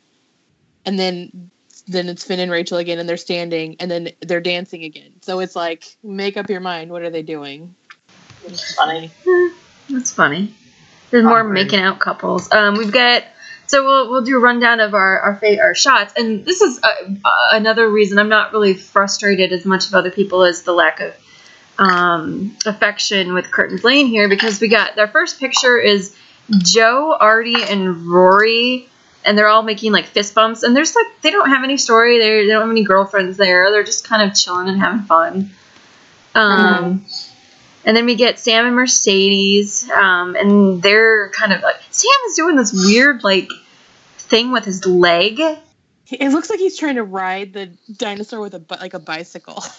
[0.85, 1.51] and then
[1.87, 5.13] then it's Finn and Rachel again, and they're standing, and then they're dancing again.
[5.21, 6.91] So it's like, make up your mind.
[6.91, 7.75] What are they doing?
[8.45, 9.11] It's funny.
[9.89, 10.53] That's funny.
[11.09, 11.53] There's more Awkward.
[11.53, 12.51] making out couples.
[12.51, 13.23] Um, we've got
[13.67, 16.79] so we'll we'll do a rundown of our our fa- our shots, and this is
[16.83, 16.87] uh,
[17.23, 20.99] uh, another reason I'm not really frustrated as much of other people as the lack
[20.99, 21.15] of
[21.77, 26.15] um, affection with Kurt Lane here because we got their first picture is
[26.49, 28.89] Joe, Artie, and Rory.
[29.23, 32.17] And they're all making like fist bumps, and there's like they don't have any story.
[32.17, 33.69] They they don't have any girlfriends there.
[33.71, 35.51] They're just kind of chilling and having fun.
[36.33, 37.05] Um,
[37.85, 42.35] and then we get Sam and Mercedes, um, and they're kind of like Sam is
[42.35, 43.49] doing this weird like
[44.17, 45.39] thing with his leg.
[45.39, 49.63] It looks like he's trying to ride the dinosaur with a like a bicycle.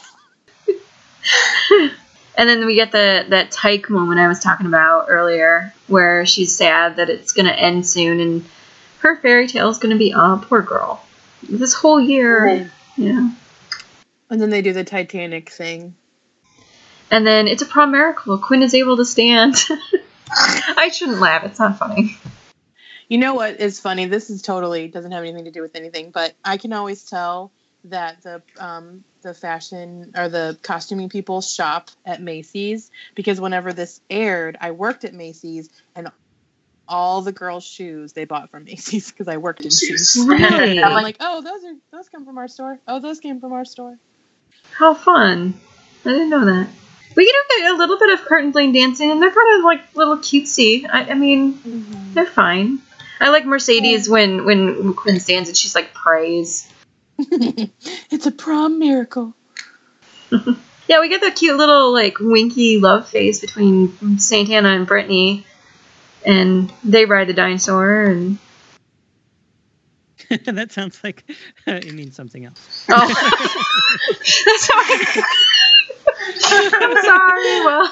[2.34, 6.56] And then we get the that Tike moment I was talking about earlier, where she's
[6.56, 8.44] sad that it's gonna end soon, and
[9.02, 11.04] her fairy tale is gonna be oh poor girl.
[11.42, 13.30] This whole year, yeah.
[14.30, 15.94] And then they do the Titanic thing.
[17.10, 18.38] And then it's a prom miracle.
[18.38, 19.56] Quinn is able to stand.
[20.30, 21.44] I shouldn't laugh.
[21.44, 22.16] It's not funny.
[23.08, 24.06] You know what is funny?
[24.06, 27.52] This is totally doesn't have anything to do with anything, but I can always tell
[27.84, 34.00] that the um, the fashion or the costuming people shop at Macy's because whenever this
[34.08, 36.10] aired, I worked at Macy's and
[36.88, 40.16] all the girls' shoes they bought from Macy's because I worked in shoes.
[40.26, 40.82] Really?
[40.82, 42.78] I'm like, oh, those are those come from our store.
[42.86, 43.98] Oh, those came from our store.
[44.72, 45.54] How fun!
[46.04, 46.68] I didn't know that.
[47.14, 49.94] We get a, little bit of Kurt and Blaine dancing, and they're kind of like
[49.94, 50.88] little cutesy.
[50.90, 52.14] I, I mean, mm-hmm.
[52.14, 52.78] they're fine.
[53.20, 56.72] I like Mercedes when when Quinn stands and she's like praise.
[57.18, 59.34] it's a prom miracle.
[60.88, 65.46] Yeah, we get the cute little like winky love face between Santana and Brittany,
[66.26, 68.38] and they ride the dinosaur and
[70.44, 71.24] that sounds like
[71.66, 72.86] it means something else.
[72.88, 73.06] oh,
[74.46, 75.22] that's why.
[76.44, 77.60] I'm sorry.
[77.64, 77.90] Well,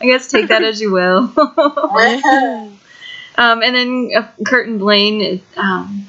[0.00, 1.32] I guess take that as you will.
[3.38, 6.06] Um, and then uh, Kurt and Blaine um,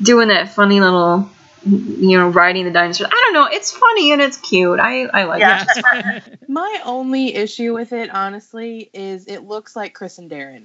[0.00, 1.30] doing that funny little,
[1.64, 3.06] you know, riding the dinosaur.
[3.08, 3.48] I don't know.
[3.50, 4.78] It's funny and it's cute.
[4.80, 5.64] I, I like Yeah.
[5.68, 6.38] it.
[6.48, 10.64] My only issue with it, honestly, is it looks like Chris and Darren.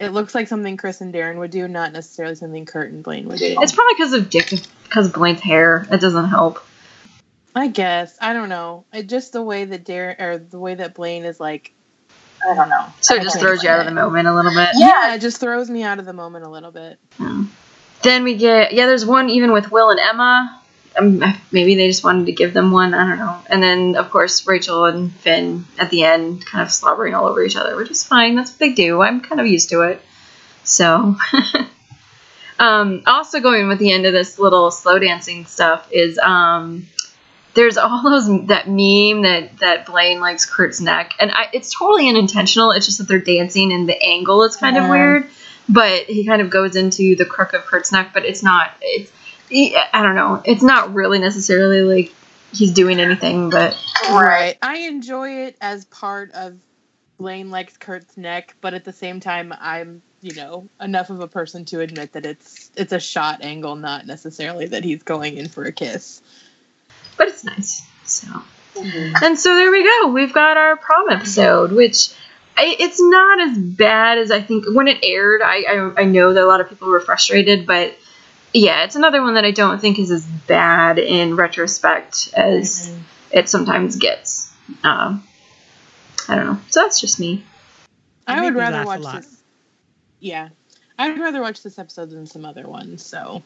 [0.00, 3.26] It looks like something Chris and Darren would do, not necessarily something Kurt and Blaine
[3.28, 3.56] would do.
[3.60, 4.52] It's probably because of Dick,
[4.84, 5.86] because Blaine's hair.
[5.90, 6.64] It doesn't help.
[7.54, 8.84] I guess I don't know.
[8.92, 11.72] It just the way that Darren or the way that Blaine is like,
[12.48, 12.86] I don't know.
[13.00, 14.68] So it just throws you out of the moment a little bit.
[14.74, 17.00] yeah, it just throws me out of the moment a little bit.
[17.18, 17.44] Yeah.
[18.02, 18.86] Then we get yeah.
[18.86, 20.60] There's one even with Will and Emma.
[20.96, 21.22] Um,
[21.52, 22.94] maybe they just wanted to give them one.
[22.94, 23.40] I don't know.
[23.48, 27.42] And then of course Rachel and Finn at the end, kind of slobbering all over
[27.42, 28.34] each other, which is fine.
[28.34, 29.02] That's what they do.
[29.02, 30.02] I'm kind of used to it.
[30.64, 31.16] So.
[32.58, 36.86] um, also going with the end of this little slow dancing stuff is um,
[37.54, 42.08] there's all those that meme that that Blaine likes Kurt's neck, and I, it's totally
[42.08, 42.70] unintentional.
[42.70, 45.28] It's just that they're dancing and the angle is kind of weird.
[45.68, 48.72] But he kind of goes into the crook of Kurt's neck, but it's not.
[48.80, 49.12] It's
[49.48, 50.42] he, I don't know.
[50.44, 52.14] It's not really necessarily like
[52.52, 53.76] he's doing anything, but
[54.10, 54.56] Right.
[54.62, 56.58] I enjoy it as part of
[57.18, 61.28] Blaine likes Kurt's neck, but at the same time, I'm you know enough of a
[61.28, 65.48] person to admit that it's it's a shot angle, not necessarily that he's going in
[65.48, 66.22] for a kiss.
[67.16, 67.86] but it's nice.
[68.04, 68.26] So
[68.74, 69.24] mm-hmm.
[69.24, 70.08] and so there we go.
[70.12, 72.14] We've got our prom episode, which I,
[72.64, 75.42] it's not as bad as I think when it aired.
[75.42, 77.96] I, I I know that a lot of people were frustrated, but
[78.52, 82.94] yeah, it's another one that I don't think is as bad in retrospect as
[83.30, 84.52] it sometimes gets.
[84.82, 85.26] Um,
[86.28, 86.60] I don't know.
[86.68, 87.44] So that's just me.
[88.26, 89.22] I made would rather watch lot.
[89.22, 89.42] this.
[90.20, 90.48] Yeah,
[90.98, 93.04] I would rather watch this episode than some other ones.
[93.04, 93.42] So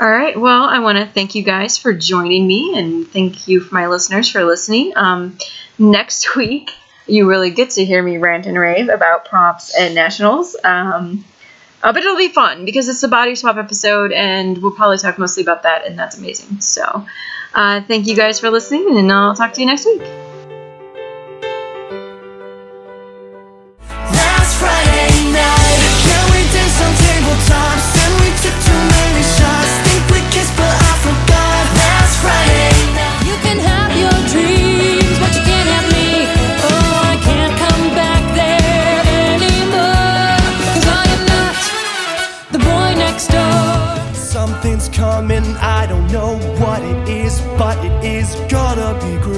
[0.00, 0.38] All right.
[0.38, 3.86] Well, I want to thank you guys for joining me, and thank you for my
[3.86, 4.92] listeners for listening.
[4.96, 5.38] Um,
[5.78, 6.70] next week,
[7.06, 10.56] you really get to hear me rant and rave about props and nationals.
[10.64, 11.24] Um,
[11.82, 15.18] uh, but it'll be fun because it's a body swap episode, and we'll probably talk
[15.18, 16.60] mostly about that, and that's amazing.
[16.60, 17.06] So,
[17.52, 20.33] uh, thank you guys for listening, and I'll talk to you next week.
[46.14, 49.33] know what it is, but it is gonna be great.